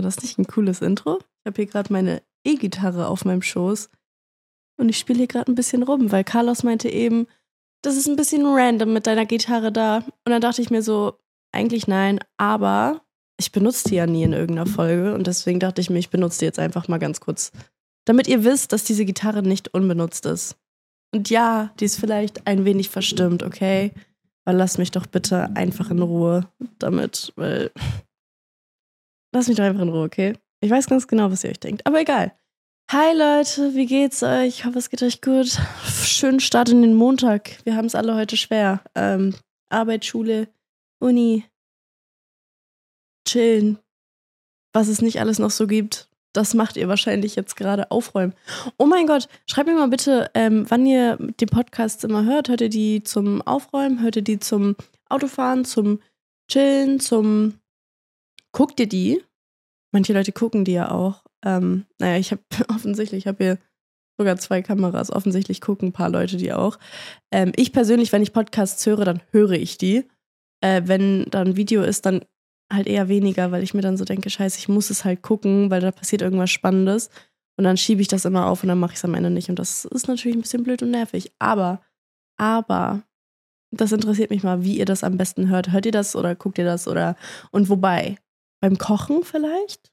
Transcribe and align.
War 0.00 0.04
das 0.04 0.22
nicht 0.22 0.38
ein 0.38 0.46
cooles 0.46 0.80
Intro? 0.80 1.18
Ich 1.18 1.46
habe 1.46 1.56
hier 1.56 1.66
gerade 1.66 1.92
meine 1.92 2.22
E-Gitarre 2.42 3.06
auf 3.06 3.26
meinem 3.26 3.42
Schoß 3.42 3.90
und 4.78 4.88
ich 4.88 4.96
spiele 4.96 5.18
hier 5.18 5.26
gerade 5.26 5.52
ein 5.52 5.54
bisschen 5.54 5.82
rum, 5.82 6.10
weil 6.10 6.24
Carlos 6.24 6.62
meinte 6.62 6.88
eben, 6.88 7.26
das 7.82 7.98
ist 7.98 8.08
ein 8.08 8.16
bisschen 8.16 8.46
random 8.46 8.94
mit 8.94 9.06
deiner 9.06 9.26
Gitarre 9.26 9.70
da. 9.70 9.98
Und 9.98 10.30
dann 10.30 10.40
dachte 10.40 10.62
ich 10.62 10.70
mir 10.70 10.80
so, 10.80 11.18
eigentlich 11.52 11.86
nein, 11.86 12.18
aber 12.38 13.02
ich 13.38 13.52
benutze 13.52 13.90
die 13.90 13.96
ja 13.96 14.06
nie 14.06 14.22
in 14.22 14.32
irgendeiner 14.32 14.64
Folge 14.64 15.12
und 15.12 15.26
deswegen 15.26 15.60
dachte 15.60 15.82
ich 15.82 15.90
mir, 15.90 15.98
ich 15.98 16.08
benutze 16.08 16.38
die 16.38 16.46
jetzt 16.46 16.58
einfach 16.58 16.88
mal 16.88 16.98
ganz 16.98 17.20
kurz, 17.20 17.52
damit 18.06 18.26
ihr 18.26 18.42
wisst, 18.42 18.72
dass 18.72 18.84
diese 18.84 19.04
Gitarre 19.04 19.42
nicht 19.42 19.74
unbenutzt 19.74 20.24
ist. 20.24 20.56
Und 21.12 21.28
ja, 21.28 21.74
die 21.78 21.84
ist 21.84 22.00
vielleicht 22.00 22.46
ein 22.46 22.64
wenig 22.64 22.88
verstimmt, 22.88 23.42
okay? 23.42 23.92
Aber 24.46 24.56
lasst 24.56 24.78
mich 24.78 24.92
doch 24.92 25.04
bitte 25.04 25.54
einfach 25.56 25.90
in 25.90 26.00
Ruhe 26.00 26.48
damit, 26.78 27.34
weil 27.36 27.70
Lass 29.32 29.46
mich 29.46 29.56
doch 29.56 29.64
einfach 29.64 29.82
in 29.82 29.90
Ruhe, 29.90 30.04
okay? 30.04 30.36
Ich 30.60 30.70
weiß 30.70 30.86
ganz 30.86 31.06
genau, 31.06 31.30
was 31.30 31.44
ihr 31.44 31.50
euch 31.50 31.60
denkt. 31.60 31.86
Aber 31.86 32.00
egal. 32.00 32.36
Hi 32.90 33.16
Leute, 33.16 33.76
wie 33.76 33.86
geht's 33.86 34.22
euch? 34.24 34.48
Ich 34.48 34.64
hoffe, 34.64 34.78
es 34.78 34.90
geht 34.90 35.04
euch 35.04 35.20
gut. 35.20 35.56
Schönen 36.04 36.40
Start 36.40 36.70
in 36.70 36.82
den 36.82 36.94
Montag. 36.94 37.64
Wir 37.64 37.76
haben 37.76 37.86
es 37.86 37.94
alle 37.94 38.16
heute 38.16 38.36
schwer. 38.36 38.82
Ähm, 38.96 39.36
Arbeit, 39.68 40.04
Schule, 40.04 40.48
Uni, 40.98 41.44
chillen. 43.24 43.78
Was 44.72 44.88
es 44.88 45.00
nicht 45.00 45.20
alles 45.20 45.38
noch 45.38 45.50
so 45.50 45.68
gibt. 45.68 46.08
Das 46.32 46.54
macht 46.54 46.76
ihr 46.76 46.88
wahrscheinlich 46.88 47.36
jetzt 47.36 47.56
gerade 47.56 47.92
aufräumen. 47.92 48.34
Oh 48.78 48.86
mein 48.86 49.06
Gott, 49.06 49.28
schreibt 49.46 49.68
mir 49.68 49.74
mal 49.76 49.88
bitte, 49.88 50.30
ähm, 50.34 50.64
wann 50.68 50.86
ihr 50.86 51.16
den 51.16 51.48
Podcast 51.48 52.02
immer 52.02 52.24
hört. 52.24 52.48
Hört 52.48 52.60
ihr 52.62 52.68
die 52.68 53.04
zum 53.04 53.42
Aufräumen? 53.42 54.02
Hört 54.02 54.16
ihr 54.16 54.22
die 54.22 54.40
zum 54.40 54.74
Autofahren, 55.08 55.64
zum 55.64 56.00
Chillen, 56.48 56.98
zum 56.98 57.59
Guckt 58.52 58.80
ihr 58.80 58.88
die? 58.88 59.22
Manche 59.92 60.12
Leute 60.12 60.32
gucken 60.32 60.64
die 60.64 60.72
ja 60.72 60.90
auch. 60.90 61.24
Ähm, 61.44 61.86
naja, 61.98 62.18
ich 62.18 62.30
habe 62.30 62.42
offensichtlich, 62.68 63.24
ich 63.24 63.26
habe 63.26 63.42
hier 63.42 63.58
sogar 64.18 64.36
zwei 64.36 64.62
Kameras. 64.62 65.10
Offensichtlich 65.10 65.60
gucken 65.60 65.88
ein 65.88 65.92
paar 65.92 66.10
Leute 66.10 66.36
die 66.36 66.52
auch. 66.52 66.78
Ähm, 67.32 67.52
ich 67.56 67.72
persönlich, 67.72 68.12
wenn 68.12 68.22
ich 68.22 68.32
Podcasts 68.32 68.84
höre, 68.86 69.04
dann 69.04 69.22
höre 69.30 69.52
ich 69.52 69.78
die. 69.78 70.04
Äh, 70.62 70.82
wenn 70.84 71.24
da 71.30 71.40
ein 71.40 71.56
Video 71.56 71.82
ist, 71.82 72.06
dann 72.06 72.24
halt 72.72 72.86
eher 72.86 73.08
weniger, 73.08 73.50
weil 73.50 73.62
ich 73.62 73.74
mir 73.74 73.80
dann 73.80 73.96
so 73.96 74.04
denke, 74.04 74.30
scheiße, 74.30 74.58
ich 74.58 74.68
muss 74.68 74.90
es 74.90 75.04
halt 75.04 75.22
gucken, 75.22 75.70
weil 75.70 75.80
da 75.80 75.90
passiert 75.90 76.22
irgendwas 76.22 76.50
Spannendes. 76.50 77.10
Und 77.56 77.64
dann 77.64 77.76
schiebe 77.76 78.00
ich 78.00 78.08
das 78.08 78.24
immer 78.24 78.46
auf 78.46 78.62
und 78.62 78.68
dann 78.68 78.78
mache 78.78 78.92
ich 78.92 78.98
es 78.98 79.04
am 79.04 79.14
Ende 79.14 79.30
nicht. 79.30 79.50
Und 79.50 79.58
das 79.58 79.84
ist 79.84 80.08
natürlich 80.08 80.36
ein 80.36 80.42
bisschen 80.42 80.62
blöd 80.62 80.82
und 80.82 80.90
nervig. 80.90 81.32
Aber, 81.38 81.82
aber, 82.36 83.02
das 83.72 83.92
interessiert 83.92 84.30
mich 84.30 84.42
mal, 84.42 84.64
wie 84.64 84.78
ihr 84.78 84.84
das 84.84 85.04
am 85.04 85.16
besten 85.16 85.48
hört. 85.48 85.72
Hört 85.72 85.86
ihr 85.86 85.92
das 85.92 86.16
oder 86.16 86.34
guckt 86.34 86.58
ihr 86.58 86.64
das 86.64 86.88
oder 86.88 87.16
und 87.50 87.68
wobei? 87.68 88.16
Beim 88.60 88.78
Kochen 88.78 89.22
vielleicht? 89.24 89.90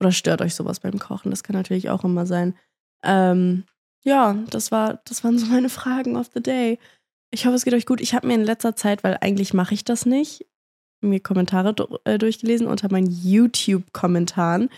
Oder 0.00 0.12
stört 0.12 0.42
euch 0.42 0.54
sowas 0.54 0.80
beim 0.80 0.98
Kochen? 0.98 1.30
Das 1.30 1.42
kann 1.42 1.54
natürlich 1.54 1.90
auch 1.90 2.04
immer 2.04 2.26
sein. 2.26 2.56
Ähm, 3.04 3.64
ja, 4.02 4.34
das, 4.50 4.72
war, 4.72 5.00
das 5.04 5.22
waren 5.24 5.38
so 5.38 5.46
meine 5.46 5.68
Fragen 5.68 6.16
of 6.16 6.30
the 6.34 6.42
day. 6.42 6.78
Ich 7.30 7.46
hoffe, 7.46 7.56
es 7.56 7.64
geht 7.64 7.74
euch 7.74 7.86
gut. 7.86 8.00
Ich 8.00 8.14
habe 8.14 8.26
mir 8.26 8.34
in 8.34 8.44
letzter 8.44 8.74
Zeit, 8.74 9.04
weil 9.04 9.18
eigentlich 9.20 9.54
mache 9.54 9.74
ich 9.74 9.84
das 9.84 10.06
nicht, 10.06 10.46
mir 11.00 11.20
Kommentare 11.20 11.74
äh, 12.04 12.18
durchgelesen 12.18 12.66
unter 12.66 12.90
meinen 12.90 13.10
YouTube-Kommentaren. 13.10 14.70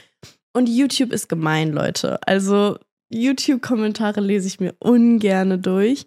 Und 0.53 0.69
YouTube 0.69 1.13
ist 1.13 1.29
gemein, 1.29 1.73
Leute. 1.73 2.21
Also 2.27 2.79
YouTube-Kommentare 3.11 4.21
lese 4.21 4.49
ich 4.49 4.61
mir 4.61 4.75
ungerne 4.81 5.59
durch. 5.59 6.07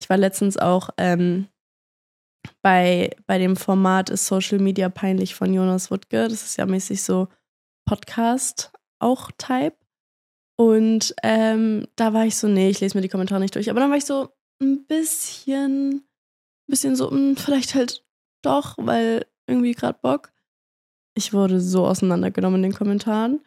Ich 0.00 0.10
war 0.10 0.16
letztens 0.16 0.56
auch 0.56 0.90
ähm, 0.96 1.46
bei, 2.62 3.10
bei 3.26 3.38
dem 3.38 3.56
Format 3.56 4.10
ist 4.10 4.26
Social 4.26 4.58
Media 4.58 4.88
peinlich 4.88 5.34
von 5.34 5.52
Jonas 5.52 5.90
Wuttke. 5.90 6.28
Das 6.28 6.44
ist 6.44 6.56
ja 6.56 6.66
mäßig 6.66 7.02
so 7.02 7.28
Podcast 7.86 8.72
auch 8.98 9.30
Type. 9.38 9.76
Und 10.56 11.14
ähm, 11.22 11.86
da 11.96 12.12
war 12.12 12.26
ich 12.26 12.36
so, 12.36 12.48
nee, 12.48 12.70
ich 12.70 12.80
lese 12.80 12.96
mir 12.96 13.02
die 13.02 13.08
Kommentare 13.08 13.40
nicht 13.40 13.54
durch. 13.54 13.70
Aber 13.70 13.80
dann 13.80 13.90
war 13.90 13.96
ich 13.96 14.04
so 14.04 14.30
ein 14.62 14.86
bisschen, 14.86 15.94
ein 15.96 16.02
bisschen 16.68 16.96
so, 16.96 17.10
mh, 17.10 17.16
hm, 17.16 17.36
vielleicht 17.36 17.74
halt 17.74 18.04
doch, 18.42 18.74
weil 18.78 19.26
irgendwie 19.46 19.72
gerade 19.72 19.98
Bock. 20.00 20.32
Ich 21.16 21.32
wurde 21.32 21.60
so 21.60 21.86
auseinandergenommen 21.86 22.62
in 22.62 22.70
den 22.70 22.78
Kommentaren 22.78 23.40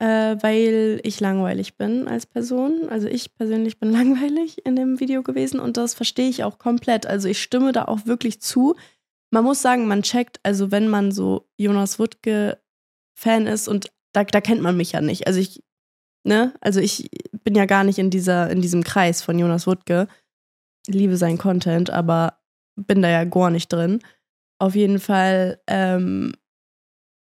äh, 0.00 0.36
weil 0.40 1.00
ich 1.02 1.20
langweilig 1.20 1.76
bin 1.76 2.06
als 2.06 2.26
Person. 2.26 2.88
Also 2.88 3.08
ich 3.08 3.34
persönlich 3.34 3.78
bin 3.78 3.90
langweilig 3.92 4.64
in 4.64 4.76
dem 4.76 5.00
Video 5.00 5.22
gewesen 5.22 5.60
und 5.60 5.76
das 5.76 5.94
verstehe 5.94 6.28
ich 6.28 6.44
auch 6.44 6.58
komplett. 6.58 7.06
Also 7.06 7.28
ich 7.28 7.42
stimme 7.42 7.72
da 7.72 7.86
auch 7.86 8.06
wirklich 8.06 8.40
zu. 8.40 8.76
Man 9.30 9.44
muss 9.44 9.60
sagen, 9.60 9.86
man 9.86 10.02
checkt, 10.02 10.40
also 10.42 10.70
wenn 10.70 10.88
man 10.88 11.12
so 11.12 11.48
Jonas 11.56 11.98
Wuttke 11.98 12.58
Fan 13.14 13.46
ist 13.46 13.68
und 13.68 13.90
da, 14.12 14.24
da 14.24 14.40
kennt 14.40 14.62
man 14.62 14.76
mich 14.76 14.92
ja 14.92 15.00
nicht. 15.00 15.26
Also 15.26 15.40
ich, 15.40 15.62
ne, 16.24 16.54
also 16.60 16.80
ich 16.80 17.10
bin 17.42 17.54
ja 17.54 17.66
gar 17.66 17.84
nicht 17.84 17.98
in 17.98 18.10
dieser, 18.10 18.48
in 18.50 18.62
diesem 18.62 18.84
Kreis 18.84 19.22
von 19.22 19.38
Jonas 19.38 19.66
Wuttke. 19.66 20.08
Liebe 20.86 21.16
seinen 21.16 21.36
Content, 21.36 21.90
aber 21.90 22.38
bin 22.76 23.02
da 23.02 23.08
ja 23.08 23.24
gar 23.24 23.50
nicht 23.50 23.72
drin. 23.72 24.00
Auf 24.58 24.74
jeden 24.74 25.00
Fall 25.00 25.60
ähm, 25.66 26.32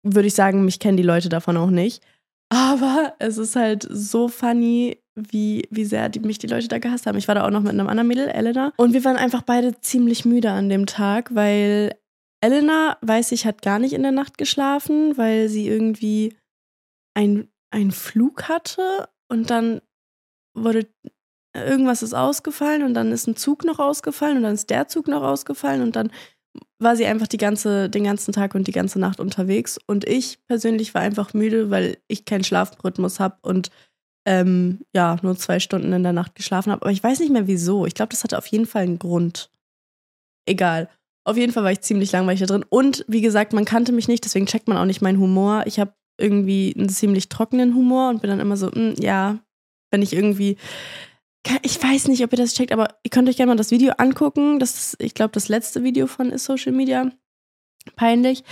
würde 0.02 0.28
ich 0.28 0.34
sagen, 0.34 0.64
mich 0.64 0.78
kennen 0.78 0.96
die 0.96 1.02
Leute 1.02 1.28
davon 1.28 1.56
auch 1.56 1.70
nicht. 1.70 2.02
Aber 2.52 3.14
es 3.18 3.38
ist 3.38 3.56
halt 3.56 3.86
so 3.88 4.28
funny, 4.28 4.98
wie, 5.14 5.68
wie 5.70 5.84
sehr 5.84 6.08
die, 6.08 6.20
mich 6.20 6.38
die 6.38 6.48
Leute 6.48 6.68
da 6.68 6.78
gehasst 6.78 7.06
haben. 7.06 7.18
Ich 7.18 7.28
war 7.28 7.34
da 7.34 7.46
auch 7.46 7.50
noch 7.50 7.62
mit 7.62 7.72
einem 7.72 7.88
anderen 7.88 8.08
Mädel, 8.08 8.28
Elena. 8.28 8.72
Und 8.76 8.92
wir 8.92 9.04
waren 9.04 9.16
einfach 9.16 9.42
beide 9.42 9.80
ziemlich 9.80 10.24
müde 10.24 10.50
an 10.50 10.68
dem 10.68 10.86
Tag, 10.86 11.34
weil 11.34 11.94
Elena, 12.42 12.96
weiß 13.02 13.32
ich, 13.32 13.46
hat 13.46 13.62
gar 13.62 13.78
nicht 13.78 13.92
in 13.92 14.02
der 14.02 14.12
Nacht 14.12 14.38
geschlafen, 14.38 15.16
weil 15.16 15.48
sie 15.48 15.68
irgendwie 15.68 16.36
einen 17.14 17.90
Flug 17.90 18.48
hatte 18.48 19.08
und 19.28 19.50
dann 19.50 19.80
wurde 20.56 20.88
irgendwas 21.54 22.02
ist 22.02 22.14
ausgefallen 22.14 22.82
und 22.82 22.94
dann 22.94 23.12
ist 23.12 23.26
ein 23.26 23.36
Zug 23.36 23.64
noch 23.64 23.78
ausgefallen 23.78 24.38
und 24.38 24.44
dann 24.44 24.54
ist 24.54 24.70
der 24.70 24.88
Zug 24.88 25.08
noch 25.08 25.22
ausgefallen 25.22 25.82
und 25.82 25.96
dann 25.96 26.10
war 26.78 26.96
sie 26.96 27.06
einfach 27.06 27.26
die 27.26 27.36
ganze, 27.36 27.90
den 27.90 28.04
ganzen 28.04 28.32
Tag 28.32 28.54
und 28.54 28.66
die 28.66 28.72
ganze 28.72 28.98
Nacht 28.98 29.20
unterwegs. 29.20 29.78
Und 29.86 30.06
ich 30.06 30.38
persönlich 30.46 30.94
war 30.94 31.02
einfach 31.02 31.34
müde, 31.34 31.70
weil 31.70 31.98
ich 32.08 32.24
keinen 32.24 32.44
Schlafrhythmus 32.44 33.20
habe 33.20 33.36
und 33.42 33.70
ähm, 34.26 34.80
ja, 34.94 35.16
nur 35.22 35.36
zwei 35.36 35.60
Stunden 35.60 35.92
in 35.92 36.02
der 36.02 36.12
Nacht 36.12 36.34
geschlafen 36.34 36.72
habe. 36.72 36.82
Aber 36.82 36.92
ich 36.92 37.02
weiß 37.02 37.20
nicht 37.20 37.32
mehr 37.32 37.46
wieso. 37.46 37.86
Ich 37.86 37.94
glaube, 37.94 38.10
das 38.10 38.24
hatte 38.24 38.38
auf 38.38 38.46
jeden 38.46 38.66
Fall 38.66 38.82
einen 38.82 38.98
Grund. 38.98 39.50
Egal. 40.46 40.88
Auf 41.24 41.36
jeden 41.36 41.52
Fall 41.52 41.64
war 41.64 41.72
ich 41.72 41.80
ziemlich 41.80 42.12
langweilig 42.12 42.40
da 42.40 42.46
drin. 42.46 42.64
Und 42.68 43.04
wie 43.08 43.20
gesagt, 43.20 43.52
man 43.52 43.64
kannte 43.64 43.92
mich 43.92 44.08
nicht, 44.08 44.24
deswegen 44.24 44.46
checkt 44.46 44.68
man 44.68 44.78
auch 44.78 44.84
nicht 44.84 45.02
meinen 45.02 45.20
Humor. 45.20 45.64
Ich 45.66 45.78
habe 45.78 45.92
irgendwie 46.18 46.74
einen 46.76 46.88
ziemlich 46.88 47.28
trockenen 47.28 47.74
Humor 47.74 48.10
und 48.10 48.20
bin 48.20 48.30
dann 48.30 48.40
immer 48.40 48.56
so, 48.56 48.66
mh, 48.66 48.74
hm, 48.74 48.94
ja, 48.98 49.38
wenn 49.90 50.02
ich 50.02 50.12
irgendwie 50.12 50.56
ich 51.62 51.82
weiß 51.82 52.08
nicht, 52.08 52.22
ob 52.22 52.32
ihr 52.32 52.38
das 52.38 52.54
checkt, 52.54 52.72
aber 52.72 52.88
ihr 53.02 53.10
könnt 53.10 53.28
euch 53.28 53.36
gerne 53.36 53.50
mal 53.50 53.56
das 53.56 53.70
Video 53.70 53.92
angucken. 53.98 54.58
Das 54.58 54.76
ist, 54.76 54.96
ich 55.02 55.14
glaube, 55.14 55.32
das 55.32 55.48
letzte 55.48 55.82
Video 55.82 56.06
von 56.06 56.30
ist 56.30 56.44
Social 56.44 56.72
Media. 56.72 57.10
Peinlich. 57.96 58.44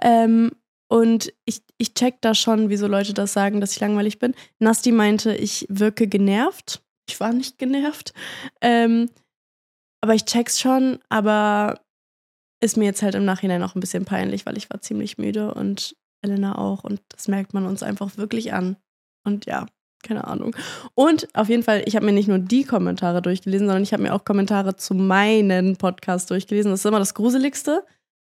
Ähm, 0.00 0.52
und 0.88 1.32
ich, 1.46 1.62
ich 1.78 1.94
check 1.94 2.20
da 2.20 2.34
schon, 2.34 2.68
wieso 2.68 2.86
Leute 2.86 3.14
das 3.14 3.32
sagen, 3.32 3.60
dass 3.60 3.72
ich 3.72 3.80
langweilig 3.80 4.18
bin. 4.18 4.34
Nasti 4.58 4.92
meinte, 4.92 5.34
ich 5.34 5.66
wirke 5.68 6.06
genervt. 6.06 6.82
Ich 7.08 7.18
war 7.20 7.32
nicht 7.32 7.58
genervt. 7.58 8.12
Ähm, 8.60 9.10
aber 10.02 10.14
ich 10.14 10.26
check's 10.26 10.60
schon, 10.60 10.98
aber 11.08 11.80
ist 12.60 12.76
mir 12.76 12.84
jetzt 12.84 13.02
halt 13.02 13.14
im 13.14 13.24
Nachhinein 13.24 13.62
auch 13.62 13.74
ein 13.74 13.80
bisschen 13.80 14.04
peinlich, 14.04 14.46
weil 14.46 14.56
ich 14.56 14.70
war 14.70 14.80
ziemlich 14.80 15.18
müde 15.18 15.54
und 15.54 15.96
Elena 16.22 16.58
auch. 16.58 16.84
Und 16.84 17.00
das 17.08 17.28
merkt 17.28 17.54
man 17.54 17.66
uns 17.66 17.82
einfach 17.82 18.16
wirklich 18.16 18.52
an. 18.52 18.76
Und 19.24 19.46
ja, 19.46 19.66
keine 20.04 20.26
Ahnung. 20.26 20.54
Und 20.94 21.28
auf 21.34 21.48
jeden 21.48 21.64
Fall, 21.64 21.82
ich 21.86 21.96
habe 21.96 22.06
mir 22.06 22.12
nicht 22.12 22.28
nur 22.28 22.38
die 22.38 22.64
Kommentare 22.64 23.22
durchgelesen, 23.22 23.66
sondern 23.66 23.82
ich 23.82 23.92
habe 23.92 24.02
mir 24.02 24.14
auch 24.14 24.24
Kommentare 24.24 24.76
zu 24.76 24.94
meinen 24.94 25.76
Podcasts 25.76 26.28
durchgelesen. 26.28 26.70
Das 26.70 26.80
ist 26.80 26.86
immer 26.86 27.00
das 27.00 27.14
Gruseligste, 27.14 27.84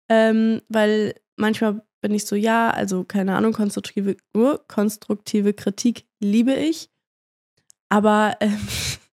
ähm, 0.09 0.63
weil 0.69 1.15
manchmal 1.37 1.83
bin 2.01 2.15
ich 2.15 2.27
so, 2.27 2.37
ja, 2.37 2.71
also 2.71 3.05
keine 3.05 3.37
Ahnung, 3.37 3.53
konstruktive, 3.53 4.17
uh, 4.37 4.57
konstruktive 4.69 5.53
Kritik 5.53 6.07
liebe 6.21 6.55
ich. 6.55 6.89
Aber 7.89 8.37
ähm, 8.41 8.59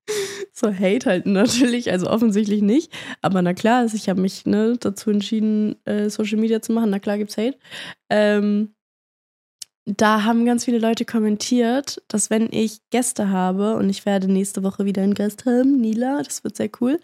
so 0.54 0.72
Hate 0.74 1.10
halt 1.10 1.26
natürlich, 1.26 1.92
also 1.92 2.10
offensichtlich 2.10 2.62
nicht. 2.62 2.92
Aber 3.22 3.42
na 3.42 3.54
klar, 3.54 3.80
also 3.80 3.96
ich 3.96 4.10
habe 4.10 4.22
mich 4.22 4.46
ne, 4.46 4.78
dazu 4.80 5.10
entschieden, 5.10 5.76
äh, 5.86 6.10
Social 6.10 6.40
Media 6.40 6.62
zu 6.62 6.72
machen. 6.72 6.92
Na 6.92 7.00
klar 7.00 7.18
gibt's 7.18 7.38
Hate. 7.38 7.58
Ähm, 8.10 8.74
da 9.85 10.24
haben 10.24 10.45
ganz 10.45 10.65
viele 10.65 10.80
Leute 10.80 11.06
kommentiert, 11.06 12.01
dass 12.07 12.30
wenn 12.30 12.47
ich 12.51 12.80
Gäste 12.89 13.30
habe, 13.30 13.75
und 13.75 13.89
ich 13.89 14.06
werde 14.06 14.31
nächste 14.31 14.63
Woche 14.63 14.85
wieder 14.85 15.01
einen 15.01 15.13
Gast 15.13 15.45
haben, 15.45 15.81
Nila, 15.81 16.21
das 16.24 16.44
wird 16.44 16.56
sehr 16.56 16.69
cool, 16.80 17.00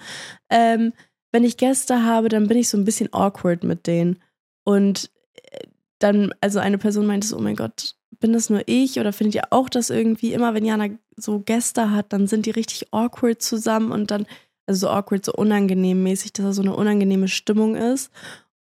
ähm, 0.50 0.94
wenn 1.32 1.44
ich 1.44 1.58
Gäste 1.58 2.04
habe, 2.04 2.30
dann 2.30 2.48
bin 2.48 2.58
ich 2.58 2.70
so 2.70 2.78
ein 2.78 2.86
bisschen 2.86 3.14
awkward 3.14 3.64
mit 3.64 3.86
denen. 3.86 4.20
Und 4.64 5.12
äh, 5.52 5.68
dann, 6.00 6.34
also 6.42 6.60
eine 6.60 6.78
Person 6.78 7.06
meinte 7.06 7.28
so, 7.28 7.38
oh 7.38 7.42
mein 7.42 7.56
Gott, 7.56 7.96
bin 8.20 8.34
das 8.34 8.50
nur 8.50 8.64
ich 8.66 9.00
oder 9.00 9.14
findet 9.14 9.36
ihr 9.36 9.44
auch 9.52 9.70
das 9.70 9.90
irgendwie 9.90 10.34
immer, 10.34 10.54
wenn 10.54 10.66
Jana 10.66 10.90
so 11.16 11.40
Gäste 11.40 11.92
hat, 11.92 12.12
dann 12.14 12.28
sind 12.28 12.46
die 12.46 12.52
richtig 12.52 12.94
awkward 12.94 13.42
zusammen 13.42 13.92
und 13.92 14.12
dann, 14.12 14.26
also 14.66 14.88
so 14.88 14.90
awkward, 14.90 15.26
so 15.26 15.34
unangenehm 15.34 16.04
mäßig, 16.04 16.34
dass 16.34 16.46
da 16.46 16.54
so 16.54 16.62
eine 16.62 16.76
unangenehme 16.76 17.28
Stimmung 17.28 17.76
ist. 17.76 18.12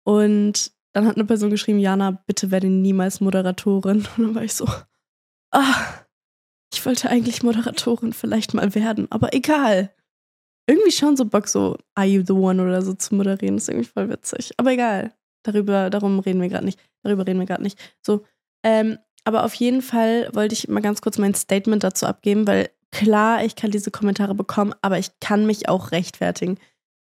Und 0.03 0.71
dann 0.93 1.05
hat 1.05 1.15
eine 1.15 1.25
Person 1.25 1.49
geschrieben, 1.49 1.79
Jana, 1.79 2.23
bitte 2.25 2.51
werde 2.51 2.67
niemals 2.67 3.21
Moderatorin. 3.21 4.07
Und 4.17 4.23
dann 4.23 4.35
war 4.35 4.43
ich 4.43 4.53
so, 4.53 4.67
ah, 5.51 5.75
ich 6.73 6.85
wollte 6.85 7.09
eigentlich 7.09 7.43
Moderatorin 7.43 8.13
vielleicht 8.13 8.53
mal 8.53 8.73
werden, 8.75 9.07
aber 9.11 9.33
egal. 9.33 9.93
Irgendwie 10.67 10.91
schon 10.91 11.17
so 11.17 11.25
Bock, 11.25 11.47
so 11.47 11.77
Are 11.95 12.05
You 12.05 12.23
the 12.25 12.33
One 12.33 12.61
oder 12.61 12.83
so 12.83 12.93
zu 12.93 13.15
moderieren. 13.15 13.57
Ist 13.57 13.69
irgendwie 13.69 13.89
voll 13.89 14.07
witzig. 14.09 14.51
Aber 14.57 14.71
egal. 14.71 15.13
Darüber, 15.43 15.89
darum 15.89 16.19
reden 16.19 16.41
wir 16.41 16.49
gerade 16.49 16.65
nicht. 16.65 16.79
Darüber 17.01 17.25
reden 17.25 17.39
wir 17.39 17.47
gerade 17.47 17.63
nicht. 17.63 17.79
So, 18.05 18.23
ähm, 18.63 18.99
aber 19.23 19.45
auf 19.45 19.53
jeden 19.55 19.81
Fall 19.81 20.29
wollte 20.33 20.53
ich 20.53 20.67
mal 20.67 20.81
ganz 20.81 21.01
kurz 21.01 21.17
mein 21.17 21.33
Statement 21.33 21.83
dazu 21.83 22.05
abgeben, 22.05 22.45
weil 22.45 22.69
klar, 22.91 23.43
ich 23.43 23.55
kann 23.55 23.71
diese 23.71 23.91
Kommentare 23.91 24.35
bekommen, 24.35 24.73
aber 24.81 24.99
ich 24.99 25.19
kann 25.19 25.45
mich 25.45 25.69
auch 25.69 25.91
rechtfertigen. 25.91 26.57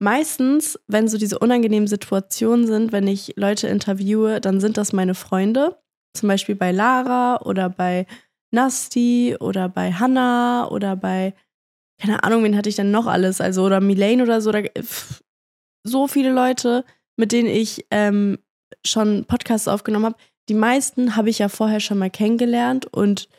Meistens, 0.04 0.78
wenn 0.86 1.08
so 1.08 1.16
diese 1.16 1.38
unangenehmen 1.38 1.86
Situationen 1.86 2.66
sind, 2.66 2.92
wenn 2.92 3.06
ich 3.06 3.32
Leute 3.36 3.68
interviewe, 3.68 4.38
dann 4.38 4.60
sind 4.60 4.76
das 4.76 4.92
meine 4.92 5.14
Freunde. 5.14 5.78
Zum 6.12 6.28
Beispiel 6.28 6.56
bei 6.56 6.72
Lara 6.72 7.40
oder 7.40 7.70
bei 7.70 8.06
Nasti 8.50 9.34
oder 9.40 9.70
bei 9.70 9.94
Hannah 9.94 10.68
oder 10.70 10.94
bei, 10.94 11.32
keine 11.98 12.22
Ahnung, 12.22 12.44
wen 12.44 12.54
hatte 12.54 12.68
ich 12.68 12.76
denn 12.76 12.90
noch 12.90 13.06
alles? 13.06 13.40
Also, 13.40 13.64
oder 13.64 13.80
Milane 13.80 14.22
oder 14.22 14.42
so. 14.42 14.50
Oder, 14.50 14.64
so 15.84 16.06
viele 16.06 16.32
Leute, 16.32 16.84
mit 17.16 17.32
denen 17.32 17.48
ich 17.48 17.86
ähm, 17.90 18.36
schon 18.84 19.24
Podcasts 19.24 19.68
aufgenommen 19.68 20.04
habe. 20.04 20.16
Die 20.50 20.54
meisten 20.54 21.16
habe 21.16 21.30
ich 21.30 21.38
ja 21.38 21.48
vorher 21.48 21.80
schon 21.80 21.96
mal 21.96 22.10
kennengelernt 22.10 22.84
und 22.92 23.30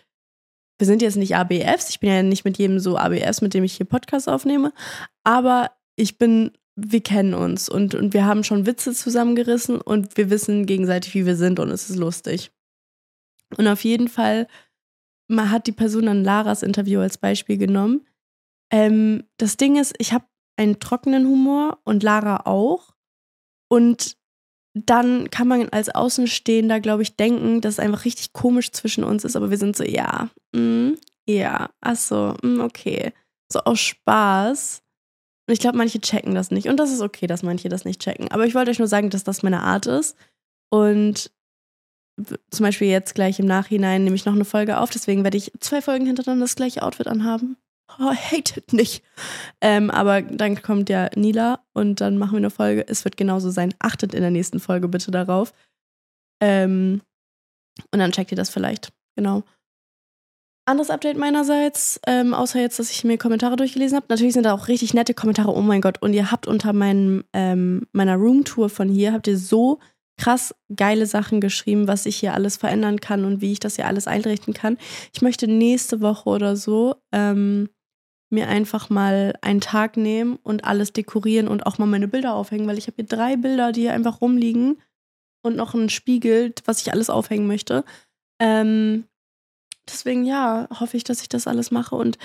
wir 0.80 0.88
sind 0.88 1.04
jetzt 1.04 1.18
nicht 1.18 1.36
ABFs. 1.36 1.92
Ich 1.92 2.00
bin 2.00 2.10
ja 2.10 2.24
nicht 2.24 2.44
mit 2.44 2.58
jedem 2.58 2.80
so 2.80 2.98
ABFs, 2.98 3.42
mit 3.42 3.54
dem 3.54 3.64
ich 3.64 3.74
hier 3.74 3.86
Podcasts 3.86 4.28
aufnehme. 4.28 4.74
Aber 5.24 5.70
ich 5.96 6.18
bin, 6.18 6.52
wir 6.76 7.02
kennen 7.02 7.34
uns 7.34 7.70
und, 7.70 7.96
und 7.96 8.14
wir 8.14 8.26
haben 8.26 8.44
schon 8.44 8.66
Witze 8.66 8.94
zusammengerissen 8.94 9.80
und 9.80 10.18
wir 10.18 10.30
wissen 10.30 10.66
gegenseitig, 10.66 11.14
wie 11.16 11.26
wir 11.26 11.36
sind 11.36 11.60
und 11.60 11.70
es 11.70 11.90
ist 11.90 11.98
lustig. 11.98 12.52
Und 13.58 13.68
auf 13.68 13.84
jeden 13.84 14.08
Fall 14.08 14.48
man 15.28 15.50
hat 15.52 15.68
die 15.68 15.72
Person 15.72 16.06
dann 16.06 16.24
Laras 16.24 16.64
Interview 16.64 17.00
als 17.00 17.18
Beispiel 17.18 17.58
genommen. 17.58 18.06
Ähm, 18.72 19.24
das 19.38 19.58
Ding 19.58 19.78
ist, 19.78 19.96
ich 19.98 20.14
habe 20.14 20.26
einen 20.58 20.80
trockenen 20.80 21.26
Humor 21.28 21.80
und 21.84 22.04
Lara 22.04 22.46
auch. 22.46 22.96
Und 23.70 24.18
dann 24.74 25.30
kann 25.30 25.48
man 25.48 25.70
als 25.70 25.90
Außenstehender, 25.90 26.80
glaube 26.80 27.04
ich, 27.04 27.16
denken, 27.16 27.62
dass 27.62 27.76
es 27.76 27.80
einfach 27.80 28.06
richtig 28.06 28.34
komisch 28.34 28.72
zwischen 28.72 29.04
uns 29.04 29.24
ist, 29.24 29.36
aber 29.36 29.50
wir 29.50 29.58
sind 29.58 29.76
so, 29.76 29.84
ja, 29.84 30.30
mm, 30.54 30.94
ja, 31.28 31.70
ach 31.82 31.96
so, 31.96 32.36
mm, 32.44 32.60
okay. 32.60 33.14
So 33.52 33.60
aus 33.60 33.80
Spaß. 33.80 34.84
Und 35.48 35.54
ich 35.54 35.60
glaube, 35.60 35.78
manche 35.78 36.00
checken 36.02 36.34
das 36.34 36.52
nicht. 36.52 36.68
Und 36.68 36.78
das 36.78 36.92
ist 36.92 37.02
okay, 37.02 37.28
dass 37.28 37.44
manche 37.44 37.70
das 37.70 37.86
nicht 37.86 38.02
checken. 38.02 38.32
Aber 38.32 38.46
ich 38.46 38.56
wollte 38.56 38.72
euch 38.72 38.80
nur 38.80 38.88
sagen, 38.88 39.10
dass 39.10 39.24
das 39.24 39.44
meine 39.44 39.62
Art 39.62 39.86
ist. 39.86 40.18
Und 40.70 41.32
zum 42.50 42.64
Beispiel 42.64 42.88
jetzt 42.88 43.14
gleich 43.14 43.40
im 43.40 43.46
Nachhinein 43.46 44.04
nehme 44.04 44.16
ich 44.16 44.26
noch 44.26 44.34
eine 44.34 44.46
Folge 44.46 44.80
auf, 44.80 44.90
deswegen 44.90 45.24
werde 45.24 45.38
ich 45.38 45.52
zwei 45.60 45.82
Folgen 45.82 46.06
hintereinander 46.06 46.46
das 46.46 46.56
gleiche 46.56 46.82
Outfit 46.82 47.08
anhaben. 47.08 47.58
Oh, 48.00 48.14
hated 48.14 48.74
nicht. 48.74 49.04
Ähm, 49.62 49.92
aber 49.92 50.22
dann 50.22 50.62
kommt 50.62 50.90
ja 50.90 51.10
Nila 51.16 51.64
und 51.74 52.02
dann 52.02 52.18
machen 52.18 52.34
wir 52.34 52.38
eine 52.38 52.50
Folge. 52.50 52.86
Es 52.88 53.06
wird 53.06 53.16
genauso 53.16 53.52
sein. 53.52 53.74
Achtet 53.80 54.14
in 54.14 54.22
der 54.22 54.32
nächsten 54.32 54.60
Folge 54.60 54.88
bitte 54.88 55.12
darauf. 55.12 55.54
Ähm, 56.42 57.02
und 57.92 58.00
dann 58.00 58.12
checkt 58.12 58.32
ihr 58.32 58.38
das 58.38 58.50
vielleicht. 58.50 58.92
Genau. 59.16 59.44
Anderes 60.68 60.90
Update 60.90 61.18
meinerseits, 61.18 62.00
ähm, 62.08 62.34
außer 62.34 62.60
jetzt, 62.60 62.80
dass 62.80 62.90
ich 62.90 63.04
mir 63.04 63.20
Kommentare 63.20 63.56
durchgelesen 63.56 63.96
habe. 63.96 64.08
Natürlich 64.10 64.34
sind 64.34 64.46
da 64.48 64.54
auch 64.54 64.68
richtig 64.68 64.96
nette 64.96 65.14
Kommentare. 65.14 65.54
Oh 65.54 65.62
mein 65.62 65.82
Gott. 65.82 66.02
Und 66.02 66.14
ihr 66.14 66.32
habt 66.32 66.48
unter 66.48 66.74
meinem, 66.74 67.24
ähm, 67.34 67.88
meiner 67.92 68.16
Roomtour 68.16 68.70
von 68.70 68.90
hier, 68.90 69.14
habt 69.14 69.28
ihr 69.28 69.38
so 69.38 69.80
krass 70.18 70.56
geile 70.76 71.06
Sachen 71.06 71.40
geschrieben, 71.40 71.88
was 71.88 72.06
ich 72.08 72.16
hier 72.16 72.34
alles 72.34 72.58
verändern 72.58 73.00
kann 73.00 73.26
und 73.26 73.42
wie 73.42 73.52
ich 73.52 73.60
das 73.60 73.76
hier 73.76 73.86
alles 73.86 74.08
einrichten 74.08 74.54
kann. 74.54 74.78
Ich 75.14 75.22
möchte 75.22 75.48
nächste 75.48 76.02
Woche 76.02 76.30
oder 76.30 76.56
so 76.56 76.96
ähm, 77.12 77.70
mir 78.32 78.48
einfach 78.48 78.90
mal 78.90 79.34
einen 79.42 79.62
Tag 79.62 79.98
nehmen 79.98 80.38
und 80.42 80.64
alles 80.64 80.94
dekorieren 80.94 81.48
und 81.48 81.66
auch 81.66 81.78
mal 81.78 81.86
meine 81.86 82.08
Bilder 82.08 82.34
aufhängen, 82.34 82.68
weil 82.68 82.78
ich 82.78 82.88
habe 82.88 82.96
hier 82.96 83.06
drei 83.06 83.36
Bilder, 83.36 83.72
die 83.72 83.82
hier 83.82 83.94
einfach 83.94 84.22
rumliegen 84.22 84.82
und 85.44 85.56
noch 85.56 85.76
ein 85.76 85.90
Spiegel, 85.90 86.54
was 86.66 86.82
ich 86.82 86.92
alles 86.92 87.10
aufhängen 87.10 87.46
möchte. 87.46 87.84
Ähm, 88.42 89.06
deswegen 89.88 90.26
ja, 90.26 90.68
hoffe 90.80 90.98
ich, 90.98 91.04
dass 91.04 91.22
ich 91.22 91.30
das 91.30 91.48
alles 91.48 91.72
mache 91.72 91.96
und 91.96 92.18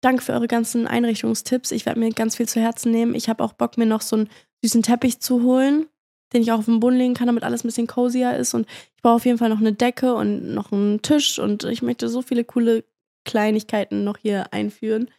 danke 0.00 0.22
für 0.22 0.32
eure 0.32 0.48
ganzen 0.48 0.86
Einrichtungstipps. 0.86 1.70
Ich 1.72 1.86
werde 1.86 2.00
mir 2.00 2.10
ganz 2.10 2.36
viel 2.36 2.48
zu 2.48 2.60
Herzen 2.60 2.92
nehmen. 2.92 3.14
Ich 3.14 3.28
habe 3.28 3.42
auch 3.42 3.52
Bock, 3.52 3.78
mir 3.78 3.86
noch 3.86 4.02
so 4.02 4.16
einen 4.16 4.30
süßen 4.62 4.82
Teppich 4.82 5.20
zu 5.20 5.42
holen 5.42 5.86
den 6.32 6.42
ich 6.42 6.52
auch 6.52 6.58
auf 6.58 6.66
den 6.66 6.80
Boden 6.80 6.96
legen 6.96 7.14
kann, 7.14 7.26
damit 7.26 7.44
alles 7.44 7.64
ein 7.64 7.68
bisschen 7.68 7.86
cozier 7.86 8.36
ist. 8.36 8.54
Und 8.54 8.66
ich 8.96 9.02
brauche 9.02 9.14
auf 9.14 9.24
jeden 9.24 9.38
Fall 9.38 9.48
noch 9.48 9.60
eine 9.60 9.72
Decke 9.72 10.14
und 10.14 10.54
noch 10.54 10.72
einen 10.72 11.02
Tisch. 11.02 11.38
Und 11.38 11.64
ich 11.64 11.82
möchte 11.82 12.08
so 12.08 12.22
viele 12.22 12.44
coole 12.44 12.84
Kleinigkeiten 13.24 14.04
noch 14.04 14.18
hier 14.18 14.52
einführen. 14.52 15.10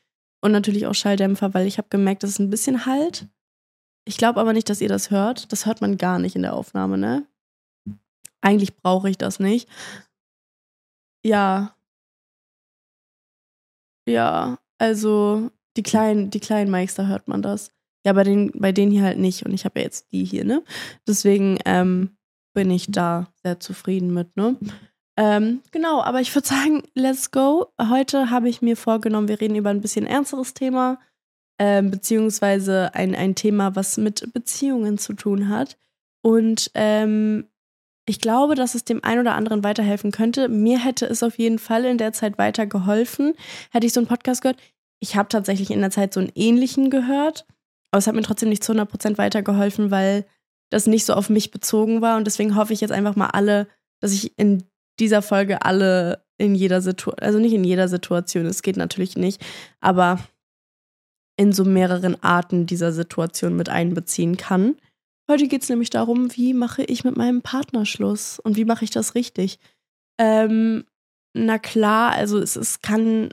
Und 0.42 0.52
natürlich 0.52 0.88
auch 0.88 0.94
Schalldämpfer, 0.94 1.54
weil 1.54 1.68
ich 1.68 1.78
habe 1.78 1.90
gemerkt, 1.90 2.24
dass 2.24 2.32
es 2.32 2.40
ein 2.40 2.50
bisschen 2.50 2.86
halt. 2.86 3.28
Ich 4.06 4.18
glaube 4.18 4.40
aber 4.40 4.54
nicht, 4.54 4.70
dass 4.70 4.82
ihr 4.82 4.90
das 4.90 5.12
hört. 5.12 5.52
Das 5.52 5.66
hört 5.66 5.82
man 5.82 5.98
gar 5.98 6.20
nicht 6.20 6.36
in 6.36 6.44
der 6.44 6.54
Aufnahme, 6.54 6.98
ne? 6.98 7.26
Eigentlich 8.42 8.78
brauche 8.78 9.10
ich 9.10 9.18
das 9.18 9.40
nicht. 9.40 9.68
Ja. 11.26 11.76
Ja, 14.10 14.58
also 14.80 15.52
die 15.78 15.84
kleinen, 15.84 16.32
die 16.32 16.40
kleinen 16.40 16.72
Mikes, 16.72 16.96
da 16.96 17.06
hört 17.06 17.28
man 17.28 17.42
das. 17.42 17.72
Ja, 18.06 18.14
bei, 18.14 18.24
den, 18.24 18.52
bei 18.56 18.72
denen 18.72 18.92
hier 18.92 19.04
halt 19.04 19.20
nicht. 19.20 19.46
Und 19.46 19.54
ich 19.54 19.66
habe 19.66 19.80
ja 19.80 19.86
jetzt 19.86 20.12
die 20.12 20.24
hier, 20.24 20.46
ne? 20.46 20.64
Deswegen 21.08 21.60
ähm, 21.66 22.18
bin 22.54 22.72
ich 22.72 22.88
da 22.90 23.28
sehr 23.44 23.60
zufrieden 23.60 24.14
mit, 24.14 24.36
ne? 24.36 24.58
Ähm, 25.18 25.62
genau, 25.72 26.02
aber 26.02 26.22
ich 26.22 26.34
würde 26.34 26.48
sagen, 26.48 26.82
let's 26.96 27.30
go. 27.30 27.68
Heute 27.80 28.30
habe 28.30 28.48
ich 28.48 28.62
mir 28.62 28.78
vorgenommen, 28.78 29.28
wir 29.28 29.42
reden 29.42 29.56
über 29.56 29.70
ein 29.70 29.82
bisschen 29.82 30.08
ernsteres 30.08 30.54
Thema, 30.54 30.98
ähm, 31.60 31.92
beziehungsweise 31.92 32.96
ein, 32.96 33.14
ein 33.16 33.36
Thema, 33.36 33.76
was 33.76 33.98
mit 33.98 34.34
Beziehungen 34.34 34.98
zu 34.98 35.14
tun 35.14 35.50
hat. 35.50 35.78
Und 36.22 36.72
ähm, 36.74 37.49
ich 38.10 38.20
glaube, 38.20 38.56
dass 38.56 38.74
es 38.74 38.84
dem 38.84 39.04
einen 39.04 39.22
oder 39.22 39.36
anderen 39.36 39.64
weiterhelfen 39.64 40.12
könnte. 40.12 40.50
Mir 40.50 40.84
hätte 40.84 41.06
es 41.06 41.22
auf 41.22 41.38
jeden 41.38 41.60
Fall 41.60 41.86
in 41.86 42.00
der 42.00 42.12
Zeit 42.12 42.40
weitergeholfen, 42.40 43.36
hätte 43.70 43.86
ich 43.86 43.94
so 43.94 44.00
einen 44.00 44.08
Podcast 44.08 44.42
gehört. 44.42 44.60
Ich 45.00 45.16
habe 45.16 45.30
tatsächlich 45.30 45.70
in 45.70 45.80
der 45.80 45.92
Zeit 45.92 46.16
so 46.16 46.20
einen 46.20 46.32
ähnlichen 46.34 46.90
gehört. 46.90 47.46
Aber 47.92 48.00
es 48.00 48.08
hat 48.08 48.16
mir 48.16 48.24
trotzdem 48.24 48.50
nicht 48.50 48.64
zu 48.64 48.74
100% 48.74 49.20
weitergeholfen, 49.20 49.92
weil 49.92 50.26
das 50.72 50.88
nicht 50.88 51.06
so 51.06 51.14
auf 51.14 51.30
mich 51.30 51.52
bezogen 51.52 52.02
war. 52.02 52.18
Und 52.18 52.26
deswegen 52.26 52.56
hoffe 52.56 52.74
ich 52.74 52.82
jetzt 52.82 52.92
einfach 52.92 53.16
mal 53.16 53.28
alle, 53.28 53.68
dass 54.02 54.12
ich 54.12 54.38
in 54.40 54.64
dieser 55.00 55.22
Folge 55.22 55.62
alle 55.62 56.26
in 56.40 56.56
jeder 56.56 56.82
Situation, 56.82 57.20
also 57.20 57.38
nicht 57.38 57.54
in 57.54 57.64
jeder 57.64 57.88
Situation, 57.88 58.48
es 58.48 58.64
geht 58.64 58.78
natürlich 58.78 59.18
nicht, 59.18 59.40
aber 59.82 60.20
in 61.38 61.54
so 61.54 61.64
mehreren 61.64 62.22
Arten 62.24 62.66
dieser 62.66 62.92
Situation 62.92 63.56
mit 63.56 63.70
einbeziehen 63.70 64.36
kann. 64.36 64.78
Heute 65.30 65.48
geht 65.48 65.62
es 65.62 65.70
nämlich 65.70 65.92
darum, 65.92 66.36
wie 66.36 66.56
mache 66.56 66.84
ich 66.84 67.04
mit 67.04 67.16
meinem 67.16 67.44
Partner 67.44 67.86
Schluss 67.86 68.40
und 68.40 68.58
wie 68.58 68.66
mache 68.66 68.84
ich 68.84 68.90
das 68.90 69.14
richtig. 69.14 69.60
Ähm, 70.18 70.86
na 71.34 71.60
klar, 71.60 72.14
also 72.14 72.40
es, 72.40 72.56
es 72.56 72.82
kann 72.82 73.30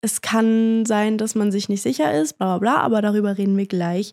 es 0.00 0.22
kann 0.22 0.84
sein, 0.86 1.18
dass 1.18 1.34
man 1.34 1.52
sich 1.52 1.68
nicht 1.68 1.82
sicher 1.82 2.18
ist, 2.18 2.38
bla 2.38 2.58
bla 2.58 2.76
bla, 2.76 2.82
aber 2.82 3.02
darüber 3.02 3.36
reden 3.36 3.56
wir 3.56 3.66
gleich. 3.66 4.12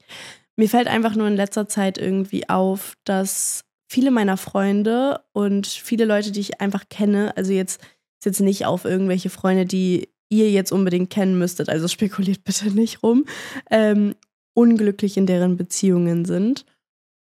Mir 0.58 0.70
fällt 0.70 0.88
einfach 0.88 1.16
nur 1.16 1.28
in 1.28 1.36
letzter 1.36 1.68
Zeit 1.68 1.98
irgendwie 1.98 2.50
auf, 2.50 2.98
dass 3.06 3.64
viele 3.90 4.12
meiner 4.12 4.38
Freunde 4.38 5.22
und 5.34 5.68
viele 5.68 6.06
Leute, 6.06 6.32
die 6.32 6.42
ich 6.42 6.62
einfach 6.62 6.90
kenne, 6.90 7.36
also 7.38 7.54
jetzt 7.54 7.82
ist 8.20 8.26
jetzt 8.26 8.42
nicht 8.42 8.66
auf 8.66 8.86
irgendwelche 8.86 9.30
Freunde, 9.30 9.66
die 9.66 10.10
ihr 10.30 10.50
jetzt 10.52 10.72
unbedingt 10.72 11.10
kennen 11.10 11.40
müsstet, 11.40 11.70
also 11.70 11.88
spekuliert 11.90 12.44
bitte 12.44 12.72
nicht 12.72 13.04
rum, 13.04 13.26
ähm, 13.70 14.16
unglücklich 14.54 15.18
in 15.18 15.26
deren 15.26 15.58
Beziehungen 15.58 16.26
sind. 16.26 16.66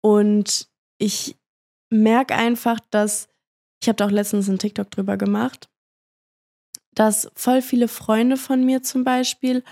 Und 0.02 0.68
ich 0.98 1.36
merke 1.90 2.34
einfach, 2.34 2.80
dass, 2.90 3.28
ich 3.82 3.88
habe 3.88 3.96
da 3.96 4.06
auch 4.06 4.10
letztens 4.10 4.48
einen 4.48 4.58
TikTok 4.58 4.90
drüber 4.90 5.16
gemacht, 5.16 5.68
dass 6.92 7.30
voll 7.34 7.62
viele 7.62 7.88
Freunde 7.88 8.36
von 8.36 8.64
mir 8.64 8.82
zum 8.82 9.04
Beispiel 9.04 9.62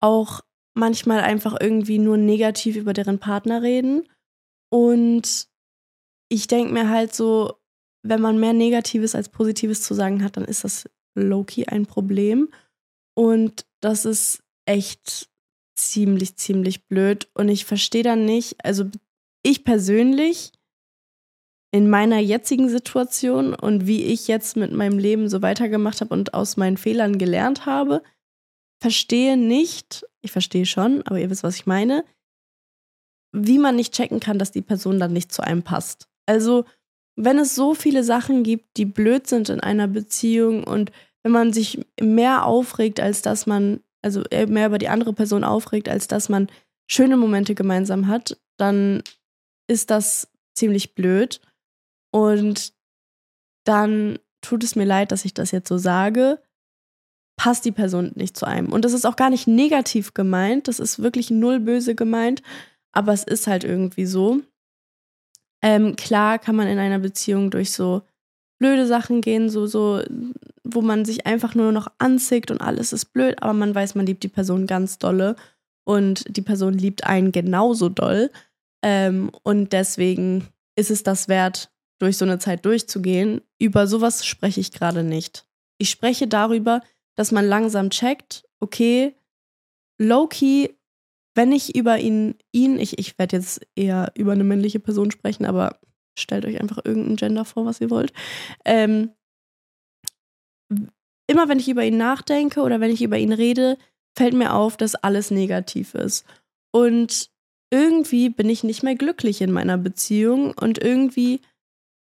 auch 0.00 0.40
manchmal 0.74 1.20
einfach 1.20 1.56
irgendwie 1.60 1.98
nur 1.98 2.16
negativ 2.16 2.76
über 2.76 2.92
deren 2.92 3.18
Partner 3.18 3.62
reden. 3.62 4.08
Und 4.70 5.48
ich 6.28 6.46
denke 6.48 6.72
mir 6.72 6.88
halt 6.88 7.14
so, 7.14 7.60
wenn 8.02 8.20
man 8.20 8.38
mehr 8.38 8.52
Negatives 8.52 9.14
als 9.14 9.28
Positives 9.28 9.82
zu 9.82 9.94
sagen 9.94 10.22
hat, 10.22 10.36
dann 10.36 10.44
ist 10.44 10.64
das 10.64 10.88
low-key 11.14 11.66
ein 11.66 11.86
Problem. 11.86 12.50
Und 13.14 13.66
das 13.80 14.04
ist 14.04 14.42
echt 14.66 15.30
ziemlich, 15.76 16.36
ziemlich 16.36 16.86
blöd. 16.86 17.28
Und 17.34 17.48
ich 17.48 17.64
verstehe 17.64 18.02
dann 18.02 18.24
nicht, 18.24 18.56
also 18.64 18.84
ich 19.42 19.64
persönlich 19.64 20.52
in 21.72 21.90
meiner 21.90 22.18
jetzigen 22.18 22.68
Situation 22.68 23.52
und 23.52 23.86
wie 23.86 24.04
ich 24.04 24.28
jetzt 24.28 24.56
mit 24.56 24.72
meinem 24.72 24.98
Leben 24.98 25.28
so 25.28 25.42
weitergemacht 25.42 26.00
habe 26.00 26.14
und 26.14 26.32
aus 26.32 26.56
meinen 26.56 26.76
Fehlern 26.76 27.18
gelernt 27.18 27.66
habe, 27.66 28.02
verstehe 28.80 29.36
nicht, 29.36 30.06
ich 30.20 30.30
verstehe 30.30 30.66
schon, 30.66 31.02
aber 31.02 31.18
ihr 31.18 31.30
wisst, 31.30 31.42
was 31.42 31.56
ich 31.56 31.66
meine, 31.66 32.04
wie 33.32 33.58
man 33.58 33.74
nicht 33.74 33.92
checken 33.92 34.20
kann, 34.20 34.38
dass 34.38 34.52
die 34.52 34.62
Person 34.62 35.00
dann 35.00 35.12
nicht 35.12 35.32
zu 35.32 35.42
einem 35.42 35.64
passt. 35.64 36.06
Also, 36.26 36.64
wenn 37.16 37.38
es 37.38 37.54
so 37.54 37.74
viele 37.74 38.04
Sachen 38.04 38.44
gibt, 38.44 38.76
die 38.76 38.84
blöd 38.84 39.26
sind 39.26 39.48
in 39.48 39.60
einer 39.60 39.88
Beziehung 39.88 40.64
und 40.64 40.92
wenn 41.24 41.32
man 41.32 41.52
sich 41.52 41.84
mehr 42.00 42.44
aufregt, 42.44 43.00
als 43.00 43.22
dass 43.22 43.46
man, 43.46 43.80
also 44.04 44.22
mehr 44.48 44.66
über 44.66 44.78
die 44.78 44.88
andere 44.88 45.12
Person 45.12 45.44
aufregt, 45.44 45.88
als 45.88 46.06
dass 46.08 46.28
man 46.28 46.48
schöne 46.86 47.16
Momente 47.16 47.54
gemeinsam 47.54 48.06
hat, 48.06 48.38
dann 48.58 49.02
ist 49.66 49.90
das 49.90 50.28
ziemlich 50.54 50.94
blöd. 50.94 51.40
Und 52.12 52.74
dann 53.64 54.18
tut 54.42 54.62
es 54.62 54.76
mir 54.76 54.84
leid, 54.84 55.10
dass 55.10 55.24
ich 55.24 55.32
das 55.32 55.50
jetzt 55.50 55.68
so 55.68 55.78
sage, 55.78 56.38
passt 57.36 57.64
die 57.64 57.72
Person 57.72 58.12
nicht 58.14 58.36
zu 58.36 58.46
einem. 58.46 58.72
Und 58.72 58.84
das 58.84 58.92
ist 58.92 59.06
auch 59.06 59.16
gar 59.16 59.30
nicht 59.30 59.46
negativ 59.46 60.14
gemeint, 60.14 60.68
das 60.68 60.78
ist 60.78 61.02
wirklich 61.02 61.30
null 61.30 61.58
böse 61.58 61.94
gemeint, 61.94 62.42
aber 62.92 63.12
es 63.12 63.24
ist 63.24 63.46
halt 63.46 63.64
irgendwie 63.64 64.06
so. 64.06 64.40
Ähm, 65.62 65.96
klar 65.96 66.38
kann 66.38 66.56
man 66.56 66.68
in 66.68 66.78
einer 66.78 66.98
Beziehung 66.98 67.50
durch 67.50 67.72
so 67.72 68.02
blöde 68.60 68.86
Sachen 68.86 69.22
gehen, 69.22 69.48
so, 69.48 69.66
so, 69.66 70.02
wo 70.64 70.80
man 70.80 71.04
sich 71.04 71.26
einfach 71.26 71.54
nur 71.54 71.72
noch 71.72 71.88
anzickt 71.98 72.50
und 72.50 72.60
alles 72.60 72.92
ist 72.92 73.12
blöd, 73.12 73.42
aber 73.42 73.52
man 73.52 73.74
weiß, 73.74 73.94
man 73.94 74.06
liebt 74.06 74.22
die 74.22 74.28
Person 74.28 74.66
ganz 74.66 74.98
dolle 74.98 75.36
und 75.84 76.24
die 76.34 76.42
Person 76.42 76.74
liebt 76.74 77.04
einen 77.04 77.32
genauso 77.32 77.90
doll. 77.90 78.30
Ähm, 78.82 79.30
und 79.42 79.72
deswegen 79.72 80.48
ist 80.76 80.90
es 80.90 81.02
das 81.02 81.28
wert, 81.28 81.70
durch 81.98 82.16
so 82.16 82.24
eine 82.24 82.38
Zeit 82.38 82.64
durchzugehen. 82.64 83.42
Über 83.58 83.86
sowas 83.86 84.26
spreche 84.26 84.60
ich 84.60 84.72
gerade 84.72 85.04
nicht. 85.04 85.46
Ich 85.78 85.90
spreche 85.90 86.26
darüber, 86.26 86.80
dass 87.14 87.30
man 87.30 87.46
langsam 87.46 87.90
checkt, 87.90 88.44
okay, 88.60 89.14
low-key, 89.98 90.70
wenn 91.34 91.52
ich 91.52 91.76
über 91.76 91.98
ihn, 91.98 92.36
ihn, 92.52 92.78
ich, 92.78 92.98
ich 92.98 93.18
werde 93.18 93.36
jetzt 93.36 93.66
eher 93.74 94.12
über 94.16 94.32
eine 94.32 94.44
männliche 94.44 94.80
Person 94.80 95.10
sprechen, 95.10 95.44
aber 95.44 95.78
stellt 96.18 96.46
euch 96.46 96.60
einfach 96.60 96.78
irgendein 96.84 97.16
Gender 97.16 97.44
vor, 97.44 97.66
was 97.66 97.80
ihr 97.80 97.90
wollt. 97.90 98.12
Ähm, 98.64 99.10
immer 101.26 101.48
wenn 101.48 101.58
ich 101.58 101.68
über 101.68 101.84
ihn 101.84 101.96
nachdenke 101.96 102.60
oder 102.60 102.80
wenn 102.80 102.90
ich 102.90 103.02
über 103.02 103.18
ihn 103.18 103.32
rede, 103.32 103.78
fällt 104.16 104.34
mir 104.34 104.54
auf, 104.54 104.76
dass 104.76 104.94
alles 104.94 105.30
negativ 105.30 105.94
ist. 105.94 106.24
Und 106.72 107.30
irgendwie 107.70 108.28
bin 108.28 108.48
ich 108.48 108.64
nicht 108.64 108.82
mehr 108.82 108.94
glücklich 108.94 109.40
in 109.40 109.50
meiner 109.50 109.78
Beziehung 109.78 110.54
und 110.60 110.82
irgendwie 110.82 111.40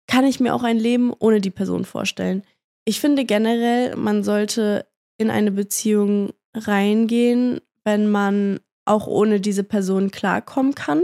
kann 0.07 0.25
ich 0.25 0.39
mir 0.39 0.53
auch 0.53 0.63
ein 0.63 0.77
Leben 0.77 1.13
ohne 1.17 1.41
die 1.41 1.51
Person 1.51 1.85
vorstellen. 1.85 2.43
Ich 2.83 2.99
finde 2.99 3.25
generell, 3.25 3.95
man 3.95 4.23
sollte 4.23 4.85
in 5.17 5.31
eine 5.31 5.51
Beziehung 5.51 6.33
reingehen, 6.53 7.61
wenn 7.83 8.09
man 8.09 8.59
auch 8.85 9.07
ohne 9.07 9.39
diese 9.39 9.63
Person 9.63 10.11
klarkommen 10.11 10.75
kann. 10.75 11.03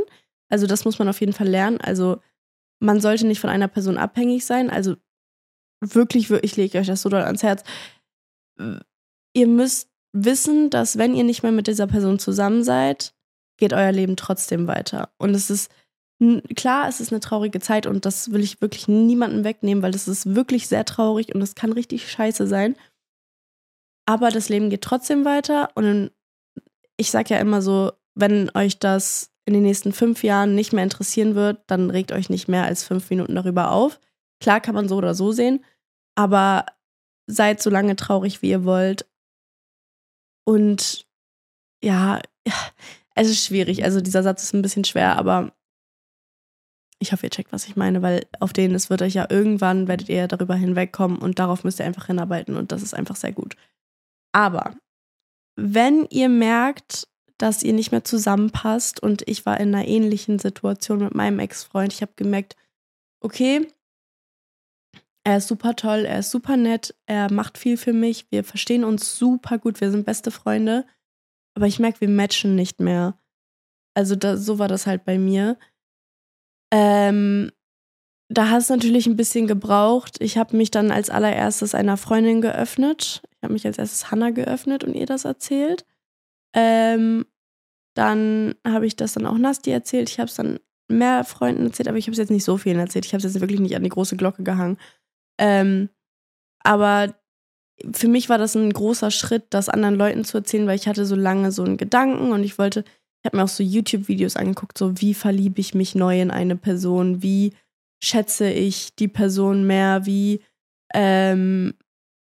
Also 0.49 0.67
das 0.67 0.85
muss 0.85 0.99
man 0.99 1.09
auf 1.09 1.19
jeden 1.19 1.33
Fall 1.33 1.47
lernen. 1.47 1.79
Also 1.81 2.17
man 2.79 2.99
sollte 2.99 3.25
nicht 3.25 3.39
von 3.39 3.49
einer 3.49 3.67
Person 3.67 3.97
abhängig 3.97 4.45
sein. 4.45 4.69
Also 4.69 4.95
wirklich, 5.81 6.29
wirklich 6.29 6.55
lege 6.55 6.77
ich 6.77 6.81
euch 6.81 6.87
das 6.87 7.01
so 7.01 7.09
doll 7.09 7.23
ans 7.23 7.43
Herz. 7.43 7.63
Ihr 9.33 9.47
müsst 9.47 9.89
wissen, 10.13 10.69
dass 10.69 10.97
wenn 10.97 11.15
ihr 11.15 11.23
nicht 11.23 11.43
mehr 11.43 11.51
mit 11.51 11.67
dieser 11.67 11.87
Person 11.87 12.19
zusammen 12.19 12.63
seid, 12.63 13.13
geht 13.57 13.73
euer 13.73 13.91
Leben 13.91 14.15
trotzdem 14.15 14.67
weiter. 14.67 15.09
Und 15.17 15.33
es 15.35 15.49
ist 15.49 15.71
klar, 16.55 16.87
es 16.87 16.99
ist 16.99 17.11
eine 17.11 17.19
traurige 17.19 17.59
Zeit 17.59 17.87
und 17.87 18.05
das 18.05 18.31
will 18.31 18.41
ich 18.41 18.61
wirklich 18.61 18.87
niemandem 18.87 19.43
wegnehmen, 19.43 19.81
weil 19.81 19.91
das 19.91 20.07
ist 20.07 20.35
wirklich 20.35 20.67
sehr 20.67 20.85
traurig 20.85 21.33
und 21.33 21.41
es 21.41 21.55
kann 21.55 21.73
richtig 21.73 22.11
scheiße 22.11 22.45
sein. 22.45 22.75
Aber 24.05 24.29
das 24.29 24.49
Leben 24.49 24.69
geht 24.69 24.83
trotzdem 24.83 25.25
weiter 25.25 25.69
und 25.75 26.11
ich 26.97 27.09
sage 27.09 27.33
ja 27.33 27.39
immer 27.39 27.61
so, 27.61 27.93
wenn 28.13 28.51
euch 28.55 28.77
das 28.77 29.31
in 29.45 29.53
den 29.53 29.63
nächsten 29.63 29.93
fünf 29.93 30.23
Jahren 30.23 30.53
nicht 30.53 30.73
mehr 30.73 30.83
interessieren 30.83 31.33
wird, 31.33 31.63
dann 31.67 31.89
regt 31.89 32.11
euch 32.11 32.29
nicht 32.29 32.47
mehr 32.47 32.65
als 32.65 32.83
fünf 32.83 33.09
Minuten 33.09 33.33
darüber 33.33 33.71
auf. 33.71 33.99
Klar 34.39 34.61
kann 34.61 34.75
man 34.75 34.87
so 34.87 34.97
oder 34.97 35.15
so 35.15 35.31
sehen, 35.31 35.63
aber 36.15 36.65
seid 37.27 37.61
so 37.61 37.69
lange 37.69 37.95
traurig, 37.95 38.41
wie 38.41 38.49
ihr 38.49 38.65
wollt. 38.65 39.05
Und 40.45 41.05
ja, 41.83 42.21
es 43.15 43.29
ist 43.29 43.45
schwierig. 43.45 43.83
Also 43.83 44.01
dieser 44.01 44.23
Satz 44.23 44.43
ist 44.43 44.53
ein 44.53 44.61
bisschen 44.61 44.85
schwer, 44.85 45.17
aber 45.17 45.53
ich 46.99 47.11
hoffe, 47.11 47.25
ihr 47.25 47.31
checkt, 47.31 47.51
was 47.51 47.67
ich 47.67 47.75
meine, 47.75 48.01
weil 48.01 48.27
auf 48.39 48.53
denen 48.53 48.75
es 48.75 48.89
wird 48.89 49.01
euch 49.01 49.15
ja 49.15 49.25
irgendwann, 49.29 49.87
werdet 49.87 50.07
ihr 50.07 50.27
darüber 50.27 50.55
hinwegkommen 50.55 51.17
und 51.17 51.39
darauf 51.39 51.63
müsst 51.63 51.79
ihr 51.79 51.85
einfach 51.85 52.05
hinarbeiten 52.05 52.55
und 52.55 52.71
das 52.71 52.83
ist 52.83 52.93
einfach 52.93 53.15
sehr 53.15 53.31
gut. 53.31 53.55
Aber 54.31 54.75
wenn 55.55 56.05
ihr 56.09 56.29
merkt, 56.29 57.07
dass 57.39 57.63
ihr 57.63 57.73
nicht 57.73 57.91
mehr 57.91 58.03
zusammenpasst 58.03 59.01
und 59.01 59.27
ich 59.27 59.47
war 59.47 59.59
in 59.59 59.73
einer 59.73 59.87
ähnlichen 59.87 60.37
Situation 60.37 60.99
mit 60.99 61.15
meinem 61.15 61.39
Ex-Freund, 61.39 61.91
ich 61.91 62.03
habe 62.03 62.11
gemerkt, 62.15 62.55
okay, 63.19 63.67
er 65.23 65.37
ist 65.37 65.47
super 65.47 65.75
toll, 65.75 66.05
er 66.05 66.19
ist 66.19 66.31
super 66.31 66.57
nett, 66.57 66.95
er 67.05 67.31
macht 67.31 67.57
viel 67.57 67.77
für 67.77 67.93
mich, 67.93 68.25
wir 68.31 68.43
verstehen 68.43 68.83
uns 68.83 69.17
super 69.17 69.57
gut, 69.59 69.79
wir 69.81 69.91
sind 69.91 70.05
beste 70.05 70.31
Freunde, 70.31 70.85
aber 71.55 71.67
ich 71.67 71.79
merke, 71.79 72.01
wir 72.01 72.09
matchen 72.09 72.55
nicht 72.55 72.79
mehr. 72.79 73.17
Also 73.93 74.15
da, 74.15 74.37
so 74.37 74.57
war 74.57 74.67
das 74.67 74.87
halt 74.87 75.05
bei 75.05 75.17
mir. 75.17 75.57
Ähm, 76.73 77.51
da 78.29 78.49
hat 78.49 78.61
es 78.61 78.69
natürlich 78.69 79.07
ein 79.07 79.17
bisschen 79.17 79.45
gebraucht. 79.45 80.15
Ich 80.21 80.37
habe 80.37 80.55
mich 80.55 80.71
dann 80.71 80.89
als 80.89 81.09
allererstes 81.09 81.75
einer 81.75 81.97
Freundin 81.97 82.39
geöffnet. 82.39 83.21
Ich 83.29 83.43
habe 83.43 83.53
mich 83.53 83.65
als 83.65 83.77
erstes 83.77 84.09
Hannah 84.09 84.31
geöffnet 84.31 84.85
und 84.85 84.93
ihr 84.93 85.05
das 85.05 85.25
erzählt. 85.25 85.85
Ähm, 86.55 87.25
dann 87.93 88.55
habe 88.65 88.87
ich 88.87 88.95
das 88.95 89.13
dann 89.13 89.25
auch 89.25 89.37
Nasti 89.37 89.71
erzählt. 89.71 90.09
Ich 90.09 90.19
habe 90.19 90.29
es 90.29 90.35
dann 90.35 90.59
mehr 90.87 91.25
Freunden 91.25 91.65
erzählt, 91.65 91.89
aber 91.89 91.97
ich 91.97 92.05
habe 92.05 92.13
es 92.13 92.17
jetzt 92.17 92.31
nicht 92.31 92.45
so 92.45 92.57
vielen 92.57 92.79
erzählt. 92.79 93.05
Ich 93.05 93.13
habe 93.13 93.25
es 93.25 93.33
jetzt 93.33 93.41
wirklich 93.41 93.59
nicht 93.59 93.75
an 93.75 93.83
die 93.83 93.89
große 93.89 94.15
Glocke 94.15 94.43
gehangen. 94.43 94.77
Ähm, 95.37 95.89
aber 96.63 97.15
für 97.93 98.07
mich 98.07 98.29
war 98.29 98.37
das 98.37 98.55
ein 98.55 98.71
großer 98.71 99.11
Schritt, 99.11 99.45
das 99.49 99.69
anderen 99.69 99.95
Leuten 99.95 100.23
zu 100.23 100.37
erzählen, 100.37 100.67
weil 100.67 100.75
ich 100.75 100.87
hatte 100.87 101.05
so 101.05 101.15
lange 101.15 101.51
so 101.51 101.63
einen 101.63 101.77
Gedanken 101.77 102.31
und 102.31 102.43
ich 102.43 102.57
wollte 102.59 102.83
ich 103.21 103.27
habe 103.27 103.37
mir 103.37 103.43
auch 103.43 103.49
so 103.49 103.61
YouTube-Videos 103.61 104.35
angeguckt, 104.35 104.77
so 104.77 104.99
wie 104.99 105.13
verliebe 105.13 105.61
ich 105.61 105.75
mich 105.75 105.93
neu 105.93 106.19
in 106.19 106.31
eine 106.31 106.55
Person, 106.55 107.21
wie 107.21 107.53
schätze 108.03 108.49
ich 108.49 108.95
die 108.95 109.07
Person 109.07 109.67
mehr, 109.67 110.07
wie 110.07 110.41
ähm, 110.93 111.75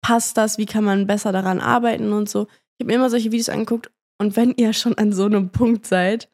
passt 0.02 0.36
das, 0.36 0.58
wie 0.58 0.66
kann 0.66 0.84
man 0.84 1.06
besser 1.06 1.32
daran 1.32 1.60
arbeiten 1.60 2.12
und 2.12 2.28
so. 2.28 2.42
Ich 2.42 2.84
habe 2.84 2.88
mir 2.88 2.94
immer 2.96 3.08
solche 3.08 3.32
Videos 3.32 3.48
angeguckt 3.48 3.90
und 4.18 4.36
wenn 4.36 4.52
ihr 4.56 4.74
schon 4.74 4.98
an 4.98 5.12
so 5.14 5.24
einem 5.24 5.48
Punkt 5.48 5.86
seid, 5.86 6.28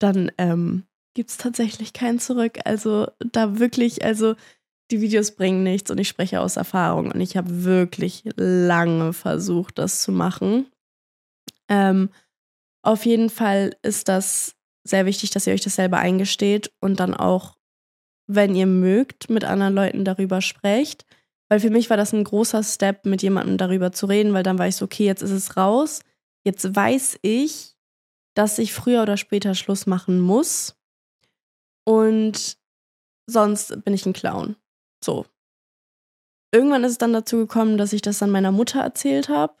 dann 0.00 0.32
ähm, 0.38 0.84
gibt 1.14 1.30
es 1.30 1.36
tatsächlich 1.36 1.92
kein 1.92 2.18
Zurück. 2.18 2.58
Also 2.64 3.06
da 3.20 3.60
wirklich, 3.60 4.04
also 4.04 4.34
die 4.90 5.00
Videos 5.00 5.32
bringen 5.32 5.62
nichts 5.62 5.90
und 5.90 5.98
ich 5.98 6.08
spreche 6.08 6.40
aus 6.40 6.56
Erfahrung 6.56 7.10
und 7.10 7.20
ich 7.20 7.36
habe 7.36 7.64
wirklich 7.64 8.24
lange 8.36 9.12
versucht, 9.12 9.78
das 9.78 10.02
zu 10.02 10.12
machen. 10.12 10.66
Ähm, 11.68 12.10
auf 12.82 13.04
jeden 13.06 13.30
Fall 13.30 13.76
ist 13.82 14.08
das 14.08 14.56
sehr 14.84 15.06
wichtig, 15.06 15.30
dass 15.30 15.46
ihr 15.46 15.52
euch 15.52 15.60
das 15.60 15.76
selber 15.76 15.98
eingesteht 15.98 16.72
und 16.80 17.00
dann 17.00 17.14
auch, 17.14 17.56
wenn 18.26 18.54
ihr 18.54 18.66
mögt, 18.66 19.30
mit 19.30 19.44
anderen 19.44 19.74
Leuten 19.74 20.04
darüber 20.04 20.40
sprecht. 20.40 21.04
Weil 21.48 21.60
für 21.60 21.70
mich 21.70 21.90
war 21.90 21.96
das 21.96 22.12
ein 22.12 22.24
großer 22.24 22.62
Step, 22.62 23.04
mit 23.06 23.22
jemandem 23.22 23.58
darüber 23.58 23.92
zu 23.92 24.06
reden, 24.06 24.32
weil 24.32 24.44
dann 24.44 24.58
war 24.58 24.68
ich 24.68 24.76
so, 24.76 24.84
okay, 24.84 25.04
jetzt 25.04 25.22
ist 25.22 25.32
es 25.32 25.56
raus. 25.56 26.00
Jetzt 26.44 26.74
weiß 26.74 27.18
ich, 27.22 27.76
dass 28.34 28.58
ich 28.58 28.72
früher 28.72 29.02
oder 29.02 29.16
später 29.16 29.54
Schluss 29.54 29.86
machen 29.86 30.20
muss. 30.20 30.76
Und 31.84 32.56
sonst 33.26 33.84
bin 33.84 33.94
ich 33.94 34.06
ein 34.06 34.12
Clown. 34.12 34.56
So. 35.04 35.26
Irgendwann 36.52 36.84
ist 36.84 36.92
es 36.92 36.98
dann 36.98 37.12
dazu 37.12 37.36
gekommen, 37.36 37.78
dass 37.78 37.92
ich 37.92 38.02
das 38.02 38.18
dann 38.18 38.30
meiner 38.30 38.52
Mutter 38.52 38.80
erzählt 38.80 39.28
habe. 39.28 39.54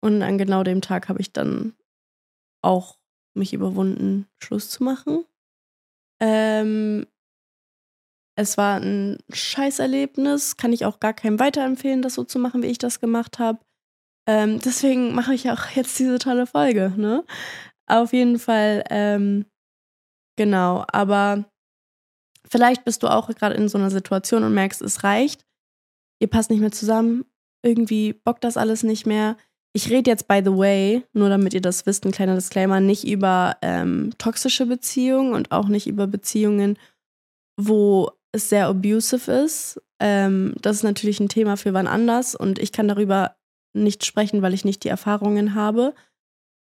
Und 0.00 0.22
an 0.22 0.38
genau 0.38 0.62
dem 0.62 0.80
Tag 0.80 1.08
habe 1.08 1.20
ich 1.20 1.32
dann 1.32 1.74
auch 2.62 2.98
mich 3.34 3.52
überwunden, 3.52 4.28
Schluss 4.42 4.70
zu 4.70 4.84
machen. 4.84 5.24
Ähm, 6.20 7.06
es 8.36 8.56
war 8.56 8.80
ein 8.80 9.18
Scheißerlebnis, 9.32 10.56
kann 10.56 10.72
ich 10.72 10.84
auch 10.84 11.00
gar 11.00 11.12
keinem 11.12 11.40
weiterempfehlen, 11.40 12.02
das 12.02 12.14
so 12.14 12.22
zu 12.22 12.38
machen, 12.38 12.62
wie 12.62 12.68
ich 12.68 12.78
das 12.78 13.00
gemacht 13.00 13.40
habe. 13.40 13.58
Ähm, 14.28 14.60
deswegen 14.60 15.14
mache 15.14 15.34
ich 15.34 15.50
auch 15.50 15.66
jetzt 15.74 15.98
diese 15.98 16.18
tolle 16.18 16.46
Folge, 16.46 16.92
ne? 16.96 17.24
Auf 17.86 18.12
jeden 18.12 18.38
Fall, 18.38 18.84
ähm, 18.90 19.46
genau, 20.36 20.84
aber 20.92 21.50
vielleicht 22.50 22.84
bist 22.84 23.02
du 23.02 23.08
auch 23.08 23.28
gerade 23.28 23.54
in 23.54 23.68
so 23.68 23.78
einer 23.78 23.90
Situation 23.90 24.44
und 24.44 24.54
merkst, 24.54 24.82
es 24.82 25.04
reicht, 25.04 25.44
ihr 26.20 26.28
passt 26.28 26.50
nicht 26.50 26.60
mehr 26.60 26.72
zusammen, 26.72 27.24
irgendwie 27.62 28.12
bockt 28.12 28.44
das 28.44 28.56
alles 28.56 28.82
nicht 28.82 29.06
mehr 29.06 29.36
ich 29.78 29.90
rede 29.90 30.10
jetzt, 30.10 30.28
by 30.28 30.40
the 30.44 30.56
way, 30.56 31.04
nur 31.12 31.28
damit 31.28 31.54
ihr 31.54 31.60
das 31.60 31.86
wisst, 31.86 32.04
ein 32.04 32.12
kleiner 32.12 32.34
Disclaimer, 32.34 32.80
nicht 32.80 33.06
über 33.06 33.56
ähm, 33.62 34.10
toxische 34.18 34.66
Beziehungen 34.66 35.34
und 35.34 35.52
auch 35.52 35.68
nicht 35.68 35.86
über 35.86 36.06
Beziehungen, 36.06 36.78
wo 37.56 38.10
es 38.32 38.48
sehr 38.48 38.66
abusive 38.66 39.30
ist. 39.30 39.80
Ähm, 40.00 40.54
das 40.60 40.76
ist 40.76 40.82
natürlich 40.82 41.20
ein 41.20 41.28
Thema 41.28 41.56
für 41.56 41.74
wann 41.74 41.86
anders 41.86 42.34
und 42.34 42.58
ich 42.58 42.72
kann 42.72 42.88
darüber 42.88 43.36
nicht 43.72 44.04
sprechen, 44.04 44.42
weil 44.42 44.54
ich 44.54 44.64
nicht 44.64 44.84
die 44.84 44.88
Erfahrungen 44.88 45.54
habe. 45.54 45.94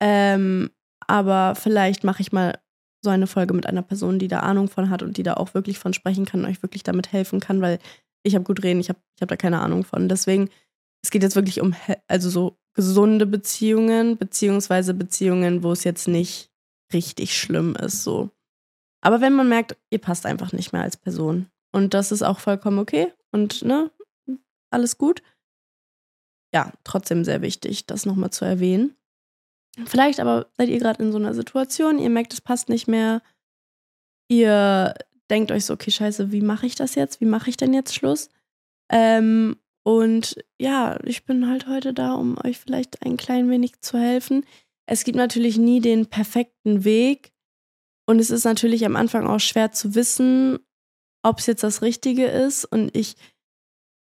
Ähm, 0.02 0.70
aber 1.06 1.54
vielleicht 1.54 2.04
mache 2.04 2.20
ich 2.20 2.32
mal 2.32 2.58
so 3.06 3.10
eine 3.10 3.28
Folge 3.28 3.54
mit 3.54 3.66
einer 3.66 3.82
Person, 3.82 4.18
die 4.18 4.26
da 4.26 4.40
Ahnung 4.40 4.68
von 4.68 4.90
hat 4.90 5.04
und 5.04 5.16
die 5.16 5.22
da 5.22 5.34
auch 5.34 5.54
wirklich 5.54 5.78
von 5.78 5.94
sprechen 5.94 6.24
kann 6.24 6.40
und 6.40 6.50
euch 6.50 6.60
wirklich 6.62 6.82
damit 6.82 7.12
helfen 7.12 7.38
kann, 7.38 7.60
weil 7.60 7.78
ich 8.24 8.34
habe 8.34 8.44
gut 8.44 8.64
reden, 8.64 8.80
ich 8.80 8.88
habe 8.88 8.98
ich 9.14 9.22
hab 9.22 9.28
da 9.28 9.36
keine 9.36 9.60
Ahnung 9.60 9.84
von. 9.84 10.08
Deswegen, 10.08 10.50
es 11.04 11.12
geht 11.12 11.22
jetzt 11.22 11.36
wirklich 11.36 11.60
um 11.60 11.76
also 12.08 12.28
so 12.28 12.58
gesunde 12.74 13.24
Beziehungen, 13.24 14.16
beziehungsweise 14.16 14.92
Beziehungen, 14.92 15.62
wo 15.62 15.70
es 15.70 15.84
jetzt 15.84 16.08
nicht 16.08 16.50
richtig 16.92 17.38
schlimm 17.38 17.76
ist. 17.76 18.02
So. 18.02 18.30
Aber 19.00 19.20
wenn 19.20 19.36
man 19.36 19.48
merkt, 19.48 19.76
ihr 19.90 20.00
passt 20.00 20.26
einfach 20.26 20.52
nicht 20.52 20.72
mehr 20.72 20.82
als 20.82 20.96
Person. 20.96 21.46
Und 21.72 21.94
das 21.94 22.10
ist 22.10 22.22
auch 22.22 22.40
vollkommen 22.40 22.80
okay 22.80 23.12
und 23.30 23.62
ne, 23.62 23.92
alles 24.70 24.98
gut. 24.98 25.22
Ja, 26.52 26.72
trotzdem 26.82 27.24
sehr 27.24 27.40
wichtig, 27.40 27.86
das 27.86 28.04
nochmal 28.04 28.30
zu 28.30 28.44
erwähnen. 28.44 28.96
Vielleicht 29.84 30.20
aber 30.20 30.48
seid 30.56 30.68
ihr 30.68 30.78
gerade 30.78 31.02
in 31.02 31.12
so 31.12 31.18
einer 31.18 31.34
Situation, 31.34 31.98
ihr 31.98 32.10
merkt, 32.10 32.32
es 32.32 32.40
passt 32.40 32.68
nicht 32.68 32.88
mehr. 32.88 33.22
Ihr 34.28 34.94
denkt 35.30 35.52
euch 35.52 35.66
so, 35.66 35.74
okay, 35.74 35.90
scheiße, 35.90 36.32
wie 36.32 36.40
mache 36.40 36.66
ich 36.66 36.74
das 36.74 36.94
jetzt? 36.94 37.20
Wie 37.20 37.26
mache 37.26 37.50
ich 37.50 37.56
denn 37.56 37.74
jetzt 37.74 37.94
Schluss? 37.94 38.30
Ähm, 38.90 39.56
und 39.84 40.36
ja, 40.58 40.98
ich 41.04 41.24
bin 41.26 41.48
halt 41.48 41.66
heute 41.66 41.92
da, 41.92 42.14
um 42.14 42.36
euch 42.44 42.58
vielleicht 42.58 43.04
ein 43.04 43.16
klein 43.16 43.50
wenig 43.50 43.80
zu 43.82 43.98
helfen. 43.98 44.44
Es 44.86 45.04
gibt 45.04 45.16
natürlich 45.16 45.58
nie 45.58 45.80
den 45.80 46.06
perfekten 46.06 46.84
Weg. 46.84 47.32
Und 48.08 48.20
es 48.20 48.30
ist 48.30 48.44
natürlich 48.44 48.86
am 48.86 48.96
Anfang 48.96 49.26
auch 49.26 49.40
schwer 49.40 49.72
zu 49.72 49.94
wissen, 49.94 50.58
ob 51.22 51.40
es 51.40 51.46
jetzt 51.46 51.64
das 51.64 51.82
Richtige 51.82 52.26
ist. 52.26 52.64
Und 52.64 52.96
ich 52.96 53.16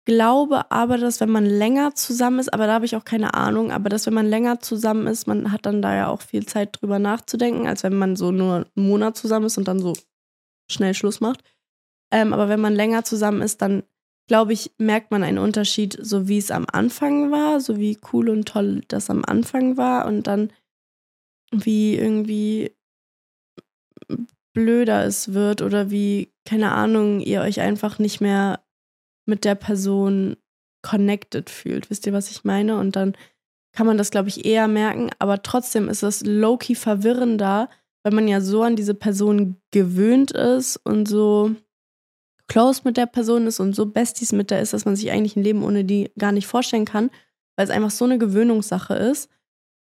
glaube 0.04 0.70
aber, 0.70 0.98
dass 0.98 1.20
wenn 1.20 1.30
man 1.30 1.46
länger 1.46 1.94
zusammen 1.94 2.38
ist, 2.38 2.52
aber 2.52 2.66
da 2.66 2.74
habe 2.74 2.84
ich 2.84 2.96
auch 2.96 3.04
keine 3.04 3.34
Ahnung, 3.34 3.70
aber 3.70 3.88
dass 3.88 4.06
wenn 4.06 4.14
man 4.14 4.28
länger 4.28 4.60
zusammen 4.60 5.06
ist, 5.06 5.26
man 5.26 5.52
hat 5.52 5.66
dann 5.66 5.82
da 5.82 5.94
ja 5.94 6.08
auch 6.08 6.22
viel 6.22 6.46
Zeit 6.46 6.80
drüber 6.80 6.98
nachzudenken, 6.98 7.66
als 7.66 7.82
wenn 7.82 7.94
man 7.94 8.16
so 8.16 8.30
nur 8.30 8.66
einen 8.74 8.86
Monat 8.88 9.16
zusammen 9.16 9.46
ist 9.46 9.58
und 9.58 9.68
dann 9.68 9.80
so 9.80 9.94
schnell 10.70 10.94
Schluss 10.94 11.20
macht. 11.20 11.42
Ähm, 12.12 12.32
aber 12.32 12.48
wenn 12.48 12.60
man 12.60 12.74
länger 12.74 13.04
zusammen 13.04 13.42
ist, 13.42 13.62
dann 13.62 13.82
glaube 14.28 14.52
ich, 14.52 14.72
merkt 14.78 15.10
man 15.10 15.22
einen 15.22 15.38
Unterschied, 15.38 15.98
so 16.00 16.28
wie 16.28 16.38
es 16.38 16.50
am 16.50 16.66
Anfang 16.70 17.30
war, 17.30 17.60
so 17.60 17.78
wie 17.78 17.98
cool 18.12 18.28
und 18.28 18.46
toll 18.46 18.82
das 18.88 19.10
am 19.10 19.24
Anfang 19.24 19.76
war 19.76 20.06
und 20.06 20.26
dann 20.26 20.52
wie 21.52 21.96
irgendwie 21.96 22.74
blöder 24.54 25.04
es 25.04 25.32
wird 25.32 25.62
oder 25.62 25.90
wie, 25.90 26.32
keine 26.44 26.72
Ahnung, 26.72 27.20
ihr 27.20 27.40
euch 27.42 27.60
einfach 27.60 27.98
nicht 27.98 28.20
mehr 28.20 28.61
mit 29.26 29.44
der 29.44 29.54
Person 29.54 30.36
connected 30.82 31.48
fühlt. 31.48 31.90
Wisst 31.90 32.06
ihr, 32.06 32.12
was 32.12 32.30
ich 32.30 32.44
meine? 32.44 32.78
Und 32.78 32.96
dann 32.96 33.16
kann 33.72 33.86
man 33.86 33.96
das, 33.96 34.10
glaube 34.10 34.28
ich, 34.28 34.44
eher 34.44 34.68
merken. 34.68 35.10
Aber 35.18 35.42
trotzdem 35.42 35.88
ist 35.88 36.02
es 36.02 36.24
low-key 36.24 36.74
verwirrender, 36.74 37.70
weil 38.02 38.12
man 38.12 38.28
ja 38.28 38.40
so 38.40 38.62
an 38.62 38.76
diese 38.76 38.94
Person 38.94 39.56
gewöhnt 39.70 40.32
ist 40.32 40.76
und 40.76 41.06
so 41.08 41.54
close 42.48 42.82
mit 42.84 42.96
der 42.96 43.06
Person 43.06 43.46
ist 43.46 43.60
und 43.60 43.74
so 43.74 43.86
Besties 43.86 44.32
mit 44.32 44.50
der 44.50 44.60
ist, 44.60 44.74
dass 44.74 44.84
man 44.84 44.96
sich 44.96 45.10
eigentlich 45.10 45.36
ein 45.36 45.44
Leben 45.44 45.62
ohne 45.62 45.84
die 45.84 46.10
gar 46.18 46.32
nicht 46.32 46.46
vorstellen 46.46 46.84
kann, 46.84 47.10
weil 47.56 47.64
es 47.64 47.70
einfach 47.70 47.90
so 47.90 48.04
eine 48.04 48.18
Gewöhnungssache 48.18 48.94
ist. 48.94 49.30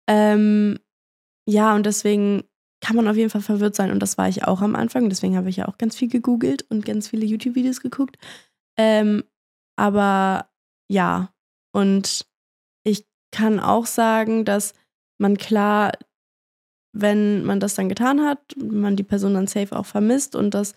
Ähm, 0.09 0.79
ja, 1.47 1.75
und 1.75 1.87
deswegen 1.87 2.45
kann 2.81 2.97
man 2.97 3.09
auf 3.09 3.17
jeden 3.17 3.31
Fall 3.31 3.43
verwirrt 3.43 3.75
sein. 3.75 3.91
Und 3.91 4.01
das 4.01 4.19
war 4.19 4.29
ich 4.29 4.45
auch 4.45 4.61
am 4.61 4.75
Anfang. 4.75 5.09
Deswegen 5.09 5.37
habe 5.37 5.51
ich 5.51 5.57
ja 5.57 5.69
auch 5.69 5.79
ganz 5.79 5.97
viel 5.97 6.09
gegoogelt 6.09 6.65
und 6.69 6.85
ganz 6.85 7.09
viele 7.09 7.27
YouTube-Videos 7.27 7.81
geguckt. 7.81 8.17
Ähm, 8.79 9.25
aber 9.77 10.51
ja, 10.91 11.33
und 11.73 12.27
ich 12.85 13.07
kann 13.33 13.61
auch 13.61 13.87
sagen, 13.87 14.45
dass 14.45 14.75
man 15.21 15.37
klar, 15.37 15.93
wenn 16.95 17.45
man 17.45 17.61
das 17.61 17.75
dann 17.75 17.89
getan 17.89 18.25
hat, 18.25 18.57
man 18.57 18.97
die 18.97 19.03
Person 19.05 19.35
dann 19.35 19.47
safe 19.47 19.77
auch 19.77 19.87
vermisst 19.87 20.35
und 20.35 20.55
das 20.55 20.75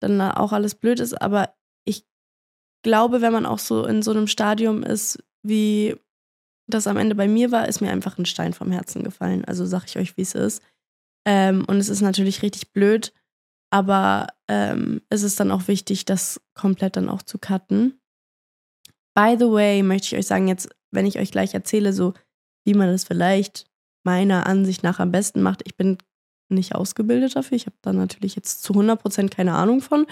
dann 0.00 0.20
auch 0.20 0.52
alles 0.52 0.74
blöd 0.74 1.00
ist. 1.00 1.20
Aber 1.20 1.54
ich 1.84 2.04
glaube, 2.84 3.20
wenn 3.22 3.32
man 3.32 3.46
auch 3.46 3.58
so 3.58 3.84
in 3.86 4.02
so 4.02 4.10
einem 4.10 4.26
Stadium 4.26 4.82
ist, 4.82 5.18
wie 5.42 5.96
das 6.68 6.86
am 6.86 6.98
Ende 6.98 7.14
bei 7.14 7.28
mir 7.28 7.50
war, 7.50 7.66
ist 7.66 7.80
mir 7.80 7.90
einfach 7.90 8.18
ein 8.18 8.26
Stein 8.26 8.52
vom 8.52 8.70
Herzen 8.70 9.02
gefallen. 9.02 9.44
Also 9.44 9.64
sag 9.64 9.86
ich 9.86 9.96
euch, 9.96 10.16
wie 10.16 10.22
es 10.22 10.34
ist. 10.34 10.62
Ähm, 11.26 11.64
und 11.66 11.78
es 11.78 11.88
ist 11.88 12.02
natürlich 12.02 12.42
richtig 12.42 12.72
blöd, 12.72 13.12
aber 13.70 14.28
ähm, 14.48 15.02
es 15.10 15.22
ist 15.22 15.38
dann 15.40 15.50
auch 15.50 15.68
wichtig, 15.68 16.04
das 16.04 16.40
komplett 16.54 16.96
dann 16.96 17.08
auch 17.08 17.22
zu 17.22 17.38
cutten. 17.38 18.00
By 19.14 19.36
the 19.38 19.50
way, 19.50 19.82
möchte 19.82 20.06
ich 20.06 20.18
euch 20.20 20.26
sagen, 20.26 20.48
jetzt, 20.48 20.68
wenn 20.90 21.06
ich 21.06 21.18
euch 21.18 21.30
gleich 21.30 21.54
erzähle, 21.54 21.92
so 21.92 22.14
wie 22.64 22.74
man 22.74 22.88
das 22.88 23.04
vielleicht 23.04 23.66
meiner 24.04 24.46
Ansicht 24.46 24.82
nach 24.82 25.00
am 25.00 25.12
besten 25.12 25.42
macht, 25.42 25.62
ich 25.66 25.76
bin 25.76 25.98
nicht 26.50 26.74
ausgebildet 26.74 27.36
dafür. 27.36 27.56
Ich 27.56 27.66
habe 27.66 27.76
da 27.82 27.92
natürlich 27.92 28.36
jetzt 28.36 28.62
zu 28.62 28.72
100% 28.72 29.28
keine 29.28 29.54
Ahnung 29.54 29.80
von. 29.80 30.06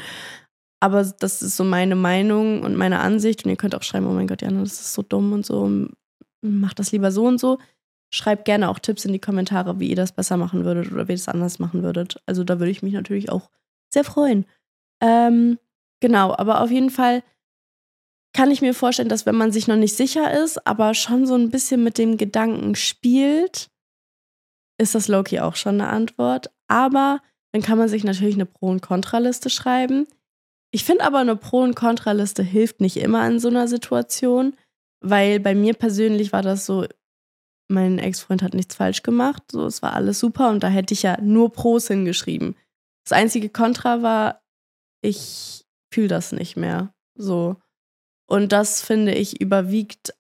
Aber 0.80 1.02
das 1.04 1.42
ist 1.42 1.56
so 1.56 1.64
meine 1.64 1.96
Meinung 1.96 2.62
und 2.62 2.76
meine 2.76 3.00
Ansicht. 3.00 3.44
Und 3.44 3.50
ihr 3.50 3.56
könnt 3.56 3.74
auch 3.74 3.82
schreiben, 3.82 4.06
oh 4.06 4.12
mein 4.12 4.26
Gott, 4.26 4.42
Jana, 4.42 4.60
das 4.60 4.72
ist 4.72 4.92
so 4.92 5.02
dumm 5.02 5.32
und 5.32 5.46
so. 5.46 5.88
Macht 6.42 6.78
das 6.78 6.92
lieber 6.92 7.10
so 7.10 7.26
und 7.26 7.38
so. 7.38 7.58
Schreibt 8.10 8.44
gerne 8.44 8.68
auch 8.68 8.78
Tipps 8.78 9.04
in 9.04 9.12
die 9.12 9.18
Kommentare, 9.18 9.80
wie 9.80 9.88
ihr 9.88 9.96
das 9.96 10.12
besser 10.12 10.36
machen 10.36 10.64
würdet 10.64 10.92
oder 10.92 11.08
wie 11.08 11.12
ihr 11.12 11.16
es 11.16 11.28
anders 11.28 11.58
machen 11.58 11.82
würdet. 11.82 12.22
Also 12.26 12.44
da 12.44 12.58
würde 12.58 12.70
ich 12.70 12.82
mich 12.82 12.94
natürlich 12.94 13.30
auch 13.30 13.50
sehr 13.92 14.04
freuen. 14.04 14.46
Ähm, 15.00 15.58
genau, 16.00 16.34
aber 16.36 16.60
auf 16.60 16.70
jeden 16.70 16.90
Fall 16.90 17.22
kann 18.32 18.50
ich 18.50 18.60
mir 18.60 18.74
vorstellen, 18.74 19.08
dass 19.08 19.26
wenn 19.26 19.34
man 19.34 19.50
sich 19.50 19.66
noch 19.66 19.76
nicht 19.76 19.96
sicher 19.96 20.32
ist, 20.42 20.66
aber 20.66 20.94
schon 20.94 21.26
so 21.26 21.34
ein 21.34 21.50
bisschen 21.50 21.82
mit 21.82 21.98
dem 21.98 22.16
Gedanken 22.16 22.74
spielt, 22.74 23.70
ist 24.78 24.94
das 24.94 25.08
Loki 25.08 25.40
auch 25.40 25.56
schon 25.56 25.80
eine 25.80 25.88
Antwort. 25.88 26.50
Aber 26.68 27.20
dann 27.52 27.62
kann 27.62 27.78
man 27.78 27.88
sich 27.88 28.04
natürlich 28.04 28.34
eine 28.34 28.46
Pro- 28.46 28.68
und 28.68 28.82
Kontraliste 28.82 29.48
schreiben. 29.48 30.06
Ich 30.70 30.84
finde 30.84 31.04
aber, 31.04 31.18
eine 31.18 31.36
Pro- 31.36 31.62
und 31.62 31.74
Kontraliste 31.74 32.42
hilft 32.42 32.82
nicht 32.82 32.98
immer 32.98 33.26
in 33.26 33.40
so 33.40 33.48
einer 33.48 33.68
Situation, 33.68 34.54
weil 35.00 35.40
bei 35.40 35.54
mir 35.54 35.72
persönlich 35.72 36.32
war 36.32 36.42
das 36.42 36.66
so, 36.66 36.84
mein 37.68 37.98
Ex-Freund 37.98 38.42
hat 38.42 38.54
nichts 38.54 38.74
falsch 38.74 39.02
gemacht, 39.02 39.42
so 39.50 39.66
es 39.66 39.82
war 39.82 39.94
alles 39.94 40.20
super 40.20 40.50
und 40.50 40.62
da 40.62 40.68
hätte 40.68 40.94
ich 40.94 41.02
ja 41.02 41.20
nur 41.20 41.52
Pros 41.52 41.88
hingeschrieben. 41.88 42.54
Das 43.04 43.16
einzige 43.16 43.48
Kontra 43.48 44.02
war, 44.02 44.42
ich 45.02 45.66
fühle 45.92 46.08
das 46.08 46.32
nicht 46.32 46.56
mehr. 46.56 46.92
So. 47.14 47.56
Und 48.28 48.52
das 48.52 48.82
finde 48.82 49.14
ich 49.14 49.40
überwiegt 49.40 50.14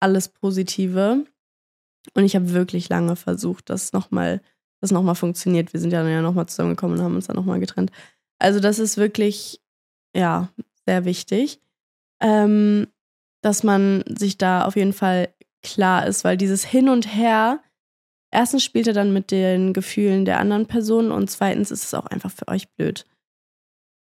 alles 0.00 0.28
Positive. 0.28 1.26
Und 2.14 2.24
ich 2.24 2.34
habe 2.34 2.52
wirklich 2.52 2.88
lange 2.88 3.16
versucht, 3.16 3.70
dass 3.70 3.92
nochmal, 3.92 4.40
das 4.80 4.90
nochmal 4.90 5.14
funktioniert. 5.14 5.72
Wir 5.72 5.80
sind 5.80 5.92
ja 5.92 6.02
dann 6.02 6.12
ja 6.12 6.22
nochmal 6.22 6.48
zusammengekommen 6.48 6.98
und 6.98 7.04
haben 7.04 7.14
uns 7.14 7.26
dann 7.26 7.36
nochmal 7.36 7.60
getrennt. 7.60 7.92
Also, 8.38 8.58
das 8.58 8.78
ist 8.78 8.96
wirklich, 8.96 9.60
ja, 10.16 10.48
sehr 10.86 11.04
wichtig, 11.04 11.60
ähm, 12.20 12.88
dass 13.42 13.62
man 13.62 14.04
sich 14.08 14.38
da 14.38 14.64
auf 14.64 14.74
jeden 14.76 14.92
Fall 14.92 15.32
klar 15.62 16.06
ist, 16.06 16.24
weil 16.24 16.36
dieses 16.36 16.64
Hin 16.64 16.88
und 16.88 17.14
Her, 17.14 17.60
erstens 18.30 18.64
spielt 18.64 18.86
er 18.86 18.92
dann 18.92 19.12
mit 19.12 19.30
den 19.30 19.72
Gefühlen 19.72 20.24
der 20.24 20.38
anderen 20.38 20.66
Person 20.66 21.10
und 21.12 21.30
zweitens 21.30 21.70
ist 21.70 21.84
es 21.84 21.94
auch 21.94 22.06
einfach 22.06 22.30
für 22.30 22.48
euch 22.48 22.68
blöd. 22.70 23.06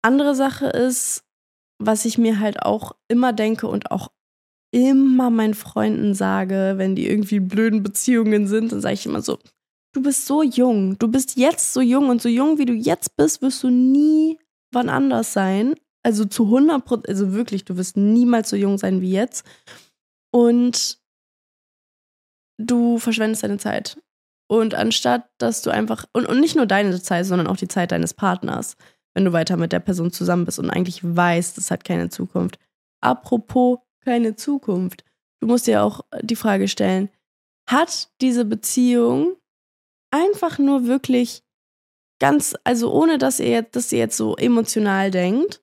Andere 0.01 0.35
Sache 0.35 0.67
ist, 0.67 1.23
was 1.79 2.05
ich 2.05 2.17
mir 2.17 2.39
halt 2.39 2.61
auch 2.61 2.93
immer 3.07 3.33
denke 3.33 3.67
und 3.67 3.91
auch 3.91 4.11
immer 4.71 5.29
meinen 5.29 5.53
Freunden 5.53 6.15
sage, 6.15 6.73
wenn 6.77 6.95
die 6.95 7.07
irgendwie 7.07 7.39
blöden 7.39 7.83
Beziehungen 7.83 8.47
sind, 8.47 8.71
dann 8.71 8.81
sage 8.81 8.95
ich 8.95 9.05
immer 9.05 9.21
so, 9.21 9.37
du 9.93 10.01
bist 10.01 10.25
so 10.25 10.41
jung, 10.41 10.97
du 10.97 11.07
bist 11.07 11.37
jetzt 11.37 11.73
so 11.73 11.81
jung 11.81 12.09
und 12.09 12.21
so 12.21 12.29
jung 12.29 12.57
wie 12.57 12.65
du 12.65 12.73
jetzt 12.73 13.15
bist, 13.15 13.41
wirst 13.41 13.63
du 13.63 13.69
nie 13.69 14.39
wann 14.71 14.89
anders 14.89 15.33
sein. 15.33 15.75
Also 16.01 16.25
zu 16.25 16.45
100 16.45 16.83
Prozent, 16.83 17.09
also 17.09 17.33
wirklich, 17.33 17.63
du 17.63 17.77
wirst 17.77 17.95
niemals 17.95 18.49
so 18.49 18.55
jung 18.55 18.77
sein 18.77 19.01
wie 19.01 19.11
jetzt. 19.11 19.45
Und 20.31 20.99
du 22.57 22.99
verschwendest 22.99 23.43
deine 23.43 23.57
Zeit. 23.57 23.97
Und 24.47 24.75
anstatt, 24.75 25.29
dass 25.37 25.61
du 25.61 25.69
einfach, 25.69 26.05
und, 26.13 26.25
und 26.25 26.39
nicht 26.39 26.55
nur 26.55 26.65
deine 26.65 27.01
Zeit, 27.01 27.25
sondern 27.25 27.47
auch 27.47 27.57
die 27.57 27.67
Zeit 27.67 27.91
deines 27.91 28.13
Partners, 28.13 28.75
wenn 29.13 29.25
du 29.25 29.33
weiter 29.33 29.57
mit 29.57 29.71
der 29.71 29.79
Person 29.79 30.11
zusammen 30.11 30.45
bist 30.45 30.59
und 30.59 30.69
eigentlich 30.69 30.99
weißt, 31.03 31.57
es 31.57 31.71
hat 31.71 31.83
keine 31.83 32.09
Zukunft. 32.09 32.59
Apropos 33.01 33.79
keine 34.03 34.35
Zukunft. 34.35 35.03
Du 35.39 35.47
musst 35.47 35.67
dir 35.67 35.83
auch 35.83 36.01
die 36.21 36.35
Frage 36.35 36.67
stellen, 36.67 37.09
hat 37.69 38.09
diese 38.21 38.45
Beziehung 38.45 39.35
einfach 40.11 40.59
nur 40.59 40.85
wirklich 40.85 41.43
ganz, 42.19 42.55
also 42.63 42.93
ohne 42.93 43.17
dass 43.17 43.39
ihr 43.39 43.49
jetzt, 43.49 43.75
dass 43.75 43.91
ihr 43.91 43.99
jetzt 43.99 44.17
so 44.17 44.35
emotional 44.35 45.11
denkt, 45.11 45.61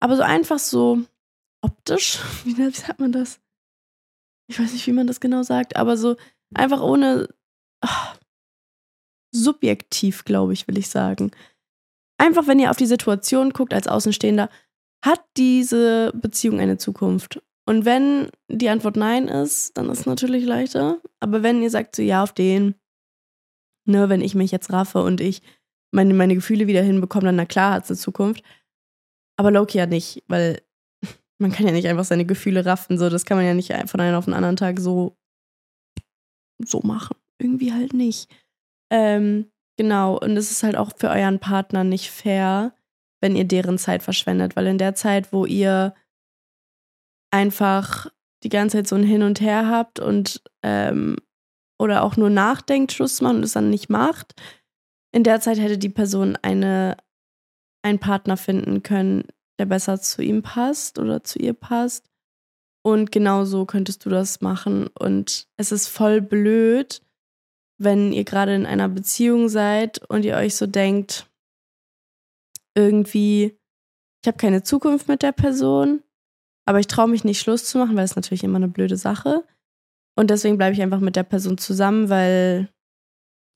aber 0.00 0.16
so 0.16 0.22
einfach 0.22 0.58
so 0.58 1.02
optisch, 1.62 2.20
wie 2.44 2.70
sagt 2.70 3.00
man 3.00 3.12
das? 3.12 3.40
Ich 4.48 4.58
weiß 4.58 4.72
nicht, 4.72 4.86
wie 4.86 4.92
man 4.92 5.06
das 5.06 5.20
genau 5.20 5.42
sagt, 5.42 5.76
aber 5.76 5.96
so 5.96 6.16
einfach 6.54 6.80
ohne 6.80 7.28
ach, 7.80 8.18
subjektiv, 9.34 10.24
glaube 10.24 10.52
ich, 10.52 10.66
will 10.68 10.78
ich 10.78 10.88
sagen. 10.88 11.30
Einfach, 12.18 12.46
wenn 12.46 12.58
ihr 12.58 12.70
auf 12.70 12.76
die 12.76 12.86
Situation 12.86 13.52
guckt 13.52 13.72
als 13.74 13.86
Außenstehender, 13.86 14.48
hat 15.04 15.24
diese 15.36 16.12
Beziehung 16.14 16.60
eine 16.60 16.78
Zukunft? 16.78 17.40
Und 17.66 17.84
wenn 17.84 18.30
die 18.50 18.70
Antwort 18.70 18.96
nein 18.96 19.28
ist, 19.28 19.76
dann 19.76 19.90
ist 19.90 20.00
es 20.00 20.06
natürlich 20.06 20.44
leichter. 20.44 21.00
Aber 21.20 21.42
wenn 21.42 21.62
ihr 21.62 21.70
sagt 21.70 21.94
so, 21.94 22.02
ja, 22.02 22.22
auf 22.22 22.32
den, 22.32 22.74
ne, 23.84 24.08
wenn 24.08 24.22
ich 24.22 24.34
mich 24.34 24.50
jetzt 24.50 24.72
raffe 24.72 25.02
und 25.02 25.20
ich 25.20 25.42
meine, 25.92 26.14
meine 26.14 26.34
Gefühle 26.34 26.66
wieder 26.66 26.82
hinbekomme, 26.82 27.26
dann 27.26 27.36
na 27.36 27.44
klar 27.44 27.74
hat 27.74 27.84
es 27.84 27.90
eine 27.90 27.98
Zukunft. 27.98 28.42
Aber 29.36 29.50
Loki 29.50 29.78
ja 29.78 29.86
nicht, 29.86 30.24
weil 30.26 30.62
man 31.38 31.52
kann 31.52 31.66
ja 31.66 31.72
nicht 31.72 31.86
einfach 31.86 32.04
seine 32.04 32.26
Gefühle 32.26 32.66
raffen. 32.66 32.98
So, 32.98 33.08
das 33.08 33.24
kann 33.24 33.36
man 33.36 33.46
ja 33.46 33.54
nicht 33.54 33.72
von 33.88 34.00
einem 34.00 34.16
auf 34.16 34.24
den 34.24 34.34
anderen 34.34 34.56
Tag 34.56 34.80
so, 34.80 35.16
so 36.58 36.80
machen. 36.82 37.16
Irgendwie 37.38 37.72
halt 37.72 37.92
nicht. 37.92 38.30
Ähm, 38.90 39.50
genau, 39.76 40.18
und 40.18 40.36
es 40.36 40.50
ist 40.50 40.62
halt 40.62 40.76
auch 40.76 40.92
für 40.96 41.10
euren 41.10 41.38
Partner 41.38 41.84
nicht 41.84 42.10
fair, 42.10 42.74
wenn 43.20 43.36
ihr 43.36 43.44
deren 43.44 43.78
Zeit 43.78 44.02
verschwendet, 44.02 44.56
weil 44.56 44.66
in 44.66 44.78
der 44.78 44.94
Zeit, 44.94 45.32
wo 45.32 45.44
ihr 45.44 45.94
einfach 47.30 48.10
die 48.42 48.48
ganze 48.48 48.78
Zeit 48.78 48.88
so 48.88 48.96
ein 48.96 49.02
Hin 49.02 49.22
und 49.22 49.40
Her 49.40 49.68
habt 49.68 50.00
und 50.00 50.42
ähm, 50.62 51.16
oder 51.80 52.02
auch 52.02 52.16
nur 52.16 52.30
nachdenkt, 52.30 52.92
Schluss 52.92 53.20
machen 53.20 53.38
und 53.38 53.44
es 53.44 53.52
dann 53.52 53.70
nicht 53.70 53.88
macht, 53.88 54.34
in 55.12 55.24
der 55.24 55.40
Zeit 55.40 55.58
hätte 55.58 55.78
die 55.78 55.88
Person 55.88 56.36
eine, 56.42 56.96
einen 57.82 57.98
Partner 57.98 58.36
finden 58.36 58.82
können, 58.82 59.24
der 59.58 59.66
besser 59.66 60.00
zu 60.00 60.22
ihm 60.22 60.42
passt 60.42 60.98
oder 60.98 61.24
zu 61.24 61.38
ihr 61.38 61.54
passt. 61.54 62.08
Und 62.82 63.12
genau 63.12 63.44
so 63.44 63.66
könntest 63.66 64.04
du 64.04 64.10
das 64.10 64.40
machen. 64.40 64.86
Und 64.98 65.48
es 65.56 65.72
ist 65.72 65.88
voll 65.88 66.20
blöd, 66.20 67.02
wenn 67.78 68.12
ihr 68.12 68.24
gerade 68.24 68.54
in 68.54 68.66
einer 68.66 68.88
Beziehung 68.88 69.48
seid 69.48 69.98
und 70.08 70.24
ihr 70.24 70.36
euch 70.36 70.56
so 70.56 70.66
denkt, 70.66 71.26
irgendwie, 72.74 73.58
ich 74.22 74.26
habe 74.26 74.38
keine 74.38 74.62
Zukunft 74.62 75.08
mit 75.08 75.22
der 75.22 75.32
Person, 75.32 76.02
aber 76.66 76.80
ich 76.80 76.86
traue 76.86 77.08
mich 77.08 77.24
nicht 77.24 77.40
Schluss 77.40 77.64
zu 77.64 77.78
machen, 77.78 77.96
weil 77.96 78.04
es 78.04 78.16
natürlich 78.16 78.44
immer 78.44 78.56
eine 78.56 78.68
blöde 78.68 78.96
Sache. 78.96 79.44
Und 80.16 80.30
deswegen 80.30 80.58
bleibe 80.58 80.74
ich 80.74 80.82
einfach 80.82 81.00
mit 81.00 81.16
der 81.16 81.22
Person 81.22 81.58
zusammen, 81.58 82.08
weil 82.08 82.68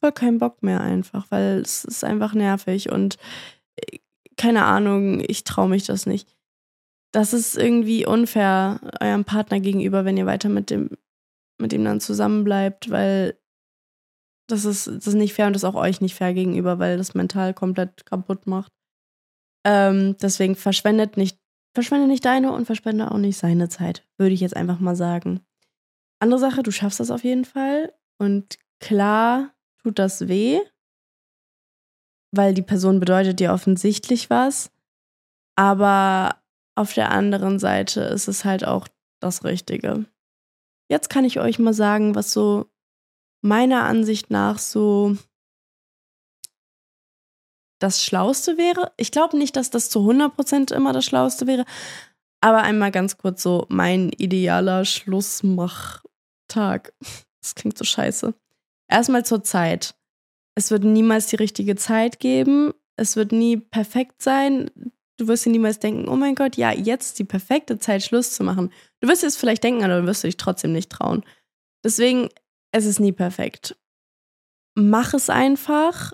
voll 0.03 0.13
keinen 0.13 0.39
Bock 0.39 0.63
mehr 0.63 0.81
einfach, 0.81 1.31
weil 1.31 1.61
es 1.61 1.85
ist 1.85 2.05
einfach 2.05 2.35
nervig 2.35 2.91
und 2.91 3.19
keine 4.43 4.65
Ahnung, 4.65 5.23
ich 5.25 5.45
traue 5.45 5.69
mich 5.69 5.85
das 5.87 6.05
nicht. 6.05 6.37
Das 7.13 7.33
ist 7.33 7.57
irgendwie 7.57 8.05
unfair 8.07 8.81
eurem 9.01 9.25
Partner 9.25 9.61
gegenüber, 9.61 10.05
wenn 10.05 10.17
ihr 10.17 10.27
weiter 10.27 10.49
mit 10.49 10.69
dem 10.71 10.91
mit 11.61 11.73
ihm 11.73 11.85
dann 11.85 12.01
zusammenbleibt, 12.01 12.91
weil 12.91 13.39
das 14.49 14.65
ist, 14.65 14.89
das 14.89 15.07
ist 15.07 15.15
nicht 15.15 15.33
fair 15.33 15.47
und 15.47 15.53
das 15.53 15.63
ist 15.63 15.69
auch 15.69 15.77
euch 15.77 16.01
nicht 16.01 16.17
fair 16.17 16.35
gegenüber, 16.35 16.81
weil 16.81 16.97
das 16.97 17.15
mental 17.15 17.55
komplett 17.55 18.05
kaputt 18.05 18.49
macht. 18.49 18.73
Ähm, 19.65 20.17
deswegen 20.21 20.57
verschwendet 20.57 21.17
nicht, 21.17 21.39
verschwende 21.73 22.09
nicht 22.09 22.25
deine 22.25 22.51
und 22.51 22.65
verschwende 22.65 23.13
auch 23.13 23.19
nicht 23.19 23.39
seine 23.39 23.69
Zeit, 23.69 24.05
würde 24.19 24.35
ich 24.35 24.41
jetzt 24.41 24.57
einfach 24.57 24.81
mal 24.81 24.97
sagen. 24.97 25.41
Andere 26.19 26.41
Sache, 26.41 26.65
du 26.65 26.73
schaffst 26.73 26.99
das 26.99 27.13
auf 27.13 27.23
jeden 27.23 27.45
Fall. 27.45 27.93
Und 28.19 28.59
klar 28.81 29.55
tut 29.85 30.01
das 30.01 30.27
weh, 30.27 30.59
weil 32.33 32.55
die 32.55 32.63
Person 32.63 32.99
bedeutet 32.99 33.41
dir 33.41 33.53
offensichtlich 33.53 34.31
was. 34.31 34.71
Aber 35.55 36.43
auf 36.75 36.95
der 36.95 37.11
anderen 37.11 37.59
Seite 37.59 38.01
ist 38.01 38.29
es 38.29 38.45
halt 38.45 38.67
auch 38.67 38.89
das 39.21 39.45
Richtige. 39.45 40.07
Jetzt 40.91 41.11
kann 41.11 41.25
ich 41.25 41.39
euch 41.39 41.59
mal 41.59 41.75
sagen, 41.75 42.15
was 42.15 42.33
so 42.33 42.67
meiner 43.43 43.85
Ansicht 43.85 44.31
nach 44.31 44.59
so 44.59 45.17
das 47.79 48.05
Schlauste 48.05 48.59
wäre. 48.59 48.93
Ich 48.97 49.11
glaube 49.11 49.37
nicht, 49.37 49.57
dass 49.57 49.71
das 49.71 49.91
zu 49.91 50.01
100% 50.01 50.73
immer 50.73 50.93
das 50.93 51.05
Schlauste 51.05 51.47
wäre, 51.47 51.65
aber 52.41 52.63
einmal 52.63 52.91
ganz 52.91 53.19
kurz 53.19 53.43
so 53.43 53.67
mein 53.69 54.11
idealer 54.11 54.85
Schlussmachtag. 54.85 56.93
Das 57.45 57.57
klingt 57.57 57.77
so 57.77 57.83
scheiße. 57.83 58.35
Erstmal 58.87 59.25
zur 59.25 59.43
Zeit. 59.43 59.97
Es 60.55 60.71
wird 60.71 60.85
niemals 60.85 61.27
die 61.27 61.37
richtige 61.37 61.77
Zeit 61.77 62.21
geben. 62.21 62.73
Es 62.97 63.17
wird 63.17 63.33
nie 63.33 63.57
perfekt 63.57 64.23
sein. 64.23 64.71
Du 65.17 65.29
wirst 65.29 65.47
dir 65.47 65.51
niemals 65.51 65.79
denken, 65.79 66.09
oh 66.09 66.17
mein 66.17 66.35
Gott, 66.35 66.57
ja, 66.57 66.73
jetzt 66.73 67.19
die 67.19 67.25
perfekte 67.25 67.79
Zeit, 67.79 68.03
Schluss 68.03 68.33
zu 68.33 68.45
machen. 68.45 68.73
Du 69.01 69.09
wirst 69.09 69.25
es 69.25 69.37
vielleicht 69.37 69.65
denken, 69.65 69.85
aber 69.85 70.01
du 70.01 70.07
wirst 70.07 70.25
dich 70.25 70.37
trotzdem 70.37 70.73
nicht 70.73 70.91
trauen. 70.91 71.25
Deswegen, 71.85 72.29
es 72.73 72.87
ist 72.87 73.01
nie 73.01 73.13
perfekt. 73.13 73.77
Mach 74.75 75.15
es 75.15 75.31
einfach 75.31 76.13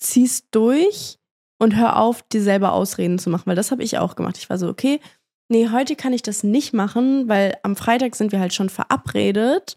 zieh's 0.00 0.50
durch 0.50 1.18
und 1.58 1.76
hör 1.76 1.98
auf, 1.98 2.22
dir 2.22 2.42
selber 2.42 2.72
Ausreden 2.72 3.18
zu 3.18 3.30
machen, 3.30 3.46
weil 3.46 3.56
das 3.56 3.70
habe 3.70 3.82
ich 3.82 3.98
auch 3.98 4.16
gemacht. 4.16 4.38
Ich 4.38 4.50
war 4.50 4.58
so, 4.58 4.68
okay, 4.68 5.00
nee, 5.48 5.68
heute 5.68 5.96
kann 5.96 6.12
ich 6.12 6.22
das 6.22 6.42
nicht 6.42 6.72
machen, 6.72 7.28
weil 7.28 7.56
am 7.62 7.76
Freitag 7.76 8.16
sind 8.16 8.32
wir 8.32 8.40
halt 8.40 8.54
schon 8.54 8.70
verabredet 8.70 9.76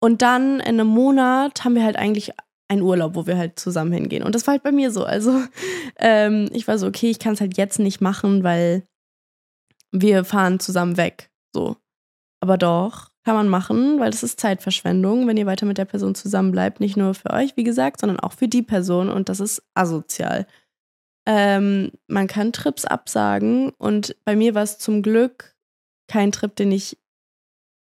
und 0.00 0.22
dann 0.22 0.60
in 0.60 0.80
einem 0.80 0.88
Monat 0.88 1.64
haben 1.64 1.74
wir 1.74 1.84
halt 1.84 1.96
eigentlich 1.96 2.32
einen 2.70 2.82
Urlaub, 2.82 3.16
wo 3.16 3.26
wir 3.26 3.36
halt 3.36 3.58
zusammen 3.58 3.92
hingehen. 3.92 4.22
Und 4.22 4.34
das 4.34 4.46
war 4.46 4.52
halt 4.52 4.62
bei 4.62 4.70
mir 4.70 4.92
so. 4.92 5.04
Also 5.04 5.42
ähm, 5.98 6.48
ich 6.52 6.68
war 6.68 6.78
so, 6.78 6.86
okay, 6.86 7.10
ich 7.10 7.18
kann 7.18 7.34
es 7.34 7.40
halt 7.40 7.56
jetzt 7.56 7.80
nicht 7.80 8.00
machen, 8.00 8.44
weil 8.44 8.84
wir 9.90 10.24
fahren 10.24 10.60
zusammen 10.60 10.96
weg. 10.96 11.30
So. 11.52 11.76
Aber 12.40 12.56
doch, 12.56 13.10
kann 13.24 13.34
man 13.34 13.48
machen, 13.48 13.98
weil 13.98 14.10
das 14.10 14.22
ist 14.22 14.40
Zeitverschwendung, 14.40 15.26
wenn 15.26 15.36
ihr 15.36 15.46
weiter 15.46 15.66
mit 15.66 15.78
der 15.78 15.84
Person 15.84 16.14
zusammen 16.14 16.52
bleibt. 16.52 16.78
Nicht 16.78 16.96
nur 16.96 17.14
für 17.14 17.30
euch, 17.30 17.56
wie 17.56 17.64
gesagt, 17.64 18.00
sondern 18.00 18.20
auch 18.20 18.32
für 18.32 18.48
die 18.48 18.62
Person 18.62 19.10
und 19.10 19.28
das 19.28 19.40
ist 19.40 19.62
asozial. 19.74 20.46
Ähm, 21.26 21.90
man 22.06 22.28
kann 22.28 22.52
Trips 22.52 22.84
absagen 22.84 23.70
und 23.78 24.16
bei 24.24 24.36
mir 24.36 24.54
war 24.54 24.62
es 24.62 24.78
zum 24.78 25.02
Glück 25.02 25.56
kein 26.08 26.32
Trip, 26.32 26.54
den 26.54 26.72
ich 26.72 26.96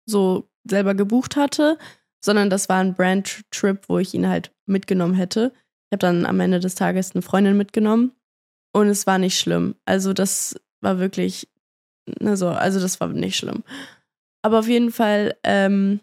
so 0.05 0.49
selber 0.63 0.95
gebucht 0.95 1.35
hatte, 1.35 1.77
sondern 2.27 2.49
das 2.49 2.67
war 2.67 2.79
ein 2.79 2.93
Brand-Trip, 2.93 3.87
wo 3.87 3.99
ich 3.99 4.13
ihn 4.13 4.27
halt 4.27 4.53
mitgenommen 4.65 5.13
hätte. 5.13 5.53
Ich 5.55 5.95
habe 5.95 5.99
dann 5.99 6.25
am 6.25 6.41
Ende 6.41 6.59
des 6.59 6.75
Tages 6.75 7.15
eine 7.15 7.21
Freundin 7.21 7.55
mitgenommen 7.55 8.11
und 8.73 8.87
es 8.89 9.07
war 9.07 9.17
nicht 9.17 9.39
schlimm. 9.39 9.75
Also 9.85 10.11
das 10.11 10.59
war 10.81 10.99
wirklich, 10.99 11.47
ne, 12.19 12.35
so, 12.35 12.49
also 12.49 12.81
das 12.81 12.99
war 12.99 13.07
nicht 13.07 13.37
schlimm. 13.37 13.63
Aber 14.43 14.59
auf 14.59 14.67
jeden 14.67 14.91
Fall 14.91 15.37
ähm, 15.45 16.01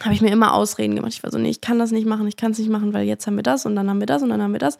habe 0.00 0.14
ich 0.14 0.20
mir 0.20 0.30
immer 0.30 0.54
Ausreden 0.54 0.94
gemacht. 0.94 1.12
Ich 1.12 1.24
war 1.24 1.32
so, 1.32 1.38
nee, 1.38 1.50
ich 1.50 1.60
kann 1.60 1.80
das 1.80 1.90
nicht 1.90 2.06
machen, 2.06 2.28
ich 2.28 2.36
kann 2.36 2.52
es 2.52 2.58
nicht 2.58 2.70
machen, 2.70 2.94
weil 2.94 3.04
jetzt 3.04 3.26
haben 3.26 3.36
wir 3.36 3.42
das 3.42 3.66
und 3.66 3.74
dann 3.74 3.90
haben 3.90 3.98
wir 4.00 4.06
das 4.06 4.22
und 4.22 4.30
dann 4.30 4.40
haben 4.40 4.52
wir 4.52 4.60
das. 4.60 4.78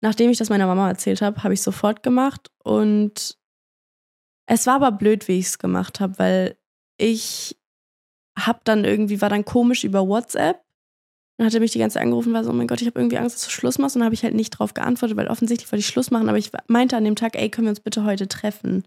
Nachdem 0.00 0.30
ich 0.30 0.38
das 0.38 0.48
meiner 0.48 0.68
Mama 0.68 0.88
erzählt 0.88 1.22
habe, 1.22 1.42
habe 1.42 1.54
ich 1.54 1.62
sofort 1.62 2.04
gemacht 2.04 2.52
und 2.62 3.36
es 4.46 4.64
war 4.68 4.76
aber 4.76 4.92
blöd, 4.92 5.26
wie 5.26 5.40
ich 5.40 5.46
es 5.46 5.58
gemacht 5.58 5.98
habe, 5.98 6.20
weil 6.20 6.56
ich 6.98 7.57
habe 8.46 8.60
dann 8.64 8.84
irgendwie, 8.84 9.20
war 9.20 9.28
dann 9.28 9.44
komisch 9.44 9.84
über 9.84 10.06
WhatsApp 10.06 10.62
und 11.36 11.46
hatte 11.46 11.60
mich 11.60 11.72
die 11.72 11.78
ganze 11.78 11.94
Zeit 11.94 12.04
angerufen, 12.04 12.32
war 12.32 12.44
so, 12.44 12.50
oh 12.50 12.54
mein 12.54 12.66
Gott, 12.66 12.80
ich 12.80 12.86
habe 12.86 12.98
irgendwie 13.00 13.18
Angst, 13.18 13.36
dass 13.36 13.44
du 13.44 13.50
Schluss 13.50 13.78
machst 13.78 13.96
und 13.96 14.04
habe 14.04 14.14
ich 14.14 14.24
halt 14.24 14.34
nicht 14.34 14.50
drauf 14.50 14.74
geantwortet, 14.74 15.16
weil 15.16 15.28
offensichtlich 15.28 15.70
wollte 15.70 15.80
ich 15.80 15.86
Schluss 15.86 16.10
machen, 16.10 16.28
aber 16.28 16.38
ich 16.38 16.50
meinte 16.66 16.96
an 16.96 17.04
dem 17.04 17.16
Tag, 17.16 17.36
ey, 17.36 17.48
können 17.50 17.66
wir 17.66 17.70
uns 17.70 17.80
bitte 17.80 18.04
heute 18.04 18.28
treffen? 18.28 18.84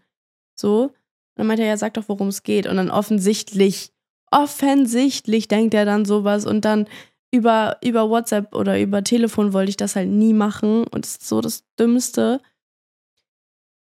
So 0.56 0.92
dann 1.36 1.48
meinte 1.48 1.64
er, 1.64 1.70
ja, 1.70 1.78
sag 1.78 1.94
doch, 1.94 2.04
worum 2.08 2.28
es 2.28 2.44
geht. 2.44 2.68
Und 2.68 2.78
dann 2.78 2.92
offensichtlich, 2.92 3.92
offensichtlich 4.32 5.48
denkt 5.48 5.74
er 5.74 5.86
dann 5.86 6.06
sowas 6.06 6.46
und 6.46 6.66
dann 6.66 6.88
über, 7.32 7.78
über 7.84 8.10
WhatsApp 8.10 8.54
oder 8.54 8.80
über 8.80 9.04
Telefon 9.04 9.54
wollte 9.54 9.70
ich 9.70 9.78
das 9.78 9.96
halt 9.96 10.10
nie 10.10 10.34
machen 10.34 10.86
und 10.86 11.06
das 11.06 11.14
ist 11.14 11.28
so 11.28 11.42
das 11.42 11.64
Dümmste. 11.80 12.42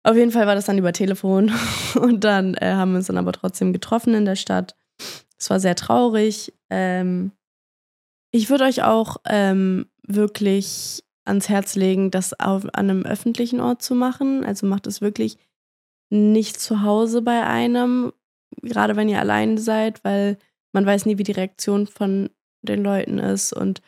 Auf 0.02 0.16
jeden 0.16 0.30
Fall 0.30 0.46
war 0.46 0.54
das 0.54 0.66
dann 0.66 0.78
über 0.78 0.92
Telefon 0.92 1.50
und 2.00 2.24
dann 2.24 2.54
äh, 2.54 2.72
haben 2.72 2.92
wir 2.92 2.98
uns 2.98 3.06
dann 3.06 3.18
aber 3.18 3.32
trotzdem 3.32 3.72
getroffen 3.72 4.14
in 4.14 4.24
der 4.24 4.36
Stadt. 4.36 4.76
Es 5.38 5.50
war 5.50 5.60
sehr 5.60 5.76
traurig. 5.76 6.52
Ähm, 6.70 7.32
ich 8.30 8.50
würde 8.50 8.64
euch 8.64 8.82
auch 8.82 9.18
ähm, 9.26 9.86
wirklich 10.02 11.02
ans 11.24 11.48
Herz 11.48 11.76
legen, 11.76 12.10
das 12.10 12.38
auf, 12.38 12.64
an 12.64 12.90
einem 12.90 13.04
öffentlichen 13.04 13.60
Ort 13.60 13.82
zu 13.82 13.94
machen. 13.94 14.44
Also 14.44 14.66
macht 14.66 14.86
es 14.86 15.00
wirklich 15.00 15.38
nicht 16.10 16.58
zu 16.58 16.82
Hause 16.82 17.22
bei 17.22 17.46
einem, 17.46 18.12
gerade 18.62 18.96
wenn 18.96 19.08
ihr 19.08 19.20
allein 19.20 19.58
seid, 19.58 20.02
weil 20.04 20.38
man 20.72 20.86
weiß 20.86 21.06
nie, 21.06 21.18
wie 21.18 21.24
die 21.24 21.32
Reaktion 21.32 21.86
von 21.86 22.30
den 22.62 22.82
Leuten 22.82 23.18
ist 23.18 23.52
und 23.52 23.82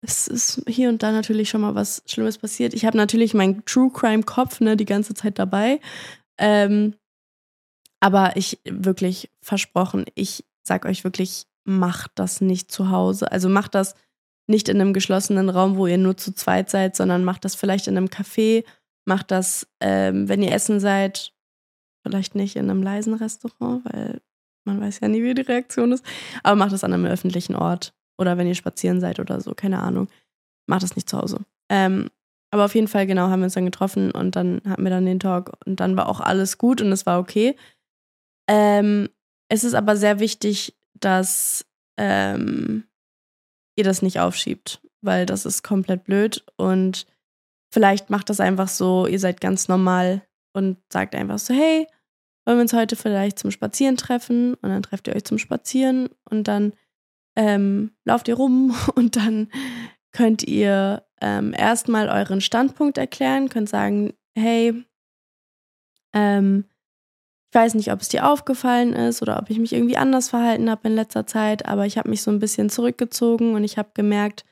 es 0.00 0.28
ist 0.28 0.62
hier 0.68 0.88
und 0.88 1.02
da 1.02 1.10
natürlich 1.10 1.48
schon 1.48 1.60
mal 1.60 1.74
was 1.74 2.02
Schlimmes 2.06 2.38
passiert. 2.38 2.72
Ich 2.72 2.84
habe 2.84 2.96
natürlich 2.96 3.34
meinen 3.34 3.64
True 3.64 3.90
Crime 3.92 4.22
Kopf 4.22 4.60
ne 4.60 4.76
die 4.76 4.84
ganze 4.84 5.14
Zeit 5.14 5.38
dabei, 5.38 5.80
ähm, 6.38 6.94
aber 8.00 8.36
ich 8.36 8.60
wirklich 8.64 9.30
versprochen, 9.40 10.04
ich 10.14 10.44
sag 10.68 10.84
euch 10.84 11.02
wirklich, 11.02 11.46
macht 11.64 12.12
das 12.14 12.40
nicht 12.40 12.70
zu 12.70 12.90
Hause. 12.90 13.32
Also 13.32 13.48
macht 13.48 13.74
das 13.74 13.94
nicht 14.46 14.68
in 14.68 14.80
einem 14.80 14.94
geschlossenen 14.94 15.50
Raum, 15.50 15.76
wo 15.76 15.86
ihr 15.86 15.98
nur 15.98 16.16
zu 16.16 16.32
zweit 16.32 16.70
seid, 16.70 16.96
sondern 16.96 17.24
macht 17.24 17.44
das 17.44 17.54
vielleicht 17.56 17.88
in 17.88 17.96
einem 17.96 18.06
Café, 18.06 18.64
macht 19.04 19.30
das, 19.30 19.66
ähm, 19.80 20.28
wenn 20.28 20.42
ihr 20.42 20.52
essen 20.52 20.80
seid, 20.80 21.32
Vielleicht 22.08 22.34
nicht 22.34 22.56
in 22.56 22.70
einem 22.70 22.82
leisen 22.82 23.14
Restaurant, 23.14 23.84
weil 23.84 24.20
man 24.64 24.80
weiß 24.80 25.00
ja 25.00 25.08
nie, 25.08 25.22
wie 25.22 25.34
die 25.34 25.42
Reaktion 25.42 25.92
ist. 25.92 26.04
Aber 26.42 26.56
macht 26.56 26.72
es 26.72 26.84
an 26.84 26.92
einem 26.92 27.04
öffentlichen 27.04 27.54
Ort. 27.54 27.92
Oder 28.18 28.38
wenn 28.38 28.46
ihr 28.46 28.54
spazieren 28.54 29.00
seid 29.00 29.20
oder 29.20 29.40
so, 29.40 29.54
keine 29.54 29.80
Ahnung. 29.80 30.08
Macht 30.66 30.82
es 30.82 30.96
nicht 30.96 31.08
zu 31.08 31.18
Hause. 31.18 31.40
Ähm, 31.70 32.08
aber 32.50 32.64
auf 32.64 32.74
jeden 32.74 32.88
Fall, 32.88 33.06
genau, 33.06 33.28
haben 33.28 33.40
wir 33.40 33.44
uns 33.44 33.54
dann 33.54 33.66
getroffen 33.66 34.10
und 34.10 34.36
dann 34.36 34.62
hatten 34.66 34.82
wir 34.82 34.90
dann 34.90 35.04
den 35.04 35.20
Talk 35.20 35.52
und 35.66 35.80
dann 35.80 35.98
war 35.98 36.08
auch 36.08 36.20
alles 36.20 36.56
gut 36.56 36.80
und 36.80 36.90
es 36.92 37.04
war 37.04 37.20
okay. 37.20 37.56
Ähm, 38.48 39.10
es 39.48 39.64
ist 39.64 39.74
aber 39.74 39.96
sehr 39.96 40.20
wichtig, 40.20 40.76
dass 40.94 41.64
ähm, 41.96 42.84
ihr 43.76 43.84
das 43.84 44.02
nicht 44.02 44.20
aufschiebt, 44.20 44.80
weil 45.00 45.26
das 45.26 45.46
ist 45.46 45.62
komplett 45.62 46.04
blöd 46.04 46.44
und 46.56 47.06
vielleicht 47.72 48.10
macht 48.10 48.30
das 48.30 48.40
einfach 48.40 48.68
so, 48.68 49.06
ihr 49.06 49.18
seid 49.18 49.40
ganz 49.40 49.68
normal 49.68 50.22
und 50.52 50.78
sagt 50.92 51.14
einfach 51.14 51.38
so, 51.38 51.54
hey, 51.54 51.86
wollen 52.44 52.58
wir 52.58 52.62
uns 52.62 52.72
heute 52.72 52.96
vielleicht 52.96 53.38
zum 53.38 53.50
Spazieren 53.50 53.98
treffen? 53.98 54.54
Und 54.54 54.70
dann 54.70 54.82
trefft 54.82 55.06
ihr 55.06 55.14
euch 55.14 55.24
zum 55.24 55.38
Spazieren 55.38 56.08
und 56.30 56.48
dann 56.48 56.72
ähm, 57.36 57.92
lauft 58.04 58.26
ihr 58.28 58.34
rum 58.36 58.74
und 58.94 59.16
dann 59.16 59.48
könnt 60.12 60.42
ihr 60.44 61.04
ähm, 61.20 61.52
erstmal 61.56 62.08
euren 62.08 62.40
Standpunkt 62.40 62.96
erklären, 62.96 63.50
könnt 63.50 63.68
sagen, 63.68 64.14
hey, 64.34 64.82
ähm, 66.14 66.64
weiß 67.58 67.74
nicht, 67.74 67.90
ob 67.90 68.00
es 68.00 68.08
dir 68.08 68.30
aufgefallen 68.30 68.92
ist 68.92 69.20
oder 69.20 69.36
ob 69.40 69.50
ich 69.50 69.58
mich 69.58 69.72
irgendwie 69.72 69.96
anders 69.96 70.28
verhalten 70.28 70.70
habe 70.70 70.86
in 70.86 70.94
letzter 70.94 71.26
Zeit, 71.26 71.66
aber 71.66 71.86
ich 71.86 71.98
habe 71.98 72.08
mich 72.08 72.22
so 72.22 72.30
ein 72.30 72.38
bisschen 72.38 72.70
zurückgezogen 72.70 73.56
und 73.56 73.64
ich 73.64 73.78
habe 73.78 73.90
gemerkt, 73.94 74.44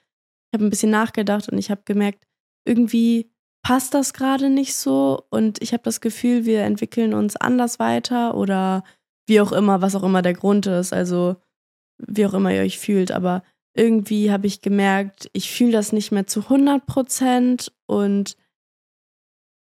ich 0.51 0.57
habe 0.57 0.67
ein 0.67 0.71
bisschen 0.71 0.91
nachgedacht 0.91 1.49
und 1.49 1.57
ich 1.57 1.71
habe 1.71 1.83
gemerkt, 1.85 2.27
irgendwie 2.65 3.31
passt 3.63 3.95
das 3.95 4.13
gerade 4.13 4.51
nicht 4.51 4.75
so 4.75 5.23
und 5.31 5.63
ich 5.63 5.73
habe 5.73 5.85
das 5.85 6.01
Gefühl, 6.01 6.47
wir 6.47 6.63
entwickeln 6.63 7.15
uns 7.15 7.37
anders 7.37 7.79
weiter 7.79 8.37
oder 8.37 8.83
wie 9.29 9.41
auch 9.41 9.53
immer, 9.53 9.81
was 9.83 9.95
auch 9.95 10.03
immer 10.03 10.23
der 10.23 10.35
Grund 10.35 10.67
ist, 10.67 10.93
also 10.93 11.37
wie 11.99 12.27
auch 12.27 12.35
immer 12.35 12.53
ihr 12.53 12.63
euch 12.63 12.81
fühlt, 12.81 13.13
aber 13.13 13.45
irgendwie 13.77 14.33
habe 14.33 14.49
ich 14.49 14.63
gemerkt, 14.63 15.31
ich 15.33 15.53
fühle 15.53 15.73
das 15.73 15.93
nicht 15.93 16.11
mehr 16.11 16.27
zu 16.27 16.41
100 16.41 16.87
Prozent 16.87 17.73
und 17.87 18.37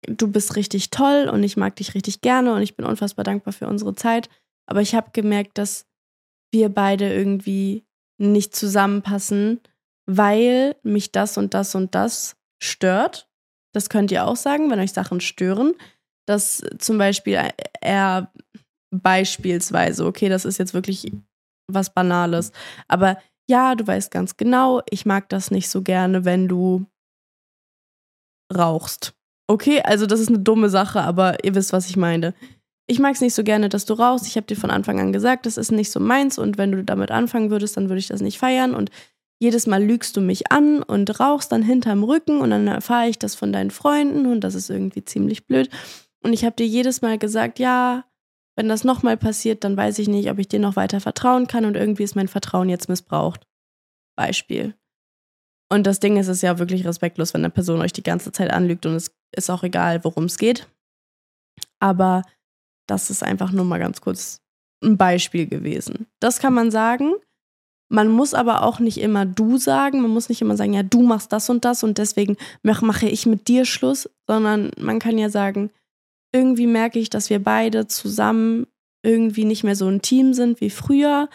du 0.07 0.27
bist 0.27 0.55
richtig 0.55 0.89
toll 0.89 1.29
und 1.31 1.43
ich 1.43 1.57
mag 1.57 1.75
dich 1.75 1.95
richtig 1.95 2.21
gerne 2.21 2.53
und 2.53 2.61
ich 2.61 2.75
bin 2.75 2.85
unfassbar 2.85 3.23
dankbar 3.23 3.53
für 3.53 3.67
unsere 3.67 3.95
Zeit. 3.95 4.29
Aber 4.67 4.81
ich 4.81 4.95
habe 4.95 5.11
gemerkt, 5.13 5.57
dass 5.57 5.85
wir 6.51 6.69
beide 6.69 7.13
irgendwie 7.13 7.85
nicht 8.19 8.55
zusammenpassen, 8.55 9.61
weil 10.05 10.75
mich 10.83 11.11
das 11.11 11.37
und 11.37 11.53
das 11.53 11.75
und 11.75 11.95
das 11.95 12.35
stört. 12.61 13.29
Das 13.73 13.89
könnt 13.89 14.11
ihr 14.11 14.25
auch 14.25 14.35
sagen, 14.35 14.69
wenn 14.69 14.79
euch 14.79 14.93
Sachen 14.93 15.19
stören. 15.19 15.73
Dass 16.25 16.63
zum 16.77 16.97
Beispiel 16.97 17.39
er 17.81 18.31
beispielsweise, 18.91 20.05
okay, 20.05 20.29
das 20.29 20.45
ist 20.45 20.59
jetzt 20.59 20.73
wirklich 20.73 21.11
was 21.67 21.93
Banales, 21.93 22.51
aber 22.87 23.17
ja, 23.49 23.75
du 23.75 23.85
weißt 23.85 24.11
ganz 24.11 24.37
genau, 24.37 24.81
ich 24.89 25.05
mag 25.05 25.27
das 25.29 25.51
nicht 25.51 25.69
so 25.69 25.81
gerne, 25.81 26.23
wenn 26.23 26.47
du 26.47 26.85
rauchst. 28.55 29.15
Okay, 29.47 29.81
also 29.83 30.05
das 30.05 30.19
ist 30.19 30.29
eine 30.29 30.39
dumme 30.39 30.69
Sache, 30.69 31.01
aber 31.01 31.43
ihr 31.43 31.55
wisst, 31.55 31.73
was 31.73 31.89
ich 31.89 31.97
meine. 31.97 32.33
Ich 32.87 32.99
mag 32.99 33.15
es 33.15 33.21
nicht 33.21 33.33
so 33.33 33.43
gerne, 33.43 33.69
dass 33.69 33.85
du 33.85 33.93
rauchst. 33.93 34.27
Ich 34.27 34.35
habe 34.35 34.47
dir 34.47 34.55
von 34.55 34.71
Anfang 34.71 34.99
an 34.99 35.13
gesagt, 35.13 35.45
das 35.45 35.57
ist 35.57 35.71
nicht 35.71 35.91
so 35.91 35.99
meins 35.99 36.37
und 36.37 36.57
wenn 36.57 36.71
du 36.71 36.83
damit 36.83 37.11
anfangen 37.11 37.49
würdest, 37.49 37.77
dann 37.77 37.89
würde 37.89 37.99
ich 37.99 38.07
das 38.07 38.21
nicht 38.21 38.37
feiern 38.37 38.73
und 38.73 38.89
jedes 39.39 39.67
Mal 39.67 39.83
lügst 39.83 40.15
du 40.15 40.21
mich 40.21 40.51
an 40.51 40.81
und 40.83 41.19
rauchst 41.19 41.51
dann 41.51 41.63
hinterm 41.63 42.03
Rücken 42.03 42.39
und 42.39 42.51
dann 42.51 42.67
erfahre 42.67 43.09
ich 43.09 43.19
das 43.19 43.35
von 43.35 43.51
deinen 43.51 43.71
Freunden 43.71 44.25
und 44.25 44.41
das 44.41 44.55
ist 44.55 44.69
irgendwie 44.69 45.03
ziemlich 45.03 45.45
blöd. 45.47 45.69
Und 46.23 46.31
ich 46.31 46.45
habe 46.45 46.55
dir 46.55 46.65
jedes 46.65 47.01
Mal 47.01 47.17
gesagt, 47.17 47.59
ja, 47.59 48.05
wenn 48.55 48.69
das 48.69 48.83
nochmal 48.83 49.17
passiert, 49.17 49.63
dann 49.63 49.75
weiß 49.75 49.99
ich 49.99 50.07
nicht, 50.07 50.29
ob 50.29 50.39
ich 50.39 50.47
dir 50.47 50.59
noch 50.59 50.77
weiter 50.77 51.01
vertrauen 51.01 51.47
kann 51.47 51.65
und 51.65 51.75
irgendwie 51.75 52.03
ist 52.03 52.15
mein 52.15 52.27
Vertrauen 52.29 52.69
jetzt 52.69 52.87
missbraucht. 52.87 53.45
Beispiel. 54.15 54.75
Und 55.69 55.87
das 55.87 55.99
Ding 55.99 56.17
ist, 56.17 56.27
es 56.27 56.37
ist 56.37 56.43
ja 56.43 56.59
wirklich 56.59 56.85
respektlos, 56.85 57.33
wenn 57.33 57.41
eine 57.41 57.49
Person 57.49 57.81
euch 57.81 57.93
die 57.93 58.03
ganze 58.03 58.31
Zeit 58.31 58.51
anlügt 58.51 58.85
und 58.85 58.93
es 58.93 59.11
ist 59.35 59.49
auch 59.49 59.63
egal, 59.63 60.03
worum 60.03 60.25
es 60.25 60.37
geht. 60.37 60.67
Aber 61.79 62.23
das 62.87 63.09
ist 63.09 63.23
einfach 63.23 63.51
nur 63.51 63.65
mal 63.65 63.79
ganz 63.79 64.01
kurz 64.01 64.41
ein 64.83 64.97
Beispiel 64.97 65.47
gewesen. 65.47 66.07
Das 66.19 66.39
kann 66.39 66.53
man 66.53 66.71
sagen. 66.71 67.13
Man 67.89 68.07
muss 68.07 68.33
aber 68.33 68.63
auch 68.63 68.79
nicht 68.79 68.97
immer 68.97 69.25
du 69.25 69.57
sagen. 69.57 70.01
Man 70.01 70.11
muss 70.11 70.29
nicht 70.29 70.41
immer 70.41 70.57
sagen, 70.57 70.73
ja, 70.73 70.83
du 70.83 71.03
machst 71.03 71.31
das 71.31 71.49
und 71.49 71.63
das 71.63 71.83
und 71.83 71.97
deswegen 71.97 72.37
mache 72.63 73.07
ich 73.07 73.25
mit 73.25 73.47
dir 73.47 73.65
Schluss, 73.65 74.09
sondern 74.27 74.71
man 74.79 74.99
kann 74.99 75.17
ja 75.17 75.29
sagen, 75.29 75.69
irgendwie 76.33 76.67
merke 76.67 76.99
ich, 76.99 77.09
dass 77.09 77.29
wir 77.29 77.43
beide 77.43 77.87
zusammen 77.87 78.65
irgendwie 79.03 79.45
nicht 79.45 79.63
mehr 79.63 79.75
so 79.75 79.87
ein 79.87 80.01
Team 80.01 80.33
sind 80.33 80.59
wie 80.59 80.69
früher. 80.69 81.29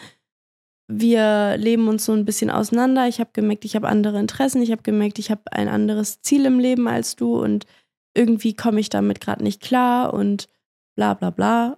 Wir 0.91 1.55
leben 1.57 1.87
uns 1.87 2.05
so 2.05 2.13
ein 2.13 2.25
bisschen 2.25 2.49
auseinander. 2.49 3.07
Ich 3.07 3.19
habe 3.19 3.29
gemerkt, 3.31 3.63
ich 3.63 3.75
habe 3.75 3.87
andere 3.87 4.19
Interessen. 4.19 4.61
Ich 4.61 4.71
habe 4.71 4.81
gemerkt, 4.81 5.19
ich 5.19 5.31
habe 5.31 5.43
ein 5.51 5.69
anderes 5.69 6.21
Ziel 6.21 6.45
im 6.45 6.59
Leben 6.59 6.87
als 6.87 7.15
du 7.15 7.41
und 7.41 7.65
irgendwie 8.13 8.53
komme 8.53 8.79
ich 8.79 8.89
damit 8.89 9.21
gerade 9.21 9.43
nicht 9.43 9.61
klar 9.61 10.13
und 10.13 10.49
bla 10.95 11.13
bla 11.13 11.29
bla. 11.29 11.77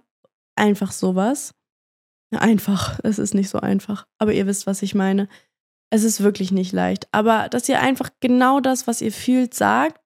Einfach 0.56 0.92
sowas. 0.92 1.54
Einfach, 2.30 2.98
es 3.02 3.18
ist 3.18 3.34
nicht 3.34 3.50
so 3.50 3.58
einfach. 3.58 4.06
Aber 4.18 4.32
ihr 4.32 4.46
wisst, 4.46 4.66
was 4.66 4.82
ich 4.82 4.94
meine. 4.94 5.28
Es 5.90 6.04
ist 6.04 6.22
wirklich 6.22 6.52
nicht 6.52 6.72
leicht. 6.72 7.06
Aber 7.12 7.48
dass 7.50 7.68
ihr 7.68 7.80
einfach 7.80 8.10
genau 8.20 8.60
das, 8.60 8.86
was 8.86 9.02
ihr 9.02 9.12
fühlt, 9.12 9.52
sagt 9.52 10.02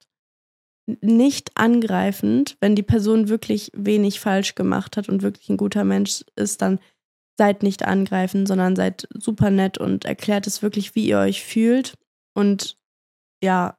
nicht 1.01 1.57
angreifend, 1.57 2.57
wenn 2.61 2.77
die 2.77 2.83
Person 2.83 3.29
wirklich 3.29 3.71
wenig 3.75 4.21
falsch 4.21 4.55
gemacht 4.55 4.97
hat 4.97 5.09
und 5.09 5.23
wirklich 5.23 5.49
ein 5.49 5.57
guter 5.57 5.85
Mensch 5.85 6.25
ist, 6.37 6.62
dann 6.62 6.79
seid 7.39 7.62
nicht 7.62 7.85
angreifend, 7.85 8.49
sondern 8.49 8.77
seid 8.77 9.09
super 9.12 9.51
nett 9.51 9.79
und 9.79 10.05
erklärt 10.05 10.47
es 10.47 10.62
wirklich, 10.62 10.95
wie 10.95 11.07
ihr 11.07 11.19
euch 11.19 11.45
fühlt. 11.45 11.99
Und 12.35 12.79
ja, 13.43 13.79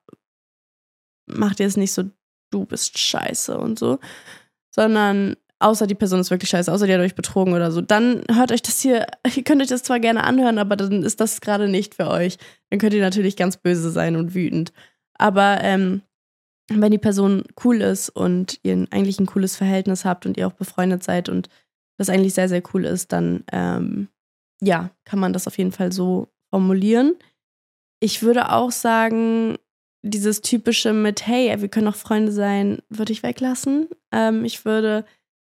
macht 1.27 1.59
ihr 1.59 1.67
es 1.67 1.77
nicht 1.77 1.93
so, 1.93 2.03
du 2.49 2.65
bist 2.65 2.97
scheiße 2.97 3.57
und 3.57 3.79
so, 3.79 3.99
sondern 4.69 5.35
außer 5.59 5.87
die 5.87 5.95
Person 5.95 6.19
ist 6.19 6.31
wirklich 6.31 6.49
scheiße, 6.49 6.71
außer 6.71 6.85
die 6.85 6.93
hat 6.93 7.01
euch 7.01 7.15
betrogen 7.15 7.53
oder 7.53 7.71
so, 7.71 7.81
dann 7.81 8.23
hört 8.31 8.51
euch 8.51 8.61
das 8.61 8.79
hier, 8.79 9.07
ihr 9.35 9.43
könnt 9.43 9.61
euch 9.61 9.69
das 9.69 9.83
zwar 9.83 9.99
gerne 9.99 10.23
anhören, 10.23 10.59
aber 10.59 10.75
dann 10.75 11.03
ist 11.03 11.19
das 11.19 11.41
gerade 11.41 11.67
nicht 11.67 11.95
für 11.95 12.07
euch. 12.09 12.37
Dann 12.69 12.79
könnt 12.79 12.93
ihr 12.93 13.01
natürlich 13.01 13.35
ganz 13.35 13.57
böse 13.57 13.89
sein 13.89 14.15
und 14.15 14.35
wütend. 14.35 14.73
Aber 15.15 15.59
ähm, 15.61 16.01
wenn 16.69 16.91
die 16.91 16.97
Person 16.97 17.43
cool 17.63 17.81
ist 17.81 18.09
und 18.09 18.59
ihr 18.63 18.87
eigentlich 18.91 19.19
ein 19.19 19.25
cooles 19.25 19.55
Verhältnis 19.55 20.05
habt 20.05 20.25
und 20.25 20.37
ihr 20.37 20.47
auch 20.47 20.53
befreundet 20.53 21.03
seid 21.03 21.29
und 21.29 21.49
das 21.97 22.09
eigentlich 22.09 22.33
sehr, 22.33 22.49
sehr 22.49 22.61
cool 22.73 22.85
ist, 22.85 23.11
dann 23.11 23.43
ähm, 23.51 24.09
ja, 24.61 24.91
kann 25.05 25.19
man 25.19 25.33
das 25.33 25.47
auf 25.47 25.57
jeden 25.57 25.71
Fall 25.71 25.91
so 25.91 26.27
formulieren. 26.49 27.15
Ich 27.99 28.21
würde 28.21 28.51
auch 28.51 28.71
sagen, 28.71 29.57
dieses 30.07 30.41
typische 30.41 30.93
mit, 30.93 31.25
hey, 31.25 31.53
wir 31.61 31.69
können 31.69 31.87
auch 31.87 31.95
Freunde 31.95 32.31
sein, 32.31 32.81
würde 32.89 33.13
ich 33.13 33.23
weglassen. 33.23 33.87
Ähm, 34.11 34.45
ich 34.45 34.65
würde 34.65 35.05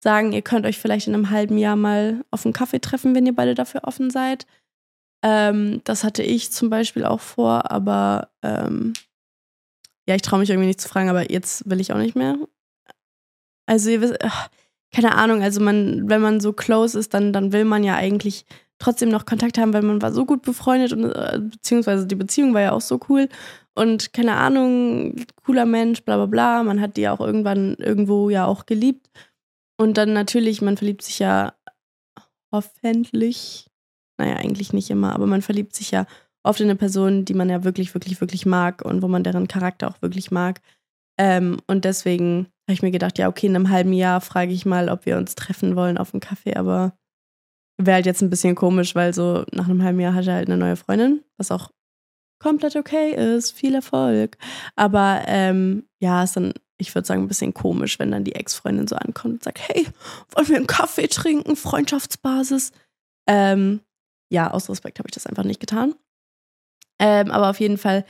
sagen, 0.03 0.33
ihr 0.33 0.41
könnt 0.41 0.65
euch 0.65 0.77
vielleicht 0.77 1.07
in 1.07 1.13
einem 1.13 1.29
halben 1.29 1.57
Jahr 1.57 1.75
mal 1.75 2.23
auf 2.31 2.45
einen 2.45 2.53
Kaffee 2.53 2.79
treffen, 2.79 3.15
wenn 3.15 3.25
ihr 3.25 3.35
beide 3.35 3.55
dafür 3.55 3.81
offen 3.85 4.09
seid. 4.09 4.45
Ähm, 5.23 5.81
das 5.83 6.03
hatte 6.03 6.21
ich 6.21 6.51
zum 6.51 6.69
Beispiel 6.69 7.05
auch 7.05 7.21
vor, 7.21 7.71
aber 7.71 8.29
ähm, 8.43 8.93
ja, 10.07 10.15
ich 10.15 10.21
traue 10.21 10.39
mich 10.39 10.49
irgendwie 10.51 10.67
nicht 10.67 10.81
zu 10.81 10.89
fragen, 10.89 11.09
aber 11.09 11.31
jetzt 11.31 11.67
will 11.69 11.79
ich 11.79 11.91
auch 11.91 11.97
nicht 11.97 12.15
mehr. 12.15 12.37
Also 13.65 13.89
ihr 13.89 14.01
wisst, 14.01 14.23
ach, 14.23 14.49
keine 14.93 15.15
Ahnung, 15.15 15.41
also 15.41 15.59
man, 15.59 16.07
wenn 16.07 16.21
man 16.21 16.39
so 16.39 16.53
close 16.53 16.97
ist, 16.97 17.13
dann, 17.13 17.33
dann 17.33 17.51
will 17.51 17.65
man 17.65 17.83
ja 17.83 17.95
eigentlich 17.95 18.45
trotzdem 18.77 19.09
noch 19.09 19.25
Kontakt 19.25 19.57
haben, 19.57 19.73
weil 19.73 19.81
man 19.81 20.01
war 20.01 20.13
so 20.13 20.25
gut 20.25 20.43
befreundet 20.43 20.93
und 20.93 21.05
äh, 21.05 21.39
beziehungsweise 21.41 22.05
die 22.05 22.15
Beziehung 22.15 22.53
war 22.53 22.61
ja 22.61 22.71
auch 22.73 22.81
so 22.81 22.99
cool 23.09 23.27
und 23.75 24.13
keine 24.13 24.35
Ahnung, 24.35 25.15
cooler 25.43 25.65
Mensch, 25.65 26.03
bla 26.03 26.15
bla 26.15 26.25
bla. 26.25 26.63
Man 26.63 26.81
hat 26.81 26.97
die 26.97 27.07
auch 27.09 27.19
irgendwann 27.19 27.75
irgendwo 27.75 28.29
ja 28.29 28.45
auch 28.45 28.65
geliebt. 28.65 29.09
Und 29.77 29.97
dann 29.97 30.13
natürlich, 30.13 30.61
man 30.61 30.77
verliebt 30.77 31.01
sich 31.01 31.19
ja 31.19 31.53
hoffentlich, 32.53 33.69
naja, 34.17 34.38
eigentlich 34.38 34.71
nicht 34.71 34.89
immer, 34.89 35.13
aber 35.13 35.27
man 35.27 35.41
verliebt 35.41 35.75
sich 35.75 35.91
ja 35.91 36.05
oft 36.43 36.61
in 36.61 36.67
eine 36.67 36.77
Person, 36.77 37.25
die 37.25 37.33
man 37.33 37.49
ja 37.49 37.65
wirklich, 37.65 37.93
wirklich, 37.93 38.21
wirklich 38.21 38.45
mag 38.45 38.83
und 38.85 39.01
wo 39.01 39.07
man 39.09 39.23
deren 39.23 39.47
Charakter 39.47 39.89
auch 39.89 40.01
wirklich 40.01 40.31
mag. 40.31 40.61
Ähm, 41.17 41.59
und 41.67 41.83
deswegen 41.83 42.47
habe 42.67 42.73
ich 42.73 42.81
mir 42.81 42.91
gedacht, 42.91 43.17
ja, 43.17 43.27
okay, 43.27 43.47
in 43.47 43.55
einem 43.55 43.69
halben 43.69 43.93
Jahr 43.93 44.21
frage 44.21 44.53
ich 44.53 44.65
mal, 44.65 44.89
ob 44.89 45.05
wir 45.05 45.17
uns 45.17 45.35
treffen 45.35 45.75
wollen 45.75 45.97
auf 45.97 46.13
einen 46.13 46.21
Kaffee, 46.21 46.55
aber 46.55 46.93
wäre 47.77 47.95
halt 47.95 48.05
jetzt 48.05 48.21
ein 48.21 48.29
bisschen 48.29 48.55
komisch, 48.55 48.95
weil 48.95 49.13
so 49.13 49.45
nach 49.51 49.67
einem 49.67 49.83
halben 49.83 49.99
Jahr 49.99 50.13
hat 50.13 50.27
er 50.27 50.35
halt 50.35 50.47
eine 50.47 50.57
neue 50.57 50.77
Freundin, 50.77 51.23
was 51.38 51.51
auch 51.51 51.71
komplett 52.39 52.76
okay 52.76 53.12
ist. 53.12 53.52
Viel 53.52 53.76
Erfolg. 53.76 54.38
Aber 54.76 55.24
ähm, 55.28 55.88
ja, 56.00 56.24
ist 56.24 56.36
dann, 56.36 56.54
ich 56.78 56.93
würde 56.93 57.08
sagen, 57.08 57.24
ein 57.24 57.28
bisschen 57.28 57.54
komisch, 57.54 58.00
wenn 58.00 58.12
dann 58.12 58.24
die 58.24 58.36
Ex-Freundin 58.36 58.88
so 58.88 58.95
ankommt 58.95 59.36
und 59.36 59.43
sagt, 59.43 59.60
hey, 59.67 59.88
wollen 60.32 60.48
wir 60.48 60.58
einen 60.58 60.67
Kaffee 60.67 61.08
trinken? 61.08 61.56
Freundschaftsbasis. 61.56 62.71
Ähm, 63.28 63.82
ja, 64.30 64.52
aus 64.52 64.69
Respekt 64.69 65.00
habe 65.00 65.08
ich 65.08 65.13
das 65.13 65.28
einfach 65.28 65.43
nicht 65.43 65.60
getan. 65.60 65.95
Ähm, 67.00 67.32
aber 67.32 67.50
auf 67.50 67.60
jeden 67.60 67.78
Fall, 67.78 68.06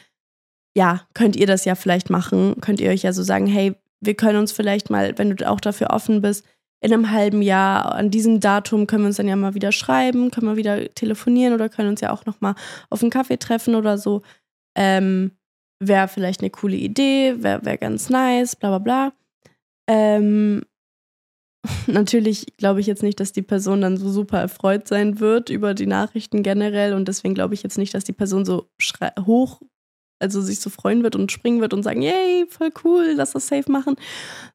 ja, 0.75 1.07
könnt 1.13 1.35
ihr 1.35 1.47
das 1.47 1.65
ja 1.65 1.75
vielleicht 1.75 2.09
machen. 2.09 2.55
Könnt 2.61 2.79
ihr 2.79 2.91
euch 2.91 3.03
ja 3.03 3.13
so 3.13 3.23
sagen, 3.23 3.47
hey, 3.47 3.75
wir 4.01 4.15
können 4.15 4.39
uns 4.39 4.51
vielleicht 4.51 4.89
mal, 4.89 5.17
wenn 5.17 5.35
du 5.35 5.49
auch 5.49 5.59
dafür 5.59 5.89
offen 5.91 6.21
bist, 6.21 6.45
in 6.81 6.93
einem 6.93 7.11
halben 7.11 7.41
Jahr 7.41 7.95
an 7.95 8.11
diesem 8.11 8.39
Datum 8.39 8.87
können 8.87 9.03
wir 9.03 9.07
uns 9.07 9.17
dann 9.17 9.27
ja 9.27 9.35
mal 9.35 9.55
wieder 9.55 9.71
schreiben, 9.71 10.31
können 10.31 10.47
wir 10.47 10.57
wieder 10.57 10.93
telefonieren 10.93 11.53
oder 11.53 11.69
können 11.69 11.89
uns 11.89 12.01
ja 12.01 12.11
auch 12.11 12.25
noch 12.25 12.41
mal 12.41 12.55
auf 12.89 13.01
einen 13.01 13.11
Kaffee 13.11 13.37
treffen 13.37 13.75
oder 13.75 13.97
so. 13.97 14.21
Ähm, 14.77 15.31
wäre 15.79 16.07
vielleicht 16.07 16.41
eine 16.41 16.49
coole 16.49 16.75
Idee, 16.75 17.35
wäre 17.43 17.65
wär 17.65 17.77
ganz 17.77 18.09
nice, 18.09 18.55
bla 18.55 18.77
bla 18.77 18.79
bla. 18.79 19.13
Ähm, 19.89 20.63
natürlich 21.87 22.57
glaube 22.57 22.81
ich 22.81 22.87
jetzt 22.87 23.03
nicht, 23.03 23.19
dass 23.19 23.31
die 23.31 23.41
Person 23.41 23.81
dann 23.81 23.97
so 23.97 24.09
super 24.09 24.39
erfreut 24.39 24.87
sein 24.87 25.19
wird 25.19 25.49
über 25.49 25.73
die 25.73 25.87
Nachrichten 25.87 26.43
generell 26.43 26.93
und 26.93 27.07
deswegen 27.07 27.33
glaube 27.33 27.53
ich 27.53 27.63
jetzt 27.63 27.77
nicht, 27.77 27.93
dass 27.93 28.03
die 28.03 28.13
Person 28.13 28.45
so 28.45 28.69
hoch 29.25 29.61
also 30.19 30.41
sich 30.41 30.59
so 30.59 30.69
freuen 30.69 31.03
wird 31.03 31.15
und 31.15 31.31
springen 31.31 31.61
wird 31.61 31.73
und 31.73 31.83
sagen, 31.83 32.01
yay, 32.01 32.45
voll 32.49 32.71
cool, 32.83 33.13
lass 33.15 33.31
das 33.31 33.47
safe 33.47 33.71
machen. 33.71 33.95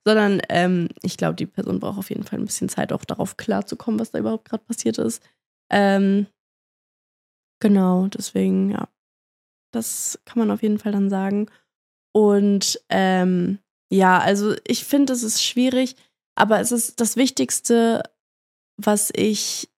Sondern 0.04 0.40
ähm, 0.48 0.88
ich 1.02 1.16
glaube, 1.16 1.34
die 1.36 1.46
Person 1.46 1.80
braucht 1.80 1.98
auf 1.98 2.10
jeden 2.10 2.24
Fall 2.24 2.38
ein 2.38 2.46
bisschen 2.46 2.68
Zeit, 2.68 2.92
auch 2.92 3.04
darauf 3.04 3.36
klarzukommen, 3.36 4.00
was 4.00 4.10
da 4.10 4.18
überhaupt 4.18 4.48
gerade 4.48 4.64
passiert 4.64 4.98
ist. 4.98 5.22
Ähm, 5.70 6.26
genau, 7.60 8.06
deswegen, 8.08 8.70
ja. 8.70 8.88
Das 9.72 10.18
kann 10.24 10.40
man 10.40 10.50
auf 10.50 10.62
jeden 10.62 10.78
Fall 10.78 10.92
dann 10.92 11.10
sagen. 11.10 11.46
Und 12.12 12.80
ähm, 12.88 13.60
ja, 13.92 14.18
also 14.18 14.54
ich 14.66 14.84
finde, 14.84 15.12
es 15.12 15.22
ist 15.22 15.44
schwierig, 15.44 15.94
aber 16.34 16.60
es 16.60 16.72
ist 16.72 17.00
das 17.00 17.16
Wichtigste, 17.16 18.02
was 18.76 19.12
ich 19.14 19.68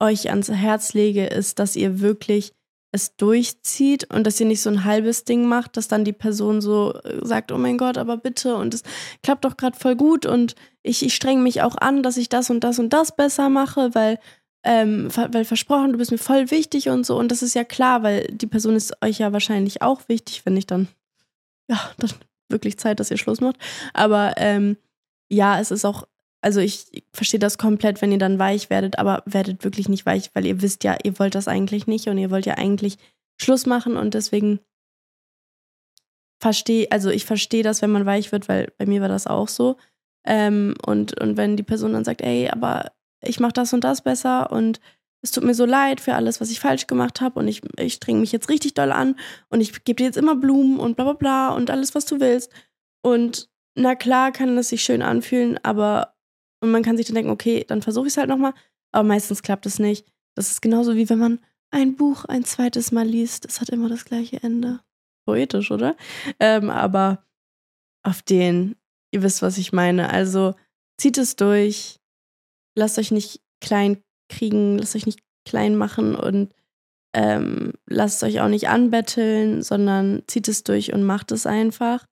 euch 0.00 0.30
ans 0.30 0.48
Herz 0.48 0.94
lege, 0.94 1.26
ist, 1.26 1.58
dass 1.58 1.76
ihr 1.76 2.00
wirklich 2.00 2.54
es 2.90 3.16
durchzieht 3.16 4.12
und 4.12 4.26
dass 4.26 4.40
ihr 4.40 4.46
nicht 4.46 4.62
so 4.62 4.70
ein 4.70 4.84
halbes 4.84 5.24
Ding 5.24 5.46
macht, 5.46 5.76
dass 5.76 5.88
dann 5.88 6.04
die 6.04 6.12
Person 6.12 6.60
so 6.60 6.94
äh, 7.04 7.24
sagt, 7.24 7.52
oh 7.52 7.58
mein 7.58 7.76
Gott, 7.76 7.98
aber 7.98 8.16
bitte. 8.16 8.56
Und 8.56 8.74
es 8.74 8.82
klappt 9.22 9.44
doch 9.44 9.56
gerade 9.56 9.78
voll 9.78 9.94
gut 9.94 10.24
und 10.24 10.54
ich, 10.82 11.04
ich 11.04 11.14
strenge 11.14 11.42
mich 11.42 11.62
auch 11.62 11.76
an, 11.76 12.02
dass 12.02 12.16
ich 12.16 12.28
das 12.28 12.48
und 12.50 12.64
das 12.64 12.78
und 12.78 12.92
das 12.92 13.14
besser 13.14 13.50
mache, 13.50 13.94
weil, 13.94 14.18
ähm, 14.64 15.08
weil 15.14 15.44
versprochen, 15.44 15.92
du 15.92 15.98
bist 15.98 16.10
mir 16.10 16.18
voll 16.18 16.50
wichtig 16.50 16.88
und 16.88 17.04
so. 17.04 17.18
Und 17.18 17.30
das 17.30 17.42
ist 17.42 17.54
ja 17.54 17.64
klar, 17.64 18.02
weil 18.02 18.26
die 18.28 18.46
Person 18.46 18.74
ist 18.74 18.94
euch 19.02 19.18
ja 19.18 19.32
wahrscheinlich 19.32 19.82
auch 19.82 20.08
wichtig, 20.08 20.42
wenn 20.46 20.56
ich 20.56 20.66
dann, 20.66 20.88
ja, 21.68 21.78
dann 21.98 22.12
wirklich 22.48 22.78
Zeit, 22.78 23.00
dass 23.00 23.10
ihr 23.10 23.18
Schluss 23.18 23.42
macht, 23.42 23.58
aber 23.92 24.34
ähm, 24.38 24.78
ja, 25.30 25.60
es 25.60 25.70
ist 25.70 25.84
auch 25.84 26.04
also 26.40 26.60
ich 26.60 27.04
verstehe 27.12 27.40
das 27.40 27.58
komplett, 27.58 28.00
wenn 28.00 28.12
ihr 28.12 28.18
dann 28.18 28.38
weich 28.38 28.70
werdet, 28.70 28.98
aber 28.98 29.22
werdet 29.26 29.64
wirklich 29.64 29.88
nicht 29.88 30.06
weich, 30.06 30.30
weil 30.34 30.46
ihr 30.46 30.62
wisst 30.62 30.84
ja, 30.84 30.96
ihr 31.02 31.18
wollt 31.18 31.34
das 31.34 31.48
eigentlich 31.48 31.86
nicht 31.86 32.06
und 32.08 32.18
ihr 32.18 32.30
wollt 32.30 32.46
ja 32.46 32.54
eigentlich 32.54 32.96
Schluss 33.40 33.66
machen 33.66 33.96
und 33.96 34.14
deswegen 34.14 34.60
verstehe, 36.40 36.86
also 36.90 37.10
ich 37.10 37.24
verstehe 37.24 37.62
das, 37.62 37.82
wenn 37.82 37.90
man 37.90 38.06
weich 38.06 38.30
wird, 38.30 38.48
weil 38.48 38.72
bei 38.78 38.86
mir 38.86 39.00
war 39.00 39.08
das 39.08 39.26
auch 39.26 39.48
so. 39.48 39.76
Ähm, 40.24 40.74
und, 40.86 41.20
und 41.20 41.36
wenn 41.36 41.56
die 41.56 41.62
Person 41.62 41.92
dann 41.92 42.04
sagt, 42.04 42.20
ey, 42.20 42.48
aber 42.48 42.92
ich 43.20 43.40
mache 43.40 43.52
das 43.52 43.72
und 43.72 43.82
das 43.82 44.02
besser 44.02 44.52
und 44.52 44.80
es 45.20 45.32
tut 45.32 45.42
mir 45.42 45.54
so 45.54 45.64
leid 45.64 46.00
für 46.00 46.14
alles, 46.14 46.40
was 46.40 46.50
ich 46.50 46.60
falsch 46.60 46.86
gemacht 46.86 47.20
habe 47.20 47.40
und 47.40 47.48
ich, 47.48 47.62
ich 47.76 47.94
strenge 47.94 48.20
mich 48.20 48.30
jetzt 48.30 48.48
richtig 48.48 48.74
doll 48.74 48.92
an 48.92 49.16
und 49.48 49.60
ich 49.60 49.84
gebe 49.84 49.96
dir 49.96 50.04
jetzt 50.04 50.16
immer 50.16 50.36
Blumen 50.36 50.78
und 50.78 50.94
bla 50.94 51.04
bla 51.04 51.14
bla 51.14 51.48
und 51.50 51.70
alles, 51.70 51.96
was 51.96 52.04
du 52.04 52.20
willst. 52.20 52.52
Und 53.02 53.48
na 53.74 53.96
klar 53.96 54.30
kann 54.30 54.56
es 54.58 54.68
sich 54.68 54.82
schön 54.82 55.02
anfühlen, 55.02 55.58
aber 55.64 56.14
und 56.60 56.70
man 56.70 56.82
kann 56.82 56.96
sich 56.96 57.06
dann 57.06 57.14
denken, 57.14 57.30
okay, 57.30 57.64
dann 57.66 57.82
versuche 57.82 58.06
ich 58.06 58.12
es 58.12 58.16
halt 58.16 58.28
nochmal. 58.28 58.54
Aber 58.92 59.06
meistens 59.06 59.42
klappt 59.42 59.66
es 59.66 59.78
nicht. 59.78 60.06
Das 60.34 60.50
ist 60.50 60.62
genauso 60.62 60.96
wie 60.96 61.08
wenn 61.08 61.18
man 61.18 61.40
ein 61.70 61.96
Buch 61.96 62.24
ein 62.24 62.44
zweites 62.44 62.92
Mal 62.92 63.06
liest. 63.06 63.46
Es 63.46 63.60
hat 63.60 63.68
immer 63.68 63.88
das 63.88 64.04
gleiche 64.04 64.42
Ende. 64.42 64.80
Poetisch, 65.26 65.70
oder? 65.70 65.96
Ähm, 66.40 66.70
aber 66.70 67.24
auf 68.02 68.22
den, 68.22 68.76
ihr 69.10 69.22
wisst, 69.22 69.42
was 69.42 69.58
ich 69.58 69.72
meine. 69.72 70.10
Also 70.10 70.54
zieht 70.96 71.18
es 71.18 71.36
durch. 71.36 72.00
Lasst 72.74 72.98
euch 72.98 73.10
nicht 73.10 73.42
klein 73.60 74.02
kriegen, 74.28 74.78
lasst 74.78 74.96
euch 74.96 75.06
nicht 75.06 75.20
klein 75.44 75.76
machen 75.76 76.14
und 76.14 76.54
ähm, 77.14 77.72
lasst 77.86 78.22
euch 78.22 78.40
auch 78.40 78.48
nicht 78.48 78.68
anbetteln, 78.68 79.62
sondern 79.62 80.22
zieht 80.26 80.48
es 80.48 80.62
durch 80.62 80.92
und 80.92 81.02
macht 81.02 81.32
es 81.32 81.46
einfach 81.46 82.06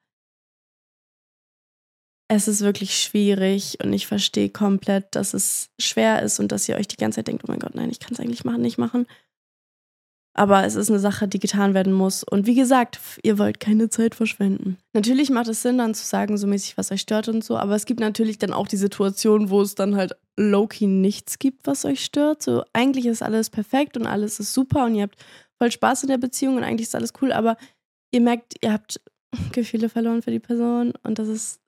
es 2.29 2.49
ist 2.49 2.62
wirklich 2.62 3.01
schwierig 3.01 3.79
und 3.83 3.93
ich 3.93 4.07
verstehe 4.07 4.49
komplett, 4.49 5.15
dass 5.15 5.35
es 5.35 5.71
schwer 5.81 6.23
ist 6.23 6.41
und 6.41 6.51
dass 6.51 6.69
ihr 6.69 6.77
euch 6.77 6.89
die 6.89 6.97
ganze 6.97 7.17
Zeit 7.17 7.29
denkt, 7.29 7.45
oh 7.45 7.51
mein 7.51 7.61
Gott, 7.61 7.75
nein, 7.75 7.91
ich 7.91 8.01
kann 8.01 8.12
es 8.12 8.21
eigentlich 8.21 8.45
machen, 8.45 8.62
nicht 8.62 8.79
machen. 8.79 9.07
Aber 10.39 10.67
es 10.67 10.75
ist 10.75 10.91
eine 10.91 10.99
Sache, 10.99 11.29
die 11.29 11.39
getan 11.39 11.73
werden 11.73 11.95
muss. 11.95 12.23
Und 12.23 12.47
wie 12.47 12.55
gesagt, 12.55 13.01
ihr 13.23 13.39
wollt 13.39 13.59
keine 13.59 13.89
Zeit 13.89 14.15
verschwenden. 14.15 14.77
Natürlich 14.93 15.31
macht 15.31 15.49
es 15.49 15.62
Sinn, 15.62 15.79
dann 15.79 15.95
zu 15.95 16.05
sagen, 16.05 16.37
so 16.37 16.47
mäßig, 16.47 16.77
was 16.77 16.93
euch 16.93 17.01
stört 17.01 17.29
und 17.29 17.43
so. 17.43 17.57
Aber 17.57 17.75
es 17.75 17.87
gibt 17.87 18.01
natürlich 18.01 18.37
dann 18.37 18.53
auch 18.53 18.69
die 18.69 18.77
Situation, 18.77 19.49
wo 19.49 19.62
es 19.62 19.77
dann 19.77 19.97
halt 19.97 20.15
low-key 20.37 20.87
nichts 20.89 21.39
gibt, 21.39 21.67
was 21.67 21.87
euch 21.87 22.05
stört. 22.05 22.43
So, 22.43 22.65
eigentlich 22.75 23.07
ist 23.07 23.23
alles 23.23 23.49
perfekt 23.49 23.97
und 23.97 24.07
alles 24.07 24.39
ist 24.39 24.53
super 24.53 24.85
und 24.85 24.97
ihr 24.97 25.05
habt 25.05 25.17
voll 25.57 25.73
Spaß 25.73 26.03
in 26.03 26.11
der 26.11 26.19
Beziehung 26.19 26.57
und 26.57 26.65
eigentlich 26.65 26.89
ist 26.89 26.95
alles 26.95 27.15
cool. 27.23 27.33
Aber 27.33 27.57
ihr 28.11 28.21
merkt, 28.21 28.57
ihr 28.61 28.75
habt 28.75 29.01
Gefühle 29.53 29.89
verloren 29.89 30.21
für 30.21 30.33
die 30.33 30.39
Person 30.39 30.93
und 31.03 31.19
das 31.19 31.29
ist 31.29 31.61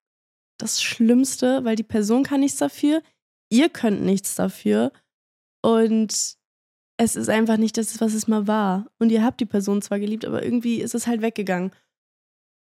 das 0.59 0.83
Schlimmste, 0.83 1.65
weil 1.65 1.77
die 1.77 1.83
Person 1.83 2.25
kann 2.25 2.41
nichts 2.41 2.59
dafür, 2.59 3.03
ihr 3.51 3.69
könnt 3.69 4.03
nichts 4.03 4.35
dafür 4.35 4.93
und 5.65 6.37
es 7.01 7.17
ist 7.17 7.29
einfach 7.29 7.57
nicht 7.57 7.77
das, 7.77 8.01
was 8.01 8.13
es 8.13 8.27
mal 8.27 8.47
war. 8.47 8.91
Und 8.99 9.11
ihr 9.11 9.23
habt 9.23 9.41
die 9.41 9.47
Person 9.47 9.81
zwar 9.83 10.01
geliebt, 10.01 10.25
aber 10.25 10.43
irgendwie 10.43 10.81
ist 10.81 10.95
es 10.95 11.07
halt 11.07 11.23
weggegangen. 11.23 11.71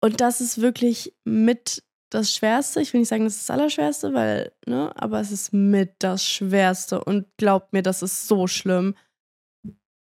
Und 0.02 0.22
das 0.22 0.42
ist 0.42 0.60
wirklich 0.60 1.16
mit 1.24 1.84
das 2.10 2.34
Schwerste. 2.34 2.82
Ich 2.82 2.94
will 2.94 3.00
nicht 3.00 3.10
sagen, 3.10 3.24
das 3.24 3.36
ist 3.36 3.48
das 3.50 3.54
Allerschwerste, 3.54 4.14
weil, 4.14 4.52
ne, 4.66 4.92
aber 4.96 5.20
es 5.20 5.32
ist 5.32 5.54
mit 5.54 5.96
das 6.00 6.26
Schwerste. 6.26 7.04
Und 7.04 7.28
glaubt 7.38 7.74
mir, 7.74 7.84
das 7.84 8.02
ist 8.02 8.28
so 8.28 8.48
schlimm. 8.48 8.96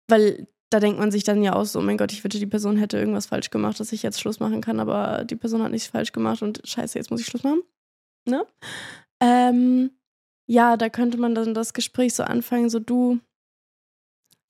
Weil 0.09 0.49
da 0.70 0.81
denkt 0.81 0.98
man 0.98 1.11
sich 1.11 1.24
dann 1.24 1.42
ja 1.42 1.55
auch 1.55 1.64
so, 1.64 1.81
mein 1.81 1.96
Gott, 1.96 2.12
ich 2.12 2.24
wette, 2.24 2.38
die 2.38 2.46
Person 2.46 2.76
hätte 2.76 2.98
irgendwas 2.98 3.26
falsch 3.26 3.50
gemacht, 3.50 3.79
dass 3.79 3.92
ich 3.92 4.02
jetzt 4.02 4.20
Schluss 4.20 4.40
machen 4.40 4.61
kann, 4.61 4.81
aber 4.81 5.24
die 5.24 5.37
Person 5.37 5.62
hat 5.62 5.70
nichts 5.70 5.88
falsch 5.88 6.12
gemacht 6.12 6.42
und 6.42 6.61
scheiße, 6.64 6.98
jetzt 6.98 7.11
muss 7.11 7.20
ich 7.20 7.26
Schluss 7.26 7.44
machen. 7.44 7.62
Ne? 8.26 8.44
Ähm, 9.20 9.90
ja, 10.48 10.76
da 10.76 10.88
könnte 10.88 11.18
man 11.18 11.35
dann 11.35 11.55
das 11.55 11.72
Gespräch 11.72 12.14
so 12.14 12.24
anfangen, 12.24 12.68
so 12.68 12.81
du, 12.81 13.20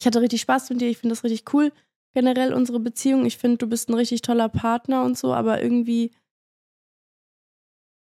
ich 0.00 0.06
hatte 0.06 0.20
richtig 0.20 0.40
Spaß 0.40 0.70
mit 0.70 0.80
dir, 0.80 0.88
ich 0.88 0.98
finde 0.98 1.14
das 1.14 1.24
richtig 1.24 1.52
cool, 1.52 1.72
generell 2.14 2.54
unsere 2.54 2.80
Beziehung, 2.80 3.26
ich 3.26 3.36
finde, 3.36 3.58
du 3.58 3.66
bist 3.66 3.90
ein 3.90 3.94
richtig 3.94 4.22
toller 4.22 4.48
Partner 4.48 5.04
und 5.04 5.18
so, 5.18 5.34
aber 5.34 5.62
irgendwie 5.62 6.12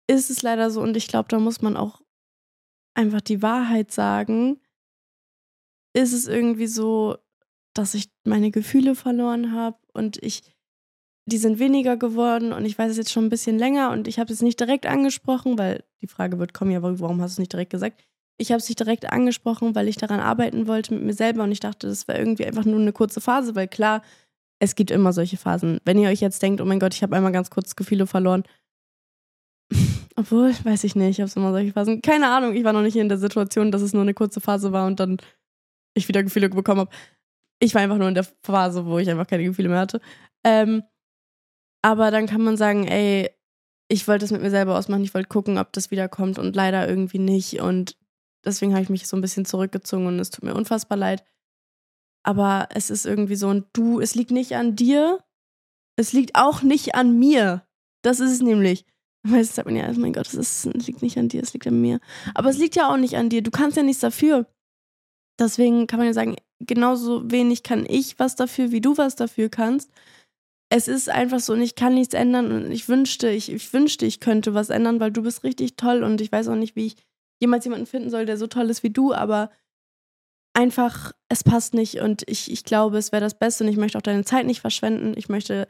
ist 0.09 0.29
es 0.29 0.41
leider 0.41 0.69
so 0.69 0.81
und 0.81 0.97
ich 0.97 1.07
glaube, 1.07 1.29
da 1.29 1.39
muss 1.39 1.61
man 1.61 1.77
auch 1.77 2.01
einfach 2.93 3.21
die 3.21 3.41
Wahrheit 3.41 3.91
sagen. 3.91 4.59
Ist 5.93 6.13
es 6.13 6.27
irgendwie 6.27 6.67
so, 6.67 7.17
dass 7.73 7.93
ich 7.93 8.09
meine 8.25 8.51
Gefühle 8.51 8.95
verloren 8.95 9.53
habe 9.53 9.77
und 9.93 10.21
ich, 10.21 10.41
die 11.25 11.37
sind 11.37 11.59
weniger 11.59 11.97
geworden 11.97 12.53
und 12.53 12.65
ich 12.65 12.77
weiß 12.77 12.91
es 12.91 12.97
jetzt 12.97 13.11
schon 13.11 13.25
ein 13.25 13.29
bisschen 13.29 13.57
länger 13.57 13.91
und 13.91 14.07
ich 14.07 14.19
habe 14.19 14.31
es 14.31 14.41
nicht 14.41 14.59
direkt 14.59 14.85
angesprochen, 14.85 15.57
weil 15.57 15.83
die 16.01 16.07
Frage 16.07 16.39
wird 16.39 16.53
kommen, 16.53 16.71
ja, 16.71 16.81
warum 16.81 17.21
hast 17.21 17.31
du 17.31 17.35
es 17.35 17.39
nicht 17.39 17.53
direkt 17.53 17.71
gesagt? 17.71 18.03
Ich 18.37 18.51
habe 18.51 18.57
es 18.57 18.67
nicht 18.67 18.79
direkt 18.79 19.11
angesprochen, 19.11 19.75
weil 19.75 19.87
ich 19.87 19.97
daran 19.97 20.19
arbeiten 20.19 20.67
wollte 20.67 20.93
mit 20.93 21.03
mir 21.03 21.13
selber 21.13 21.43
und 21.43 21.51
ich 21.51 21.59
dachte, 21.59 21.87
das 21.87 22.07
wäre 22.07 22.17
irgendwie 22.17 22.45
einfach 22.45 22.65
nur 22.65 22.79
eine 22.79 22.93
kurze 22.93 23.21
Phase, 23.21 23.55
weil 23.55 23.67
klar, 23.67 24.01
es 24.59 24.75
gibt 24.75 24.91
immer 24.91 25.13
solche 25.13 25.37
Phasen. 25.37 25.79
Wenn 25.85 25.99
ihr 25.99 26.09
euch 26.09 26.21
jetzt 26.21 26.41
denkt, 26.41 26.61
oh 26.61 26.65
mein 26.65 26.79
Gott, 26.79 26.93
ich 26.93 27.03
habe 27.03 27.15
einmal 27.15 27.31
ganz 27.31 27.49
kurz 27.49 27.75
Gefühle 27.75 28.07
verloren, 28.07 28.43
obwohl, 30.15 30.53
weiß 30.63 30.83
ich 30.83 30.95
nicht, 30.95 31.19
ich 31.19 31.21
habe 31.21 31.31
immer 31.35 31.51
solche 31.51 31.73
Phasen. 31.73 32.01
Keine 32.01 32.29
Ahnung, 32.29 32.55
ich 32.55 32.63
war 32.63 32.73
noch 32.73 32.81
nicht 32.81 32.95
in 32.95 33.09
der 33.09 33.17
Situation, 33.17 33.71
dass 33.71 33.81
es 33.81 33.93
nur 33.93 34.01
eine 34.01 34.13
kurze 34.13 34.41
Phase 34.41 34.71
war 34.71 34.85
und 34.87 34.99
dann 34.99 35.17
ich 35.93 36.07
wieder 36.07 36.23
Gefühle 36.23 36.49
bekommen 36.49 36.81
habe. 36.81 36.91
Ich 37.61 37.75
war 37.75 37.81
einfach 37.81 37.97
nur 37.97 38.07
in 38.07 38.15
der 38.15 38.25
Phase, 38.43 38.85
wo 38.85 38.97
ich 38.97 39.09
einfach 39.09 39.27
keine 39.27 39.43
Gefühle 39.43 39.69
mehr 39.69 39.79
hatte. 39.79 40.01
Ähm, 40.43 40.83
aber 41.83 42.11
dann 42.11 42.27
kann 42.27 42.41
man 42.41 42.57
sagen, 42.57 42.87
ey, 42.87 43.29
ich 43.87 44.07
wollte 44.07 44.25
es 44.25 44.31
mit 44.31 44.41
mir 44.41 44.49
selber 44.49 44.77
ausmachen, 44.77 45.03
ich 45.03 45.13
wollte 45.13 45.29
gucken, 45.29 45.57
ob 45.57 45.73
das 45.73 45.91
wiederkommt 45.91 46.39
und 46.39 46.55
leider 46.55 46.87
irgendwie 46.87 47.19
nicht. 47.19 47.59
Und 47.61 47.97
deswegen 48.45 48.73
habe 48.73 48.83
ich 48.83 48.89
mich 48.89 49.07
so 49.07 49.17
ein 49.17 49.21
bisschen 49.21 49.45
zurückgezogen 49.45 50.07
und 50.07 50.19
es 50.19 50.29
tut 50.29 50.43
mir 50.43 50.55
unfassbar 50.55 50.97
leid. 50.97 51.23
Aber 52.23 52.69
es 52.73 52.89
ist 52.89 53.05
irgendwie 53.05 53.35
so, 53.35 53.47
und 53.49 53.65
du, 53.73 53.99
es 53.99 54.15
liegt 54.15 54.31
nicht 54.31 54.55
an 54.55 54.75
dir, 54.75 55.19
es 55.97 56.13
liegt 56.13 56.35
auch 56.35 56.61
nicht 56.61 56.95
an 56.95 57.17
mir. 57.17 57.65
Das 58.01 58.19
ist 58.19 58.31
es 58.31 58.41
nämlich. 58.41 58.85
Meistens 59.23 59.55
sagt 59.55 59.67
man 59.67 59.75
ja, 59.75 59.87
oh 59.89 59.99
mein 59.99 60.13
Gott, 60.13 60.33
es, 60.33 60.65
liegt 60.65 61.01
nicht 61.01 61.17
an 61.17 61.29
dir, 61.29 61.43
es 61.43 61.53
liegt 61.53 61.67
an 61.67 61.79
mir. 61.79 61.99
Aber 62.33 62.49
es 62.49 62.57
liegt 62.57 62.75
ja 62.75 62.91
auch 62.91 62.97
nicht 62.97 63.17
an 63.17 63.29
dir. 63.29 63.43
Du 63.43 63.51
kannst 63.51 63.77
ja 63.77 63.83
nichts 63.83 64.01
dafür. 64.01 64.47
Deswegen 65.39 65.87
kann 65.87 65.99
man 65.99 66.07
ja 66.07 66.13
sagen, 66.13 66.35
genauso 66.59 67.29
wenig 67.29 67.63
kann 67.63 67.85
ich 67.87 68.19
was 68.19 68.35
dafür, 68.35 68.71
wie 68.71 68.81
du 68.81 68.97
was 68.97 69.15
dafür 69.15 69.49
kannst. 69.49 69.91
Es 70.69 70.87
ist 70.87 71.09
einfach 71.09 71.39
so 71.39 71.53
und 71.53 71.61
ich 71.61 71.75
kann 71.75 71.95
nichts 71.95 72.13
ändern 72.13 72.51
und 72.51 72.71
ich 72.71 72.87
wünschte, 72.87 73.29
ich, 73.29 73.51
ich 73.51 73.73
wünschte, 73.73 74.05
ich 74.05 74.19
könnte 74.19 74.53
was 74.53 74.69
ändern, 74.69 74.99
weil 74.99 75.11
du 75.11 75.23
bist 75.23 75.43
richtig 75.43 75.75
toll 75.75 76.03
und 76.03 76.21
ich 76.21 76.31
weiß 76.31 76.47
auch 76.47 76.55
nicht, 76.55 76.75
wie 76.75 76.87
ich 76.87 76.95
jemals 77.41 77.65
jemanden 77.65 77.87
finden 77.87 78.09
soll, 78.09 78.25
der 78.25 78.37
so 78.37 78.47
toll 78.47 78.69
ist 78.69 78.83
wie 78.83 78.91
du, 78.91 79.13
aber 79.13 79.49
einfach, 80.53 81.11
es 81.29 81.43
passt 81.43 81.73
nicht 81.73 81.99
und 81.99 82.23
ich, 82.27 82.51
ich 82.51 82.63
glaube, 82.63 82.97
es 82.97 83.11
wäre 83.11 83.21
das 83.21 83.37
Beste 83.37 83.63
und 83.63 83.69
ich 83.69 83.77
möchte 83.77 83.97
auch 83.97 84.03
deine 84.03 84.23
Zeit 84.23 84.45
nicht 84.45 84.61
verschwenden. 84.61 85.13
Ich 85.17 85.29
möchte, 85.29 85.67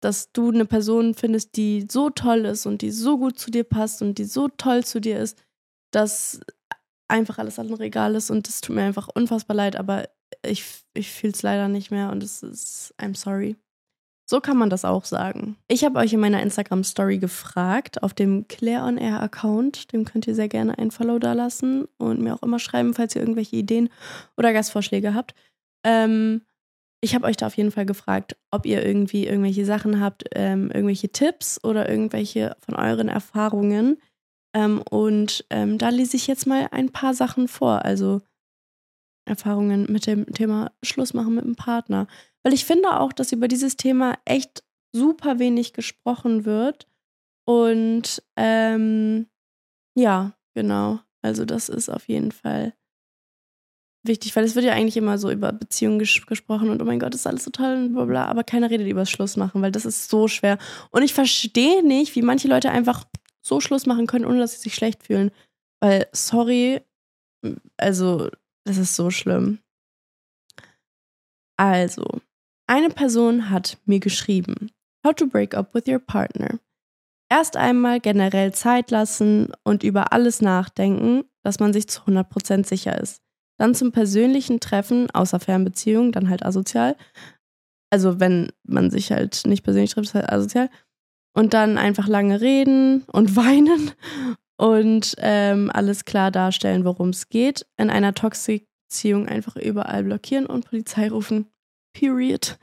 dass 0.00 0.32
du 0.32 0.50
eine 0.50 0.66
Person 0.66 1.14
findest, 1.14 1.56
die 1.56 1.86
so 1.90 2.10
toll 2.10 2.44
ist 2.44 2.66
und 2.66 2.82
die 2.82 2.90
so 2.90 3.18
gut 3.18 3.38
zu 3.38 3.50
dir 3.50 3.64
passt 3.64 4.02
und 4.02 4.18
die 4.18 4.24
so 4.24 4.48
toll 4.48 4.84
zu 4.84 5.00
dir 5.00 5.18
ist, 5.18 5.42
dass 5.92 6.40
einfach 7.10 7.38
alles 7.38 7.58
andere 7.58 7.84
egal 7.84 8.14
ist 8.14 8.30
und 8.30 8.48
es 8.48 8.60
tut 8.60 8.76
mir 8.76 8.82
einfach 8.82 9.08
unfassbar 9.14 9.56
leid, 9.56 9.76
aber 9.76 10.08
ich, 10.44 10.64
ich 10.94 11.10
fühle 11.10 11.32
es 11.32 11.42
leider 11.42 11.68
nicht 11.68 11.90
mehr 11.90 12.10
und 12.10 12.22
es 12.22 12.42
ist, 12.42 12.94
I'm 12.98 13.16
sorry. 13.16 13.56
So 14.30 14.40
kann 14.40 14.56
man 14.56 14.70
das 14.70 14.84
auch 14.84 15.04
sagen. 15.06 15.56
Ich 15.66 15.84
habe 15.84 15.98
euch 15.98 16.12
in 16.12 16.20
meiner 16.20 16.40
Instagram-Story 16.40 17.18
gefragt, 17.18 18.04
auf 18.04 18.14
dem 18.14 18.46
Claire 18.46 18.84
on 18.84 18.96
Air 18.96 19.20
Account. 19.20 19.92
Dem 19.92 20.04
könnt 20.04 20.28
ihr 20.28 20.36
sehr 20.36 20.48
gerne 20.48 20.78
ein 20.78 20.92
Follow 20.92 21.18
da 21.18 21.32
lassen 21.32 21.88
und 21.98 22.20
mir 22.20 22.34
auch 22.34 22.42
immer 22.44 22.60
schreiben, 22.60 22.94
falls 22.94 23.16
ihr 23.16 23.22
irgendwelche 23.22 23.56
Ideen 23.56 23.88
oder 24.36 24.52
Gastvorschläge 24.52 25.14
habt. 25.14 25.34
Ähm, 25.84 26.42
ich 27.02 27.16
habe 27.16 27.26
euch 27.26 27.36
da 27.36 27.48
auf 27.48 27.56
jeden 27.56 27.72
Fall 27.72 27.86
gefragt, 27.86 28.36
ob 28.52 28.66
ihr 28.66 28.86
irgendwie 28.86 29.26
irgendwelche 29.26 29.64
Sachen 29.64 30.00
habt, 30.00 30.24
ähm, 30.36 30.70
irgendwelche 30.70 31.08
Tipps 31.08 31.58
oder 31.64 31.88
irgendwelche 31.88 32.56
von 32.60 32.76
euren 32.76 33.08
Erfahrungen. 33.08 33.98
Ähm, 34.54 34.82
und 34.90 35.44
ähm, 35.50 35.78
da 35.78 35.88
lese 35.90 36.16
ich 36.16 36.26
jetzt 36.26 36.46
mal 36.46 36.68
ein 36.70 36.90
paar 36.90 37.14
Sachen 37.14 37.48
vor. 37.48 37.84
Also 37.84 38.20
Erfahrungen 39.26 39.86
mit 39.88 40.06
dem 40.06 40.26
Thema 40.32 40.72
Schluss 40.82 41.14
machen 41.14 41.34
mit 41.34 41.44
dem 41.44 41.56
Partner. 41.56 42.06
Weil 42.42 42.52
ich 42.52 42.64
finde 42.64 42.98
auch, 42.98 43.12
dass 43.12 43.32
über 43.32 43.48
dieses 43.48 43.76
Thema 43.76 44.18
echt 44.24 44.64
super 44.92 45.38
wenig 45.38 45.72
gesprochen 45.72 46.44
wird. 46.44 46.88
Und 47.46 48.22
ähm, 48.36 49.26
ja, 49.96 50.32
genau. 50.54 51.00
Also 51.22 51.44
das 51.44 51.68
ist 51.68 51.88
auf 51.88 52.08
jeden 52.08 52.32
Fall 52.32 52.74
wichtig, 54.02 54.34
weil 54.34 54.44
es 54.44 54.54
wird 54.54 54.64
ja 54.64 54.72
eigentlich 54.72 54.96
immer 54.96 55.18
so 55.18 55.30
über 55.30 55.52
Beziehungen 55.52 55.98
ges 55.98 56.24
gesprochen 56.26 56.70
und 56.70 56.80
oh 56.80 56.84
mein 56.84 56.98
Gott, 56.98 57.14
ist 57.14 57.26
alles 57.26 57.44
so 57.44 57.50
toll 57.50 57.74
und 57.74 57.92
bla 57.92 58.04
bla, 58.06 58.24
aber 58.26 58.44
keiner 58.44 58.70
redet 58.70 58.88
über 58.88 59.04
Schluss 59.04 59.36
machen, 59.36 59.60
weil 59.60 59.72
das 59.72 59.84
ist 59.84 60.08
so 60.08 60.26
schwer. 60.26 60.58
Und 60.90 61.02
ich 61.02 61.12
verstehe 61.12 61.86
nicht, 61.86 62.14
wie 62.16 62.22
manche 62.22 62.48
Leute 62.48 62.70
einfach 62.70 63.04
so 63.44 63.60
Schluss 63.60 63.86
machen 63.86 64.06
können, 64.06 64.24
ohne 64.24 64.38
dass 64.38 64.52
sie 64.52 64.60
sich 64.60 64.74
schlecht 64.74 65.04
fühlen. 65.04 65.30
Weil, 65.80 66.08
sorry, 66.12 66.82
also, 67.76 68.30
das 68.64 68.76
ist 68.76 68.94
so 68.94 69.10
schlimm. 69.10 69.60
Also, 71.58 72.04
eine 72.66 72.90
Person 72.90 73.50
hat 73.50 73.78
mir 73.86 74.00
geschrieben, 74.00 74.70
How 75.04 75.14
to 75.14 75.26
break 75.26 75.54
up 75.54 75.74
with 75.74 75.86
your 75.88 75.98
partner. 75.98 76.58
Erst 77.30 77.56
einmal 77.56 78.00
generell 78.00 78.52
Zeit 78.52 78.90
lassen 78.90 79.52
und 79.64 79.82
über 79.82 80.12
alles 80.12 80.42
nachdenken, 80.42 81.24
dass 81.42 81.58
man 81.60 81.72
sich 81.72 81.88
zu 81.88 82.02
100% 82.02 82.66
sicher 82.66 83.00
ist. 83.00 83.22
Dann 83.58 83.74
zum 83.74 83.92
persönlichen 83.92 84.60
Treffen, 84.60 85.10
außer 85.10 85.38
Fernbeziehung, 85.38 86.12
dann 86.12 86.28
halt 86.28 86.44
asozial. 86.44 86.96
Also 87.90 88.20
wenn 88.20 88.50
man 88.64 88.90
sich 88.90 89.12
halt 89.12 89.42
nicht 89.46 89.62
persönlich 89.62 89.92
trifft, 89.92 90.08
ist 90.08 90.14
halt 90.14 90.30
asozial. 90.30 90.70
Und 91.32 91.54
dann 91.54 91.78
einfach 91.78 92.08
lange 92.08 92.40
reden 92.40 93.04
und 93.12 93.36
weinen 93.36 93.92
und 94.60 95.14
ähm, 95.18 95.70
alles 95.72 96.04
klar 96.04 96.30
darstellen, 96.30 96.84
worum 96.84 97.08
es 97.10 97.30
geht. 97.30 97.66
In 97.78 97.88
einer 97.88 98.12
Toxik-Beziehung 98.12 99.26
einfach 99.26 99.56
überall 99.56 100.04
blockieren 100.04 100.44
und 100.44 100.66
Polizei 100.66 101.08
rufen. 101.08 101.46
Period. 101.94 102.58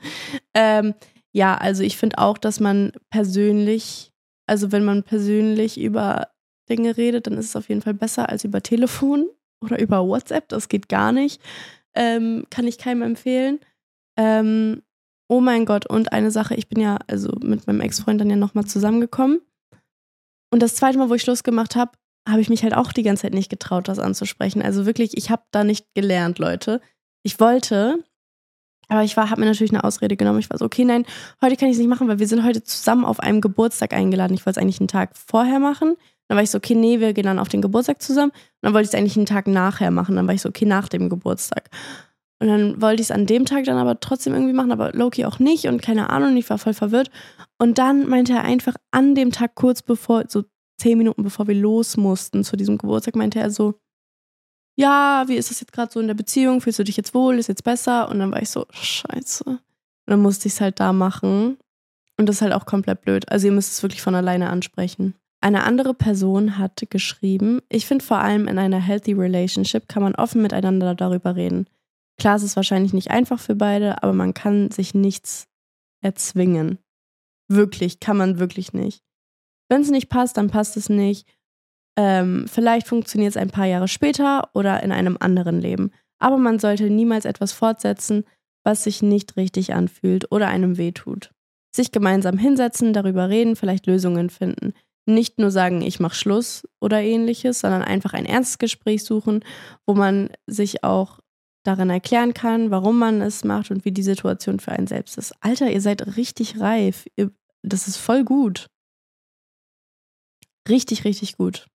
Ähm, 0.54 0.94
ja, 1.32 1.56
also 1.56 1.82
ich 1.82 1.96
finde 1.96 2.18
auch, 2.18 2.38
dass 2.38 2.60
man 2.60 2.92
persönlich, 3.10 4.12
also 4.46 4.70
wenn 4.70 4.84
man 4.84 5.02
persönlich 5.02 5.78
über 5.80 6.28
Dinge 6.68 6.96
redet, 6.96 7.26
dann 7.26 7.34
ist 7.34 7.46
es 7.46 7.56
auf 7.56 7.68
jeden 7.68 7.82
Fall 7.82 7.94
besser 7.94 8.28
als 8.28 8.44
über 8.44 8.62
Telefon 8.62 9.26
oder 9.60 9.80
über 9.80 10.06
WhatsApp. 10.06 10.48
Das 10.48 10.68
geht 10.68 10.88
gar 10.88 11.10
nicht. 11.10 11.40
Ähm, 11.94 12.46
kann 12.48 12.68
ich 12.68 12.78
keinem 12.78 13.02
empfehlen. 13.02 13.58
Ähm, 14.16 14.82
oh 15.28 15.40
mein 15.40 15.66
Gott, 15.66 15.86
und 15.86 16.12
eine 16.12 16.30
Sache, 16.30 16.54
ich 16.54 16.68
bin 16.68 16.80
ja 16.80 16.98
also 17.06 17.32
mit 17.42 17.66
meinem 17.66 17.80
Ex-Freund 17.80 18.20
dann 18.20 18.30
ja 18.30 18.36
nochmal 18.36 18.64
zusammengekommen. 18.64 19.40
Und 20.50 20.62
das 20.62 20.74
zweite 20.74 20.98
Mal, 20.98 21.10
wo 21.10 21.14
ich 21.14 21.22
Schluss 21.22 21.42
gemacht 21.42 21.76
habe, 21.76 21.92
habe 22.26 22.40
ich 22.40 22.48
mich 22.48 22.62
halt 22.62 22.74
auch 22.74 22.92
die 22.92 23.02
ganze 23.02 23.22
Zeit 23.22 23.34
nicht 23.34 23.50
getraut, 23.50 23.88
das 23.88 23.98
anzusprechen. 23.98 24.62
Also 24.62 24.86
wirklich, 24.86 25.16
ich 25.16 25.30
habe 25.30 25.42
da 25.50 25.64
nicht 25.64 25.86
gelernt, 25.94 26.38
Leute. 26.38 26.80
Ich 27.22 27.40
wollte, 27.40 28.02
aber 28.88 29.04
ich 29.04 29.16
habe 29.16 29.40
mir 29.40 29.46
natürlich 29.46 29.72
eine 29.72 29.84
Ausrede 29.84 30.16
genommen. 30.16 30.38
Ich 30.38 30.50
war 30.50 30.58
so, 30.58 30.64
okay, 30.64 30.84
nein, 30.84 31.04
heute 31.42 31.56
kann 31.56 31.68
ich 31.68 31.74
es 31.74 31.78
nicht 31.78 31.88
machen, 31.88 32.08
weil 32.08 32.18
wir 32.18 32.28
sind 32.28 32.44
heute 32.44 32.62
zusammen 32.62 33.04
auf 33.04 33.20
einem 33.20 33.40
Geburtstag 33.40 33.92
eingeladen. 33.92 34.34
Ich 34.34 34.46
wollte 34.46 34.58
es 34.58 34.62
eigentlich 34.62 34.80
einen 34.80 34.88
Tag 34.88 35.16
vorher 35.16 35.58
machen. 35.58 35.96
Dann 36.28 36.36
war 36.36 36.42
ich 36.42 36.50
so, 36.50 36.58
okay, 36.58 36.74
nee, 36.74 37.00
wir 37.00 37.14
gehen 37.14 37.24
dann 37.24 37.38
auf 37.38 37.48
den 37.48 37.62
Geburtstag 37.62 38.02
zusammen. 38.02 38.30
Und 38.30 38.62
dann 38.62 38.74
wollte 38.74 38.84
ich 38.84 38.94
es 38.94 38.98
eigentlich 38.98 39.16
einen 39.16 39.26
Tag 39.26 39.46
nachher 39.46 39.90
machen. 39.90 40.16
Dann 40.16 40.26
war 40.26 40.34
ich 40.34 40.42
so, 40.42 40.48
okay, 40.48 40.66
nach 40.66 40.88
dem 40.88 41.08
Geburtstag. 41.08 41.70
Und 42.40 42.48
dann 42.48 42.80
wollte 42.80 43.02
ich 43.02 43.08
es 43.08 43.10
an 43.10 43.26
dem 43.26 43.44
Tag 43.44 43.64
dann 43.64 43.78
aber 43.78 43.98
trotzdem 43.98 44.32
irgendwie 44.32 44.52
machen, 44.52 44.70
aber 44.70 44.92
Loki 44.92 45.24
auch 45.24 45.40
nicht 45.40 45.66
und 45.66 45.82
keine 45.82 46.10
Ahnung, 46.10 46.36
ich 46.36 46.48
war 46.48 46.58
voll 46.58 46.74
verwirrt. 46.74 47.10
Und 47.58 47.78
dann 47.78 48.08
meinte 48.08 48.32
er 48.32 48.44
einfach 48.44 48.76
an 48.92 49.14
dem 49.14 49.32
Tag 49.32 49.56
kurz 49.56 49.82
bevor, 49.82 50.24
so 50.28 50.44
zehn 50.80 50.98
Minuten 50.98 51.24
bevor 51.24 51.48
wir 51.48 51.56
los 51.56 51.96
mussten 51.96 52.44
zu 52.44 52.56
diesem 52.56 52.78
Geburtstag, 52.78 53.16
meinte 53.16 53.40
er 53.40 53.50
so, 53.50 53.74
ja, 54.76 55.24
wie 55.26 55.34
ist 55.34 55.50
das 55.50 55.60
jetzt 55.60 55.72
gerade 55.72 55.92
so 55.92 55.98
in 55.98 56.06
der 56.06 56.14
Beziehung? 56.14 56.60
Fühlst 56.60 56.78
du 56.78 56.84
dich 56.84 56.96
jetzt 56.96 57.12
wohl? 57.12 57.36
Ist 57.38 57.48
jetzt 57.48 57.64
besser? 57.64 58.08
Und 58.08 58.20
dann 58.20 58.30
war 58.30 58.40
ich 58.40 58.50
so, 58.50 58.64
scheiße. 58.70 59.42
Und 59.44 59.60
dann 60.06 60.22
musste 60.22 60.46
ich 60.46 60.54
es 60.54 60.60
halt 60.60 60.78
da 60.78 60.92
machen. 60.92 61.58
Und 62.16 62.28
das 62.28 62.36
ist 62.36 62.42
halt 62.42 62.52
auch 62.52 62.64
komplett 62.64 63.00
blöd. 63.00 63.28
Also 63.28 63.48
ihr 63.48 63.52
müsst 63.52 63.72
es 63.72 63.82
wirklich 63.82 64.02
von 64.02 64.14
alleine 64.14 64.50
ansprechen. 64.50 65.14
Eine 65.40 65.64
andere 65.64 65.94
Person 65.94 66.58
hat 66.58 66.82
geschrieben, 66.90 67.60
ich 67.68 67.86
finde 67.86 68.04
vor 68.04 68.18
allem 68.18 68.46
in 68.46 68.58
einer 68.58 68.80
healthy 68.80 69.12
relationship 69.14 69.88
kann 69.88 70.02
man 70.02 70.14
offen 70.14 70.42
miteinander 70.42 70.94
darüber 70.94 71.34
reden. 71.34 71.66
Klar, 72.18 72.36
es 72.36 72.42
ist 72.42 72.56
wahrscheinlich 72.56 72.92
nicht 72.92 73.10
einfach 73.10 73.38
für 73.38 73.54
beide, 73.54 74.02
aber 74.02 74.12
man 74.12 74.34
kann 74.34 74.70
sich 74.70 74.94
nichts 74.94 75.46
erzwingen. 76.02 76.78
Wirklich, 77.48 78.00
kann 78.00 78.16
man 78.16 78.38
wirklich 78.38 78.72
nicht. 78.72 79.02
Wenn 79.68 79.82
es 79.82 79.90
nicht 79.90 80.08
passt, 80.08 80.36
dann 80.36 80.50
passt 80.50 80.76
es 80.76 80.88
nicht. 80.88 81.28
Ähm, 81.96 82.46
vielleicht 82.48 82.86
funktioniert 82.86 83.30
es 83.30 83.36
ein 83.36 83.50
paar 83.50 83.66
Jahre 83.66 83.88
später 83.88 84.50
oder 84.54 84.82
in 84.82 84.92
einem 84.92 85.16
anderen 85.20 85.60
Leben. 85.60 85.92
Aber 86.18 86.38
man 86.38 86.58
sollte 86.58 86.90
niemals 86.90 87.24
etwas 87.24 87.52
fortsetzen, 87.52 88.24
was 88.64 88.84
sich 88.84 89.02
nicht 89.02 89.36
richtig 89.36 89.74
anfühlt 89.74 90.30
oder 90.32 90.48
einem 90.48 90.76
wehtut. 90.76 91.32
Sich 91.74 91.92
gemeinsam 91.92 92.38
hinsetzen, 92.38 92.92
darüber 92.92 93.28
reden, 93.28 93.56
vielleicht 93.56 93.86
Lösungen 93.86 94.30
finden 94.30 94.74
nicht 95.08 95.38
nur 95.38 95.50
sagen, 95.50 95.82
ich 95.82 95.98
mache 95.98 96.14
Schluss 96.14 96.68
oder 96.80 97.00
ähnliches, 97.00 97.60
sondern 97.60 97.82
einfach 97.82 98.12
ein 98.12 98.26
ernstes 98.26 98.58
Gespräch 98.58 99.04
suchen, 99.04 99.44
wo 99.86 99.94
man 99.94 100.30
sich 100.46 100.84
auch 100.84 101.18
darin 101.68 101.90
erklären 101.90 102.34
kann, 102.34 102.70
warum 102.70 102.98
man 102.98 103.20
es 103.20 103.44
macht 103.44 103.70
und 103.70 103.84
wie 103.84 103.92
die 103.92 104.02
Situation 104.02 104.58
für 104.58 104.72
einen 104.72 104.86
selbst 104.86 105.18
ist. 105.18 105.34
Alter, 105.40 105.70
ihr 105.70 105.80
seid 105.80 106.16
richtig 106.16 106.58
reif. 106.58 107.06
Ihr, 107.16 107.30
das 107.62 107.86
ist 107.86 107.98
voll 107.98 108.24
gut. 108.24 108.68
Richtig, 110.68 111.04
richtig 111.04 111.36
gut. 111.36 111.66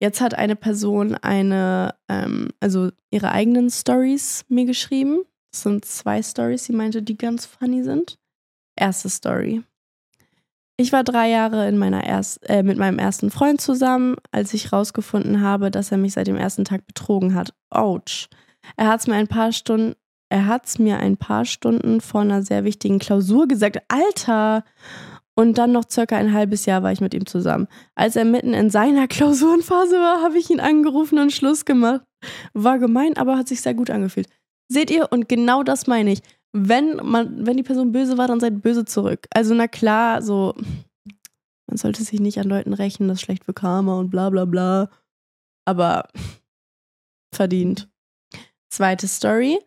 Jetzt 0.00 0.20
hat 0.20 0.34
eine 0.34 0.56
Person 0.56 1.14
eine, 1.14 1.94
ähm, 2.08 2.48
also 2.58 2.90
ihre 3.10 3.30
eigenen 3.30 3.70
Stories 3.70 4.44
mir 4.48 4.64
geschrieben. 4.64 5.20
Das 5.52 5.62
sind 5.62 5.84
zwei 5.84 6.22
Stories, 6.22 6.64
sie 6.64 6.72
meinte, 6.72 7.02
die 7.02 7.16
ganz 7.16 7.46
funny 7.46 7.84
sind. 7.84 8.18
Erste 8.74 9.08
Story. 9.08 9.62
Ich 10.78 10.92
war 10.92 11.04
drei 11.04 11.28
Jahre 11.28 11.68
in 11.68 11.78
meiner 11.78 12.04
erst, 12.04 12.48
äh, 12.48 12.62
mit 12.62 12.78
meinem 12.78 12.98
ersten 12.98 13.30
Freund 13.30 13.60
zusammen, 13.60 14.16
als 14.32 14.54
ich 14.54 14.72
herausgefunden 14.72 15.40
habe, 15.40 15.70
dass 15.70 15.92
er 15.92 15.98
mich 15.98 16.14
seit 16.14 16.26
dem 16.26 16.36
ersten 16.36 16.64
Tag 16.64 16.86
betrogen 16.86 17.34
hat. 17.34 17.54
Autsch. 17.70 18.28
Er 18.76 18.88
hat 18.88 19.00
es 19.00 19.06
mir 19.06 19.14
ein 19.14 19.28
paar 19.28 19.52
Stunden, 19.52 19.94
er 20.28 20.46
hat's 20.46 20.78
mir 20.78 20.98
ein 20.98 21.16
paar 21.16 21.44
Stunden 21.44 22.00
vor 22.00 22.22
einer 22.22 22.42
sehr 22.42 22.64
wichtigen 22.64 22.98
Klausur 22.98 23.48
gesagt. 23.48 23.78
Alter! 23.88 24.64
Und 25.34 25.56
dann 25.56 25.72
noch 25.72 25.88
circa 25.88 26.16
ein 26.16 26.34
halbes 26.34 26.66
Jahr 26.66 26.82
war 26.82 26.92
ich 26.92 27.00
mit 27.00 27.14
ihm 27.14 27.24
zusammen. 27.24 27.66
Als 27.94 28.16
er 28.16 28.24
mitten 28.24 28.52
in 28.52 28.70
seiner 28.70 29.06
Klausurenphase 29.08 29.96
war, 29.96 30.22
habe 30.22 30.38
ich 30.38 30.50
ihn 30.50 30.60
angerufen 30.60 31.18
und 31.18 31.32
Schluss 31.32 31.64
gemacht. 31.64 32.02
War 32.52 32.78
gemein, 32.78 33.16
aber 33.16 33.36
hat 33.38 33.48
sich 33.48 33.62
sehr 33.62 33.74
gut 33.74 33.90
angefühlt. 33.90 34.28
Seht 34.68 34.90
ihr? 34.90 35.10
Und 35.10 35.28
genau 35.28 35.62
das 35.62 35.86
meine 35.86 36.12
ich 36.12 36.22
wenn 36.52 36.96
man, 36.96 37.46
wenn 37.46 37.56
die 37.56 37.62
Person 37.62 37.92
böse 37.92 38.18
war, 38.18 38.28
dann 38.28 38.40
seid 38.40 38.62
böse 38.62 38.84
zurück. 38.84 39.26
Also 39.30 39.54
na 39.54 39.68
klar, 39.68 40.22
so, 40.22 40.54
man 41.66 41.76
sollte 41.76 42.04
sich 42.04 42.20
nicht 42.20 42.38
an 42.38 42.48
Leuten 42.48 42.74
rächen, 42.74 43.08
das 43.08 43.18
ist 43.18 43.22
schlecht 43.22 43.44
für 43.44 43.54
Karma 43.54 43.98
und 43.98 44.10
bla 44.10 44.30
bla 44.30 44.44
bla. 44.44 44.90
Aber 45.64 46.08
verdient. 47.34 47.88
Zweite 48.72 49.06
Story. 49.06 49.58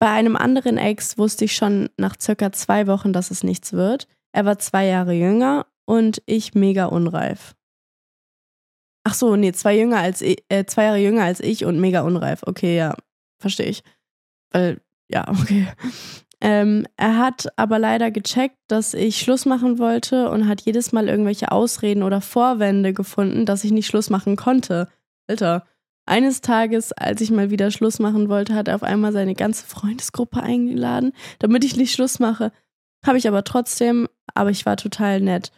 Bei 0.00 0.10
einem 0.10 0.34
anderen 0.34 0.78
Ex 0.78 1.18
wusste 1.18 1.44
ich 1.44 1.54
schon 1.54 1.90
nach 1.98 2.16
circa 2.18 2.52
zwei 2.52 2.86
Wochen, 2.86 3.12
dass 3.12 3.30
es 3.30 3.44
nichts 3.44 3.74
wird. 3.74 4.08
Er 4.32 4.46
war 4.46 4.58
zwei 4.58 4.86
Jahre 4.86 5.12
jünger 5.12 5.66
und 5.84 6.22
ich 6.24 6.54
mega 6.54 6.86
unreif. 6.86 7.54
Ach 9.04 9.12
so, 9.12 9.36
nee, 9.36 9.52
zwei, 9.52 9.76
jünger 9.76 9.98
als 9.98 10.22
ich, 10.22 10.42
äh, 10.48 10.64
zwei 10.64 10.84
Jahre 10.84 10.98
jünger 10.98 11.24
als 11.24 11.40
ich 11.40 11.66
und 11.66 11.80
mega 11.80 12.00
unreif. 12.00 12.40
Okay, 12.46 12.76
ja, 12.76 12.94
verstehe 13.38 13.66
ich. 13.66 13.82
Weil 14.50 14.80
ja, 15.10 15.28
okay. 15.42 15.68
Ähm, 16.40 16.86
er 16.96 17.18
hat 17.18 17.48
aber 17.56 17.78
leider 17.78 18.10
gecheckt, 18.10 18.56
dass 18.68 18.94
ich 18.94 19.18
Schluss 19.18 19.44
machen 19.44 19.78
wollte 19.78 20.30
und 20.30 20.48
hat 20.48 20.62
jedes 20.62 20.92
Mal 20.92 21.08
irgendwelche 21.08 21.52
Ausreden 21.52 22.02
oder 22.02 22.22
Vorwände 22.22 22.94
gefunden, 22.94 23.44
dass 23.44 23.64
ich 23.64 23.72
nicht 23.72 23.86
Schluss 23.86 24.08
machen 24.08 24.36
konnte. 24.36 24.88
Alter. 25.26 25.66
Eines 26.10 26.40
Tages, 26.40 26.92
als 26.92 27.20
ich 27.20 27.30
mal 27.30 27.50
wieder 27.50 27.70
Schluss 27.70 27.98
machen 27.98 28.28
wollte, 28.28 28.54
hat 28.54 28.68
er 28.68 28.74
auf 28.74 28.82
einmal 28.82 29.12
seine 29.12 29.34
ganze 29.34 29.64
Freundesgruppe 29.64 30.42
eingeladen, 30.42 31.12
damit 31.38 31.64
ich 31.64 31.76
nicht 31.76 31.92
Schluss 31.92 32.18
mache. 32.18 32.52
Habe 33.06 33.18
ich 33.18 33.28
aber 33.28 33.44
trotzdem, 33.44 34.08
aber 34.34 34.50
ich 34.50 34.66
war 34.66 34.76
total 34.76 35.20
nett. 35.20 35.52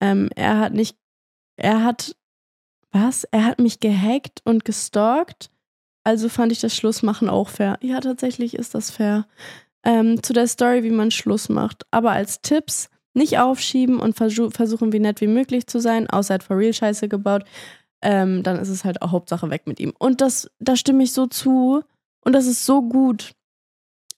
Ähm, 0.00 0.30
er 0.36 0.58
hat 0.60 0.72
nicht, 0.72 0.96
er 1.56 1.84
hat, 1.84 2.16
was? 2.92 3.24
Er 3.24 3.44
hat 3.44 3.58
mich 3.58 3.80
gehackt 3.80 4.40
und 4.44 4.64
gestalkt 4.64 5.50
also 6.08 6.30
fand 6.30 6.52
ich 6.52 6.60
das 6.60 6.74
Schlussmachen 6.74 7.28
auch 7.28 7.50
fair. 7.50 7.78
Ja, 7.82 8.00
tatsächlich 8.00 8.54
ist 8.54 8.74
das 8.74 8.90
fair. 8.90 9.26
Ähm, 9.84 10.22
zu 10.22 10.32
der 10.32 10.46
Story, 10.46 10.82
wie 10.82 10.90
man 10.90 11.10
Schluss 11.10 11.50
macht. 11.50 11.84
Aber 11.90 12.12
als 12.12 12.40
Tipps 12.40 12.88
nicht 13.12 13.38
aufschieben 13.38 14.00
und 14.00 14.16
versuchen, 14.16 14.94
wie 14.94 15.00
nett 15.00 15.20
wie 15.20 15.26
möglich 15.26 15.66
zu 15.66 15.80
sein, 15.80 16.08
außer 16.08 16.32
hat 16.32 16.42
for 16.42 16.56
real 16.56 16.72
Scheiße 16.72 17.08
gebaut. 17.08 17.44
Ähm, 18.02 18.42
dann 18.42 18.58
ist 18.58 18.68
es 18.68 18.84
halt 18.84 19.02
auch 19.02 19.10
Hauptsache 19.10 19.50
weg 19.50 19.66
mit 19.66 19.80
ihm. 19.80 19.92
Und 19.98 20.20
das, 20.20 20.50
da 20.60 20.76
stimme 20.76 21.02
ich 21.02 21.12
so 21.12 21.26
zu. 21.26 21.82
Und 22.24 22.32
das 22.32 22.46
ist 22.46 22.64
so 22.64 22.82
gut. 22.82 23.32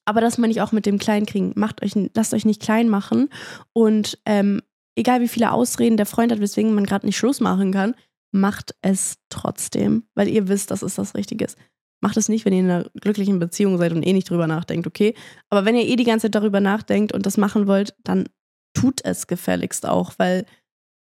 Aber 0.04 0.20
das 0.20 0.38
meine 0.38 0.52
ich 0.52 0.60
auch 0.60 0.72
mit 0.72 0.86
dem 0.86 0.98
Kleinkriegen. 0.98 1.52
Macht 1.56 1.82
euch, 1.82 1.92
lasst 2.14 2.34
euch 2.34 2.44
nicht 2.44 2.60
klein 2.60 2.88
machen. 2.88 3.28
Und 3.72 4.18
ähm, 4.26 4.60
egal 4.96 5.20
wie 5.20 5.28
viele 5.28 5.52
Ausreden 5.52 5.96
der 5.96 6.06
Freund 6.06 6.32
hat, 6.32 6.40
weswegen 6.40 6.74
man 6.74 6.84
gerade 6.84 7.06
nicht 7.06 7.16
Schluss 7.16 7.40
machen 7.40 7.72
kann, 7.72 7.94
macht 8.32 8.74
es 8.82 9.16
trotzdem, 9.28 10.04
weil 10.14 10.28
ihr 10.28 10.48
wisst, 10.48 10.70
dass 10.70 10.82
es 10.82 10.94
das 10.94 11.14
Richtige 11.14 11.44
ist. 11.44 11.58
Macht 12.00 12.16
es 12.16 12.28
nicht, 12.28 12.44
wenn 12.44 12.52
ihr 12.52 12.60
in 12.60 12.70
einer 12.70 12.90
glücklichen 13.00 13.38
Beziehung 13.38 13.76
seid 13.76 13.92
und 13.92 14.06
eh 14.06 14.12
nicht 14.12 14.30
drüber 14.30 14.46
nachdenkt, 14.46 14.86
okay? 14.86 15.14
Aber 15.50 15.64
wenn 15.64 15.76
ihr 15.76 15.86
eh 15.86 15.96
die 15.96 16.04
ganze 16.04 16.26
Zeit 16.26 16.34
darüber 16.34 16.60
nachdenkt 16.60 17.12
und 17.12 17.26
das 17.26 17.36
machen 17.36 17.66
wollt, 17.66 17.94
dann 18.04 18.28
tut 18.72 19.04
es 19.04 19.26
gefälligst 19.26 19.86
auch, 19.86 20.14
weil 20.16 20.46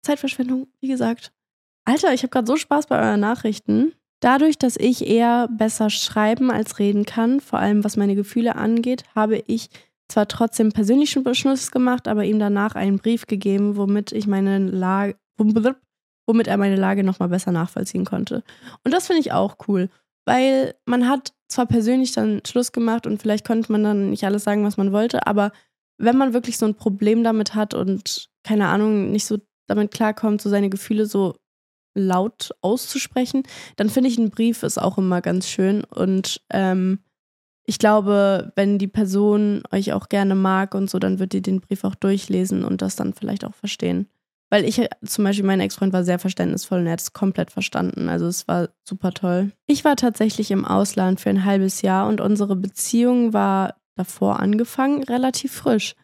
Zeitverschwendung, 0.03 0.67
wie 0.81 0.89
gesagt. 0.89 1.33
Alter, 1.85 2.13
ich 2.13 2.23
habe 2.23 2.29
gerade 2.29 2.47
so 2.47 2.55
Spaß 2.55 2.87
bei 2.87 2.99
euren 2.99 3.19
Nachrichten. 3.19 3.93
Dadurch, 4.21 4.57
dass 4.57 4.77
ich 4.77 5.05
eher 5.05 5.49
besser 5.49 5.89
schreiben 5.89 6.49
als 6.49 6.79
reden 6.79 7.05
kann, 7.05 7.41
vor 7.41 7.59
allem 7.59 7.83
was 7.83 7.97
meine 7.97 8.15
Gefühle 8.15 8.55
angeht, 8.55 9.03
habe 9.15 9.43
ich 9.47 9.69
zwar 10.07 10.27
trotzdem 10.27 10.71
persönlichen 10.71 11.23
Beschluss 11.23 11.71
gemacht, 11.71 12.07
aber 12.07 12.23
ihm 12.23 12.39
danach 12.39 12.75
einen 12.75 12.99
Brief 12.99 13.25
gegeben, 13.27 13.75
womit 13.75 14.13
ich 14.13 14.27
meine 14.27 14.59
Lage, 14.59 15.17
womit 15.37 16.47
er 16.47 16.57
meine 16.57 16.77
Lage 16.77 17.03
nochmal 17.03 17.29
besser 17.29 17.51
nachvollziehen 17.51 18.05
konnte. 18.05 18.43
Und 18.85 18.93
das 18.93 19.07
finde 19.07 19.19
ich 19.19 19.33
auch 19.33 19.57
cool, 19.67 19.89
weil 20.25 20.75
man 20.85 21.09
hat 21.09 21.33
zwar 21.49 21.65
persönlich 21.65 22.13
dann 22.13 22.41
Schluss 22.47 22.71
gemacht 22.71 23.05
und 23.05 23.21
vielleicht 23.21 23.45
konnte 23.45 23.71
man 23.71 23.83
dann 23.83 24.09
nicht 24.11 24.23
alles 24.23 24.45
sagen, 24.45 24.63
was 24.63 24.77
man 24.77 24.93
wollte, 24.93 25.27
aber 25.27 25.51
wenn 25.97 26.17
man 26.17 26.33
wirklich 26.33 26.57
so 26.57 26.65
ein 26.65 26.75
Problem 26.75 27.23
damit 27.23 27.55
hat 27.55 27.73
und 27.73 28.29
keine 28.43 28.67
Ahnung, 28.67 29.11
nicht 29.11 29.25
so 29.25 29.37
damit 29.67 29.91
klarkommt, 29.91 30.41
so 30.41 30.49
seine 30.49 30.69
Gefühle 30.69 31.05
so 31.05 31.35
laut 31.95 32.51
auszusprechen, 32.61 33.43
dann 33.75 33.89
finde 33.89 34.09
ich 34.09 34.17
ein 34.17 34.29
Brief 34.29 34.63
ist 34.63 34.79
auch 34.79 34.97
immer 34.97 35.21
ganz 35.21 35.47
schön 35.47 35.83
und 35.83 36.41
ähm, 36.49 36.99
ich 37.65 37.79
glaube, 37.79 38.51
wenn 38.55 38.77
die 38.77 38.87
Person 38.87 39.63
euch 39.71 39.93
auch 39.93 40.09
gerne 40.09 40.35
mag 40.35 40.75
und 40.75 40.89
so, 40.89 40.99
dann 40.99 41.19
wird 41.19 41.33
ihr 41.33 41.41
den 41.41 41.61
Brief 41.61 41.83
auch 41.83 41.95
durchlesen 41.95 42.65
und 42.65 42.81
das 42.81 42.95
dann 42.95 43.13
vielleicht 43.13 43.45
auch 43.45 43.55
verstehen. 43.55 44.09
Weil 44.49 44.65
ich 44.65 44.87
zum 45.05 45.23
Beispiel, 45.23 45.45
mein 45.45 45.61
Ex-Freund 45.61 45.93
war 45.93 46.03
sehr 46.03 46.19
verständnisvoll 46.19 46.79
und 46.79 46.85
er 46.85 46.93
hat 46.93 47.01
es 47.01 47.13
komplett 47.13 47.49
verstanden. 47.49 48.09
Also 48.09 48.27
es 48.27 48.47
war 48.47 48.69
super 48.83 49.11
toll. 49.11 49.51
Ich 49.65 49.83
war 49.83 49.95
tatsächlich 49.95 50.51
im 50.51 50.65
Ausland 50.65 51.19
für 51.19 51.29
ein 51.29 51.45
halbes 51.45 51.81
Jahr 51.81 52.07
und 52.07 52.21
unsere 52.21 52.55
Beziehung 52.55 53.33
war 53.33 53.75
davor 53.95 54.39
angefangen, 54.39 55.03
relativ 55.03 55.53
frisch. 55.53 55.95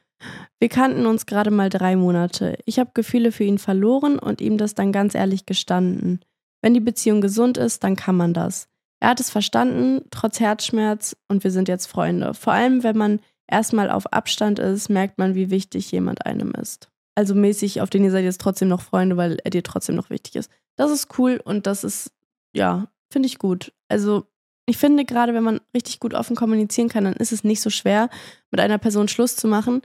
Wir 0.59 0.69
kannten 0.69 1.05
uns 1.05 1.25
gerade 1.25 1.51
mal 1.51 1.69
drei 1.69 1.95
Monate. 1.95 2.57
Ich 2.65 2.79
habe 2.79 2.91
Gefühle 2.93 3.31
für 3.31 3.43
ihn 3.43 3.57
verloren 3.57 4.19
und 4.19 4.41
ihm 4.41 4.57
das 4.57 4.75
dann 4.75 4.91
ganz 4.91 5.15
ehrlich 5.15 5.45
gestanden. 5.45 6.19
Wenn 6.61 6.73
die 6.73 6.79
Beziehung 6.79 7.21
gesund 7.21 7.57
ist, 7.57 7.83
dann 7.83 7.95
kann 7.95 8.17
man 8.17 8.33
das. 8.33 8.67
Er 8.99 9.09
hat 9.09 9.19
es 9.19 9.29
verstanden, 9.29 10.01
trotz 10.11 10.39
Herzschmerz, 10.39 11.15
und 11.29 11.43
wir 11.43 11.51
sind 11.51 11.69
jetzt 11.69 11.85
Freunde. 11.85 12.33
Vor 12.33 12.51
allem, 12.51 12.83
wenn 12.83 12.97
man 12.97 13.19
erstmal 13.47 13.89
auf 13.89 14.11
Abstand 14.11 14.59
ist, 14.59 14.89
merkt 14.89 15.17
man, 15.17 15.35
wie 15.35 15.49
wichtig 15.49 15.91
jemand 15.91 16.25
einem 16.25 16.51
ist 16.51 16.89
also 17.19 17.35
mäßig, 17.35 17.81
auf 17.81 17.89
den 17.89 18.05
ihr 18.05 18.11
seid 18.11 18.23
jetzt 18.23 18.39
trotzdem 18.39 18.69
noch 18.69 18.79
Freunde, 18.79 19.17
weil 19.17 19.39
er 19.43 19.51
dir 19.51 19.61
trotzdem 19.61 19.95
noch 19.95 20.09
wichtig 20.09 20.37
ist. 20.37 20.49
Das 20.77 20.89
ist 20.89 21.19
cool 21.19 21.41
und 21.43 21.67
das 21.67 21.83
ist, 21.83 22.13
ja, 22.53 22.87
finde 23.11 23.27
ich 23.27 23.39
gut. 23.39 23.73
Also 23.89 24.23
ich 24.65 24.77
finde 24.77 25.03
gerade, 25.03 25.33
wenn 25.33 25.43
man 25.43 25.59
richtig 25.75 25.99
gut 25.99 26.13
offen 26.13 26.37
kommunizieren 26.37 26.87
kann, 26.87 27.03
dann 27.03 27.15
ist 27.15 27.33
es 27.33 27.43
nicht 27.43 27.59
so 27.59 27.69
schwer, 27.69 28.09
mit 28.51 28.61
einer 28.61 28.77
Person 28.77 29.09
Schluss 29.09 29.35
zu 29.35 29.49
machen. 29.49 29.81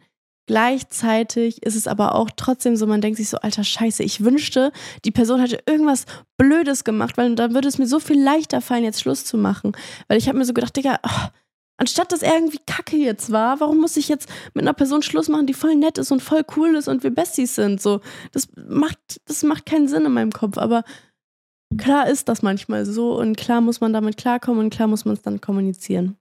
Gleichzeitig 0.47 1.62
ist 1.62 1.74
es 1.74 1.86
aber 1.86 2.14
auch 2.14 2.30
trotzdem 2.36 2.76
so, 2.76 2.86
man 2.86 3.01
denkt 3.01 3.16
sich 3.16 3.30
so, 3.30 3.38
alter 3.38 3.64
Scheiße, 3.64 4.03
ich 4.03 4.24
wünschte, 4.24 4.72
die 5.05 5.11
Person 5.11 5.40
hätte 5.40 5.62
irgendwas 5.66 6.05
Blödes 6.36 6.84
gemacht, 6.84 7.16
weil 7.16 7.34
dann 7.34 7.55
würde 7.55 7.68
es 7.68 7.78
mir 7.78 7.86
so 7.86 7.99
viel 7.99 8.22
leichter 8.22 8.61
fallen, 8.61 8.84
jetzt 8.84 9.01
Schluss 9.01 9.24
zu 9.24 9.38
machen. 9.38 9.72
Weil 10.09 10.18
ich 10.18 10.28
habe 10.28 10.36
mir 10.36 10.45
so 10.45 10.53
gedacht, 10.53 10.76
Digga, 10.76 10.99
oh, 11.03 11.28
Anstatt 11.76 12.12
dass 12.12 12.22
er 12.22 12.34
irgendwie 12.34 12.61
kacke 12.66 12.97
jetzt 12.97 13.32
war, 13.32 13.59
warum 13.59 13.80
muss 13.80 13.97
ich 13.97 14.09
jetzt 14.09 14.28
mit 14.55 14.62
einer 14.62 14.74
Person 14.74 15.03
Schluss 15.03 15.28
machen, 15.28 15.49
die 15.49 15.55
voll 15.55 15.74
nett 15.74 15.99
ist 15.99 16.12
und 16.12 16.22
voll 16.22 16.45
cool 16.57 16.76
ist 16.76 16.86
und 16.86 17.03
wir 17.03 17.12
Besties 17.12 17.57
sind? 17.57 17.82
So, 17.82 18.01
das 18.30 18.49
macht, 18.68 19.20
das 19.24 19.42
macht 19.42 19.66
keinen 19.66 19.88
Sinn 19.88 20.05
in 20.05 20.12
meinem 20.12 20.30
Kopf. 20.30 20.57
Aber 20.57 20.84
klar 21.76 22.09
ist 22.09 22.28
das 22.28 22.42
manchmal 22.42 22.86
so 22.86 23.18
und 23.18 23.36
klar 23.36 23.61
muss 23.61 23.80
man 23.80 23.92
damit 23.92 24.16
klarkommen 24.16 24.61
und 24.64 24.70
klar 24.70 24.86
muss 24.86 25.05
man 25.05 25.14
es 25.14 25.22
dann 25.22 25.40
kommunizieren. 25.40 26.16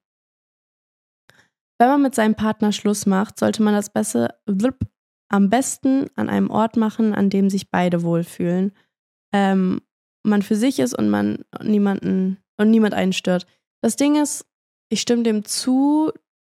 Wenn 1.83 1.89
man 1.89 2.01
mit 2.01 2.15
seinem 2.15 2.35
Partner 2.35 2.71
Schluss 2.71 3.05
macht, 3.05 3.37
sollte 3.37 3.61
man 3.61 3.73
das 3.73 3.89
Beste, 3.89 4.39
am 5.27 5.49
besten 5.49 6.09
an 6.15 6.29
einem 6.29 6.49
Ort 6.49 6.77
machen, 6.77 7.13
an 7.13 7.29
dem 7.29 7.49
sich 7.49 7.71
beide 7.71 8.03
wohlfühlen. 8.03 8.71
Ähm, 9.33 9.81
man 10.23 10.43
für 10.43 10.55
sich 10.55 10.79
ist 10.79 10.97
und 10.97 11.09
man 11.09 11.43
niemanden 11.61 12.37
und 12.55 12.71
niemand 12.71 12.93
einen 12.93 13.11
stört. 13.11 13.47
Das 13.81 13.97
Ding 13.97 14.15
ist, 14.15 14.45
ich 14.87 15.01
stimme 15.01 15.23
dem 15.23 15.43
zu, 15.43 16.09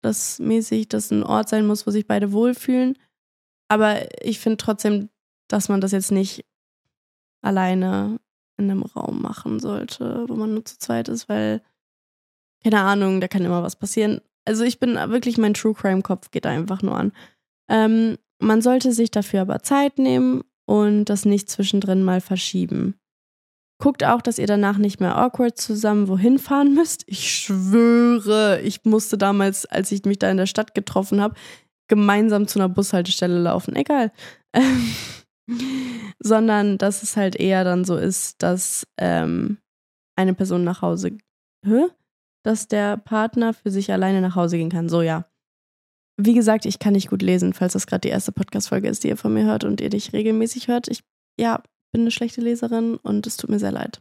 dass 0.04 0.38
mäßig 0.38 0.90
das 0.90 1.10
ein 1.10 1.24
Ort 1.24 1.50
sein 1.50 1.66
muss, 1.66 1.88
wo 1.88 1.92
sich 1.92 2.06
beide 2.06 2.32
wohlfühlen. 2.32 2.96
Aber 3.68 4.08
ich 4.24 4.40
finde 4.40 4.58
trotzdem, 4.58 5.10
dass 5.48 5.70
man 5.70 5.82
das 5.82 5.92
jetzt 5.92 6.12
nicht 6.12 6.46
alleine 7.42 8.20
in 8.58 8.70
einem 8.70 8.84
Raum 8.84 9.24
machen 9.24 9.60
sollte, 9.60 10.26
wo 10.28 10.36
man 10.36 10.54
nur 10.54 10.66
zu 10.66 10.78
zweit 10.78 11.10
ist, 11.10 11.28
weil, 11.28 11.64
keine 12.64 12.82
Ahnung, 12.82 13.22
da 13.22 13.28
kann 13.28 13.44
immer 13.44 13.64
was 13.64 13.76
passieren. 13.76 14.22
Also 14.46 14.64
ich 14.64 14.80
bin 14.80 14.96
wirklich, 14.96 15.38
mein 15.38 15.54
True 15.54 15.74
Crime-Kopf 15.74 16.32
geht 16.32 16.46
einfach 16.46 16.82
nur 16.82 16.96
an. 16.96 17.12
Ähm, 17.70 18.18
man 18.40 18.62
sollte 18.62 18.92
sich 18.92 19.12
dafür 19.12 19.42
aber 19.42 19.64
Zeit 19.64 19.98
nehmen 19.98 20.44
und 20.68 21.06
das 21.06 21.26
nicht 21.26 21.50
zwischendrin 21.50 22.04
mal 22.04 22.22
verschieben. 22.22 22.96
Guckt 23.82 24.04
auch, 24.06 24.22
dass 24.22 24.40
ihr 24.40 24.48
danach 24.48 24.78
nicht 24.78 25.02
mehr 25.02 25.18
awkward 25.18 25.58
zusammen 25.58 26.08
wohin 26.08 26.40
fahren 26.40 26.74
müsst. 26.74 27.04
Ich 27.08 27.30
schwöre, 27.30 28.62
ich 28.62 28.86
musste 28.86 29.18
damals, 29.18 29.66
als 29.66 29.92
ich 29.92 30.06
mich 30.06 30.20
da 30.20 30.32
in 30.32 30.38
der 30.38 30.46
Stadt 30.46 30.74
getroffen 30.74 31.20
habe, 31.20 31.36
gemeinsam 31.90 32.48
zu 32.48 32.60
einer 32.60 32.70
Bushaltestelle 32.70 33.40
laufen. 33.40 33.76
Egal. 33.76 34.12
Sondern 36.20 36.78
dass 36.78 37.04
es 37.04 37.18
halt 37.18 37.36
eher 37.36 37.64
dann 37.64 37.84
so 37.84 37.98
ist, 37.98 38.42
dass 38.42 38.88
ähm, 38.98 39.58
eine 40.16 40.34
Person 40.34 40.64
nach 40.64 40.82
Hause, 40.82 41.18
hä? 41.66 41.88
Dass 42.46 42.68
der 42.68 42.98
Partner 42.98 43.54
für 43.54 43.72
sich 43.72 43.92
alleine 43.92 44.22
nach 44.22 44.36
Hause 44.36 44.58
gehen 44.58 44.70
kann. 44.70 44.88
So 44.88 45.02
ja. 45.02 45.26
Wie 46.16 46.36
gesagt, 46.36 46.66
ich 46.66 46.78
kann 46.78 46.94
nicht 46.94 47.10
gut 47.10 47.24
lesen, 47.24 47.54
falls 47.54 47.74
das 47.74 47.88
gerade 47.88 48.02
die 48.02 48.10
erste 48.10 48.32
Podcast-Folge 48.32 48.88
ist, 48.88 49.04
die 49.04 49.10
ihr 49.10 49.18
von 49.18 49.34
mir 49.34 49.46
hört 49.46 49.64
und 49.64 49.82
ihr 49.82 49.90
dich 49.90 50.14
regelmäßig 50.14 50.68
hört. 50.68 50.88
Ich, 50.88 51.04
ja, 51.40 51.64
bin 51.92 52.02
eine 52.02 52.12
schlechte 52.12 52.42
Leserin 52.42 52.98
und 52.98 53.26
es 53.26 53.38
tut 53.38 53.50
mir 53.50 53.58
sehr 53.58 53.72
leid. 53.72 54.00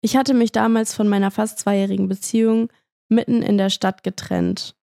Ich 0.00 0.16
hatte 0.16 0.34
mich 0.34 0.52
damals 0.52 0.94
von 0.94 1.08
meiner 1.08 1.32
fast 1.32 1.58
zweijährigen 1.58 2.08
Beziehung 2.08 2.70
mitten 3.08 3.42
in 3.42 3.58
der 3.58 3.70
Stadt 3.70 4.04
getrennt. 4.04 4.76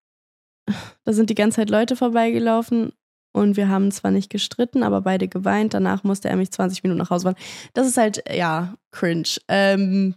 Da 1.06 1.14
sind 1.14 1.30
die 1.30 1.36
ganze 1.36 1.58
Zeit 1.58 1.70
Leute 1.70 1.96
vorbeigelaufen 1.96 2.92
und 3.32 3.56
wir 3.56 3.70
haben 3.70 3.92
zwar 3.92 4.12
nicht 4.12 4.30
gestritten, 4.30 4.84
aber 4.84 5.02
beide 5.02 5.30
geweint. 5.30 5.74
Danach 5.74 6.04
musste 6.04 6.28
er 6.28 6.36
mich 6.36 6.52
20 6.52 6.84
Minuten 6.84 7.00
nach 7.00 7.10
Hause 7.10 7.24
fahren. 7.24 7.44
Das 7.74 7.88
ist 7.88 7.98
halt, 7.98 8.24
ja, 8.30 8.76
cringe. 8.92 9.38
Ähm, 9.48 10.16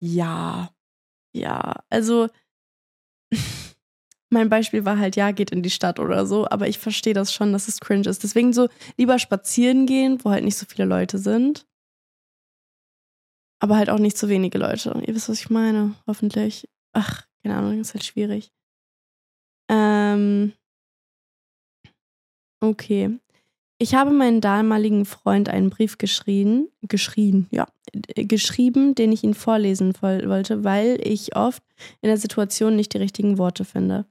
ja, 0.00 0.70
ja, 1.36 1.74
also 1.90 2.28
mein 4.30 4.48
Beispiel 4.48 4.84
war 4.84 4.98
halt, 4.98 5.16
ja, 5.16 5.30
geht 5.32 5.50
in 5.50 5.62
die 5.62 5.70
Stadt 5.70 5.98
oder 6.00 6.26
so, 6.26 6.48
aber 6.48 6.68
ich 6.68 6.78
verstehe 6.78 7.14
das 7.14 7.32
schon, 7.32 7.52
dass 7.52 7.68
es 7.68 7.80
cringe 7.80 8.08
ist. 8.08 8.22
Deswegen 8.22 8.52
so 8.52 8.68
lieber 8.96 9.18
spazieren 9.18 9.86
gehen, 9.86 10.24
wo 10.24 10.30
halt 10.30 10.44
nicht 10.44 10.56
so 10.58 10.66
viele 10.66 10.86
Leute 10.86 11.18
sind. 11.18 11.66
Aber 13.60 13.76
halt 13.76 13.90
auch 13.90 13.98
nicht 13.98 14.18
so 14.18 14.28
wenige 14.28 14.58
Leute. 14.58 15.02
Ihr 15.06 15.14
wisst, 15.14 15.28
was 15.28 15.40
ich 15.40 15.50
meine, 15.50 15.94
hoffentlich. 16.06 16.68
Ach, 16.92 17.26
keine 17.42 17.56
Ahnung, 17.56 17.80
ist 17.80 17.94
halt 17.94 18.04
schwierig. 18.04 18.52
Ähm. 19.68 20.52
Okay. 22.62 23.18
Ich 23.78 23.94
habe 23.94 24.10
meinen 24.10 24.40
damaligen 24.40 25.04
Freund 25.04 25.50
einen 25.50 25.68
Brief 25.68 25.98
geschrien, 25.98 26.68
geschrien, 26.82 27.46
ja, 27.50 27.66
geschrieben, 27.92 28.94
den 28.94 29.12
ich 29.12 29.22
ihn 29.22 29.34
vorlesen 29.34 29.92
wollte, 30.00 30.64
weil 30.64 30.98
ich 31.02 31.36
oft 31.36 31.62
in 32.00 32.08
der 32.08 32.16
Situation 32.16 32.74
nicht 32.74 32.94
die 32.94 32.98
richtigen 32.98 33.36
Worte 33.36 33.66
finde. 33.66 34.06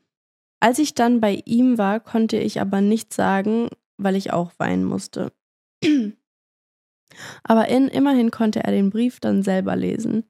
Als 0.59 0.77
ich 0.77 0.93
dann 0.93 1.19
bei 1.19 1.41
ihm 1.45 1.79
war, 1.79 1.99
konnte 1.99 2.37
ich 2.37 2.61
aber 2.61 2.79
nichts 2.79 3.15
sagen, 3.15 3.69
weil 3.97 4.15
ich 4.15 4.31
auch 4.31 4.51
weinen 4.57 4.83
musste. 4.83 5.31
aber 7.43 7.67
in, 7.67 7.87
immerhin 7.87 8.29
konnte 8.29 8.63
er 8.63 8.71
den 8.71 8.91
Brief 8.91 9.19
dann 9.19 9.41
selber 9.41 9.75
lesen. 9.75 10.25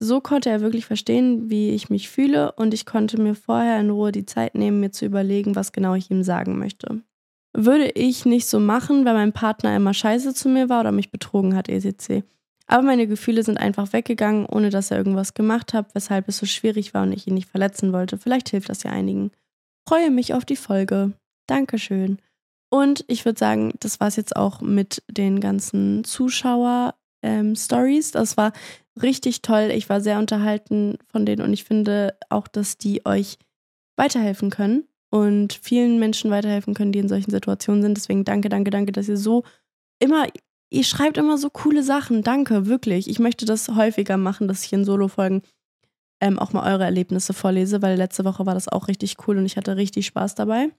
So 0.00 0.20
konnte 0.20 0.50
er 0.50 0.60
wirklich 0.60 0.86
verstehen, 0.86 1.50
wie 1.50 1.70
ich 1.70 1.88
mich 1.88 2.08
fühle, 2.08 2.52
und 2.52 2.74
ich 2.74 2.84
konnte 2.84 3.20
mir 3.20 3.36
vorher 3.36 3.78
in 3.78 3.90
Ruhe 3.90 4.10
die 4.10 4.26
Zeit 4.26 4.56
nehmen, 4.56 4.80
mir 4.80 4.90
zu 4.90 5.06
überlegen, 5.06 5.54
was 5.54 5.70
genau 5.70 5.94
ich 5.94 6.10
ihm 6.10 6.24
sagen 6.24 6.58
möchte. 6.58 7.02
Würde 7.56 7.90
ich 7.90 8.26
nicht 8.26 8.48
so 8.48 8.58
machen, 8.58 9.04
weil 9.04 9.14
mein 9.14 9.32
Partner 9.32 9.76
immer 9.76 9.94
scheiße 9.94 10.34
zu 10.34 10.48
mir 10.48 10.68
war 10.68 10.80
oder 10.80 10.92
mich 10.92 11.12
betrogen 11.12 11.54
hat, 11.54 11.68
etc. 11.68 12.24
Aber 12.66 12.82
meine 12.82 13.06
Gefühle 13.06 13.44
sind 13.44 13.58
einfach 13.58 13.92
weggegangen, 13.92 14.46
ohne 14.46 14.70
dass 14.70 14.90
er 14.90 14.98
irgendwas 14.98 15.34
gemacht 15.34 15.72
hat, 15.72 15.94
weshalb 15.94 16.28
es 16.28 16.38
so 16.38 16.46
schwierig 16.46 16.94
war 16.94 17.04
und 17.04 17.12
ich 17.12 17.28
ihn 17.28 17.34
nicht 17.34 17.48
verletzen 17.48 17.92
wollte. 17.92 18.18
Vielleicht 18.18 18.48
hilft 18.48 18.70
das 18.70 18.82
ja 18.82 18.90
einigen. 18.90 19.30
Freue 19.88 20.10
mich 20.10 20.34
auf 20.34 20.44
die 20.44 20.56
Folge. 20.56 21.12
Dankeschön. 21.46 22.18
Und 22.70 23.04
ich 23.06 23.24
würde 23.24 23.38
sagen, 23.38 23.72
das 23.78 24.00
war 24.00 24.08
es 24.08 24.16
jetzt 24.16 24.34
auch 24.34 24.60
mit 24.60 25.04
den 25.08 25.38
ganzen 25.38 26.02
Zuschauer-Stories. 26.02 28.06
Ähm, 28.08 28.12
das 28.12 28.36
war 28.36 28.52
richtig 29.00 29.42
toll. 29.42 29.70
Ich 29.72 29.88
war 29.88 30.00
sehr 30.00 30.18
unterhalten 30.18 30.98
von 31.12 31.24
denen 31.24 31.42
und 31.42 31.52
ich 31.52 31.62
finde 31.62 32.18
auch, 32.30 32.48
dass 32.48 32.78
die 32.78 33.06
euch 33.06 33.38
weiterhelfen 33.96 34.50
können 34.50 34.88
und 35.14 35.52
vielen 35.52 36.00
Menschen 36.00 36.32
weiterhelfen 36.32 36.74
können, 36.74 36.90
die 36.90 36.98
in 36.98 37.06
solchen 37.06 37.30
Situationen 37.30 37.82
sind. 37.82 37.96
Deswegen 37.96 38.24
danke, 38.24 38.48
danke, 38.48 38.70
danke, 38.70 38.90
dass 38.90 39.08
ihr 39.08 39.16
so 39.16 39.44
immer, 40.00 40.26
ihr 40.70 40.82
schreibt 40.82 41.18
immer 41.18 41.38
so 41.38 41.50
coole 41.50 41.84
Sachen. 41.84 42.24
Danke, 42.24 42.66
wirklich. 42.66 43.08
Ich 43.08 43.20
möchte 43.20 43.46
das 43.46 43.68
häufiger 43.68 44.16
machen, 44.16 44.48
dass 44.48 44.64
ich 44.64 44.72
in 44.72 44.84
Solo-Folgen 44.84 45.42
ähm, 46.20 46.40
auch 46.40 46.52
mal 46.52 46.68
eure 46.68 46.82
Erlebnisse 46.82 47.32
vorlese, 47.32 47.80
weil 47.80 47.96
letzte 47.96 48.24
Woche 48.24 48.44
war 48.44 48.54
das 48.54 48.66
auch 48.66 48.88
richtig 48.88 49.14
cool 49.28 49.38
und 49.38 49.46
ich 49.46 49.56
hatte 49.56 49.76
richtig 49.76 50.04
Spaß 50.06 50.34
dabei. 50.34 50.70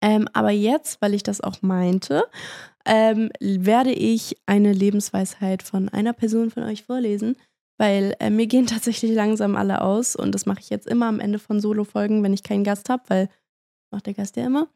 Ähm, 0.00 0.26
aber 0.32 0.50
jetzt, 0.50 1.02
weil 1.02 1.12
ich 1.12 1.22
das 1.22 1.42
auch 1.42 1.60
meinte, 1.60 2.24
ähm, 2.86 3.28
werde 3.40 3.92
ich 3.92 4.38
eine 4.46 4.72
Lebensweisheit 4.72 5.62
von 5.62 5.90
einer 5.90 6.14
Person 6.14 6.50
von 6.50 6.62
euch 6.62 6.84
vorlesen, 6.84 7.36
weil 7.78 8.14
äh, 8.20 8.30
mir 8.30 8.46
gehen 8.46 8.66
tatsächlich 8.66 9.12
langsam 9.12 9.56
alle 9.56 9.80
aus 9.80 10.16
und 10.16 10.32
das 10.32 10.46
mache 10.46 10.60
ich 10.60 10.70
jetzt 10.70 10.86
immer 10.86 11.06
am 11.06 11.20
Ende 11.20 11.38
von 11.38 11.60
Solo-Folgen, 11.60 12.22
wenn 12.22 12.32
ich 12.32 12.42
keinen 12.42 12.64
Gast 12.64 12.88
habe, 12.88 13.02
weil 13.08 13.28
macht 13.90 14.06
der 14.06 14.14
Gast 14.14 14.36
ja 14.36 14.46
immer. 14.46 14.68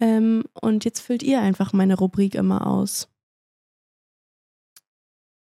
Ähm, 0.00 0.44
und 0.60 0.84
jetzt 0.84 1.00
füllt 1.00 1.22
ihr 1.22 1.40
einfach 1.40 1.72
meine 1.72 1.96
Rubrik 1.96 2.34
immer 2.34 2.66
aus. 2.66 3.08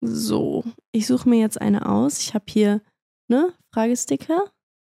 So, 0.01 0.63
ich 0.91 1.07
suche 1.07 1.27
mir 1.27 1.39
jetzt 1.39 1.59
eine 1.59 1.89
aus. 1.89 2.19
Ich 2.19 2.33
habe 2.33 2.45
hier 2.47 2.81
ne 3.27 3.53
Fragesticker 3.73 4.51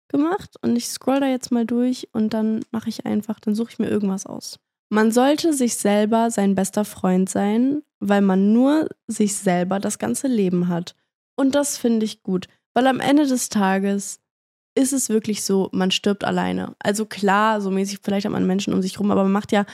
gemacht 0.09 0.55
und 0.61 0.75
ich 0.75 0.87
scroll 0.87 1.19
da 1.19 1.27
jetzt 1.27 1.51
mal 1.51 1.65
durch 1.65 2.09
und 2.11 2.33
dann 2.33 2.63
mache 2.71 2.89
ich 2.89 3.05
einfach, 3.05 3.39
dann 3.39 3.55
suche 3.55 3.71
ich 3.71 3.79
mir 3.79 3.89
irgendwas 3.89 4.25
aus. 4.25 4.59
Man 4.89 5.11
sollte 5.11 5.53
sich 5.53 5.75
selber 5.75 6.29
sein 6.31 6.55
bester 6.55 6.85
Freund 6.85 7.29
sein, 7.29 7.81
weil 7.99 8.21
man 8.21 8.53
nur 8.53 8.87
sich 9.07 9.35
selber 9.35 9.79
das 9.79 9.97
ganze 9.99 10.27
Leben 10.27 10.67
hat. 10.67 10.95
Und 11.35 11.55
das 11.55 11.77
finde 11.77 12.05
ich 12.05 12.23
gut, 12.23 12.47
weil 12.73 12.87
am 12.87 12.99
Ende 12.99 13.27
des 13.27 13.49
Tages 13.49 14.21
ist 14.77 14.93
es 14.93 15.09
wirklich 15.09 15.43
so, 15.43 15.69
man 15.71 15.91
stirbt 15.91 16.23
alleine. 16.23 16.75
Also 16.79 17.05
klar, 17.05 17.61
so 17.61 17.71
mäßig 17.71 17.99
vielleicht 18.03 18.25
hat 18.25 18.33
man 18.33 18.45
Menschen 18.45 18.73
um 18.73 18.81
sich 18.81 18.99
rum, 18.99 19.11
aber 19.11 19.23
man 19.23 19.31
macht 19.31 19.51
ja 19.51 19.65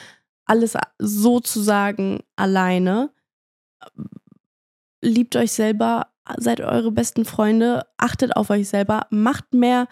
alles 0.45 0.77
sozusagen 0.99 2.19
alleine. 2.35 3.11
Liebt 5.01 5.35
euch 5.35 5.51
selber, 5.51 6.07
seid 6.37 6.61
eure 6.61 6.91
besten 6.91 7.25
Freunde, 7.25 7.87
achtet 7.97 8.35
auf 8.35 8.49
euch 8.51 8.69
selber, 8.69 9.07
macht 9.09 9.53
mehr 9.53 9.87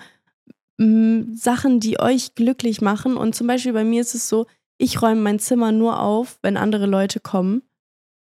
Sachen, 0.78 1.80
die 1.80 2.00
euch 2.00 2.36
glücklich 2.36 2.82
machen. 2.82 3.18
Und 3.18 3.36
zum 3.36 3.48
Beispiel 3.48 3.74
bei 3.74 3.84
mir 3.84 4.02
ist 4.02 4.16
es 4.16 4.30
so, 4.30 4.46
ich 4.78 5.02
räume 5.02 5.22
mein 5.22 5.40
Zimmer 5.40 5.72
nur 5.72 6.00
auf, 6.00 6.40
wenn 6.42 6.56
andere 6.56 6.86
Leute 6.86 7.20
kommen. 7.20 7.64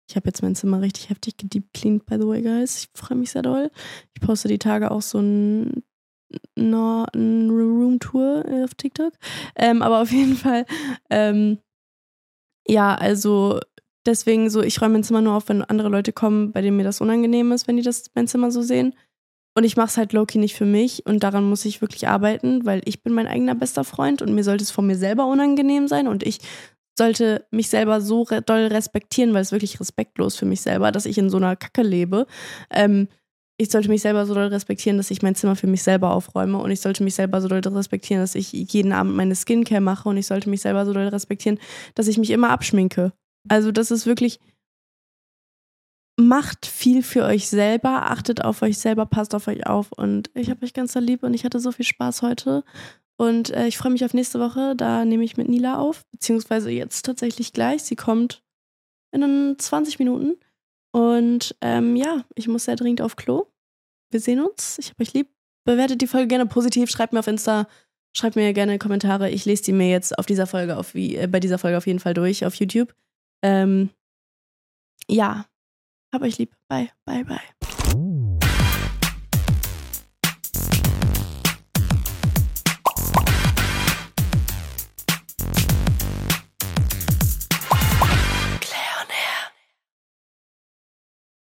Ich 0.08 0.16
habe 0.16 0.26
jetzt 0.26 0.42
mein 0.42 0.54
Zimmer 0.54 0.80
richtig 0.80 1.10
heftig 1.10 1.36
gedeep 1.36 1.72
cleaned, 1.74 2.06
by 2.06 2.14
the 2.14 2.26
way, 2.26 2.40
guys. 2.40 2.78
Ich 2.78 2.88
freue 2.94 3.18
mich 3.18 3.30
sehr 3.30 3.42
doll. 3.42 3.70
Ich 4.14 4.22
poste 4.22 4.48
die 4.48 4.58
Tage 4.58 4.90
auch 4.90 5.02
so 5.02 5.18
ein, 5.18 5.82
eine, 6.56 7.06
eine 7.12 7.52
Room-Tour 7.52 8.44
auf 8.64 8.74
TikTok. 8.74 9.12
Ähm, 9.54 9.82
aber 9.82 10.00
auf 10.00 10.10
jeden 10.10 10.36
Fall, 10.36 10.64
ähm, 11.10 11.58
ja, 12.66 12.94
also 12.94 13.60
deswegen 14.06 14.48
so, 14.48 14.62
ich 14.62 14.80
räume 14.80 14.94
mein 14.94 15.04
Zimmer 15.04 15.20
nur 15.20 15.34
auf, 15.34 15.48
wenn 15.50 15.62
andere 15.62 15.90
Leute 15.90 16.14
kommen, 16.14 16.52
bei 16.52 16.62
denen 16.62 16.78
mir 16.78 16.84
das 16.84 17.02
unangenehm 17.02 17.52
ist, 17.52 17.68
wenn 17.68 17.76
die 17.76 17.82
das 17.82 18.10
mein 18.14 18.28
Zimmer 18.28 18.50
so 18.50 18.62
sehen. 18.62 18.94
Und 19.54 19.64
ich 19.64 19.76
mache 19.76 19.88
es 19.88 19.96
halt 19.96 20.12
Loki 20.12 20.38
nicht 20.38 20.54
für 20.54 20.66
mich 20.66 21.04
und 21.04 21.22
daran 21.22 21.44
muss 21.44 21.64
ich 21.64 21.80
wirklich 21.80 22.06
arbeiten, 22.08 22.64
weil 22.64 22.80
ich 22.84 23.02
bin 23.02 23.12
mein 23.12 23.26
eigener 23.26 23.56
bester 23.56 23.82
Freund 23.82 24.22
und 24.22 24.32
mir 24.34 24.44
sollte 24.44 24.62
es 24.62 24.70
von 24.70 24.86
mir 24.86 24.96
selber 24.96 25.26
unangenehm 25.26 25.88
sein 25.88 26.06
und 26.06 26.22
ich 26.22 26.38
sollte 26.98 27.46
mich 27.50 27.70
selber 27.70 28.02
so 28.02 28.22
re 28.22 28.42
doll 28.42 28.66
respektieren, 28.66 29.32
weil 29.32 29.40
es 29.40 29.52
wirklich 29.52 29.80
respektlos 29.80 30.36
für 30.36 30.44
mich 30.44 30.60
selber, 30.60 30.92
dass 30.92 31.06
ich 31.06 31.16
in 31.16 31.30
so 31.30 31.38
einer 31.38 31.56
Kacke 31.56 31.82
lebe. 31.82 32.26
Ähm, 32.70 33.08
ich 33.60 33.70
sollte 33.70 33.88
mich 33.88 34.02
selber 34.02 34.26
so 34.26 34.34
doll 34.34 34.48
respektieren, 34.48 34.98
dass 34.98 35.10
ich 35.10 35.22
mein 35.22 35.34
Zimmer 35.34 35.56
für 35.56 35.66
mich 35.66 35.82
selber 35.82 36.12
aufräume 36.12 36.58
und 36.58 36.70
ich 36.70 36.80
sollte 36.80 37.02
mich 37.02 37.14
selber 37.14 37.40
so 37.40 37.48
doll 37.48 37.60
respektieren, 37.60 38.22
dass 38.22 38.34
ich 38.34 38.52
jeden 38.52 38.92
Abend 38.92 39.16
meine 39.16 39.34
Skincare 39.34 39.80
mache 39.80 40.08
und 40.08 40.16
ich 40.16 40.26
sollte 40.26 40.50
mich 40.50 40.60
selber 40.60 40.86
so 40.86 40.92
doll 40.92 41.08
respektieren, 41.08 41.58
dass 41.94 42.06
ich 42.06 42.18
mich 42.18 42.30
immer 42.30 42.50
abschminke. 42.50 43.12
Also 43.48 43.72
das 43.72 43.90
ist 43.90 44.06
wirklich 44.06 44.38
macht 46.20 46.66
viel 46.66 47.02
für 47.02 47.24
euch 47.24 47.48
selber, 47.48 48.10
achtet 48.10 48.44
auf 48.44 48.62
euch 48.62 48.78
selber, 48.78 49.06
passt 49.06 49.34
auf 49.34 49.46
euch 49.46 49.66
auf 49.66 49.92
und 49.92 50.30
ich 50.34 50.50
habe 50.50 50.64
euch 50.64 50.74
ganz 50.74 50.94
lieb 50.96 51.22
und 51.22 51.32
ich 51.32 51.44
hatte 51.44 51.60
so 51.60 51.70
viel 51.70 51.84
Spaß 51.84 52.22
heute 52.22 52.64
und 53.18 53.50
äh, 53.50 53.66
ich 53.66 53.76
freue 53.76 53.90
mich 53.90 54.04
auf 54.04 54.14
nächste 54.14 54.38
Woche, 54.38 54.76
da 54.76 55.04
nehme 55.04 55.24
ich 55.24 55.36
mit 55.36 55.48
Nila 55.48 55.78
auf, 55.78 56.06
beziehungsweise 56.12 56.70
jetzt 56.70 57.04
tatsächlich 57.04 57.52
gleich, 57.52 57.82
sie 57.82 57.96
kommt 57.96 58.42
in 59.10 59.56
20 59.58 59.98
Minuten. 59.98 60.36
Und 60.92 61.56
ähm, 61.60 61.96
ja, 61.96 62.24
ich 62.36 62.46
muss 62.48 62.64
sehr 62.64 62.76
dringend 62.76 63.02
auf 63.02 63.16
Klo. 63.16 63.46
Wir 64.10 64.20
sehen 64.20 64.40
uns, 64.40 64.78
ich 64.78 64.90
habe 64.90 65.02
euch 65.02 65.12
lieb, 65.12 65.28
bewertet 65.64 66.00
die 66.00 66.06
Folge 66.06 66.28
gerne 66.28 66.46
positiv, 66.46 66.90
schreibt 66.90 67.12
mir 67.12 67.18
auf 67.18 67.26
Insta, 67.26 67.66
schreibt 68.16 68.36
mir 68.36 68.52
gerne 68.52 68.78
Kommentare, 68.78 69.30
ich 69.30 69.44
lese 69.44 69.64
die 69.64 69.72
mir 69.72 69.90
jetzt 69.90 70.16
auf 70.16 70.26
dieser 70.26 70.46
Folge 70.46 70.76
auf, 70.76 70.94
wie, 70.94 71.16
äh, 71.16 71.26
bei 71.26 71.40
dieser 71.40 71.58
Folge 71.58 71.76
auf 71.76 71.86
jeden 71.86 72.00
Fall 72.00 72.14
durch 72.14 72.46
auf 72.46 72.54
YouTube. 72.54 72.94
Ähm, 73.42 73.90
ja, 75.08 75.44
hab 76.12 76.22
euch 76.22 76.38
lieb. 76.38 76.54
Bye, 76.68 76.90
bye, 77.04 77.24
bye. 77.24 77.77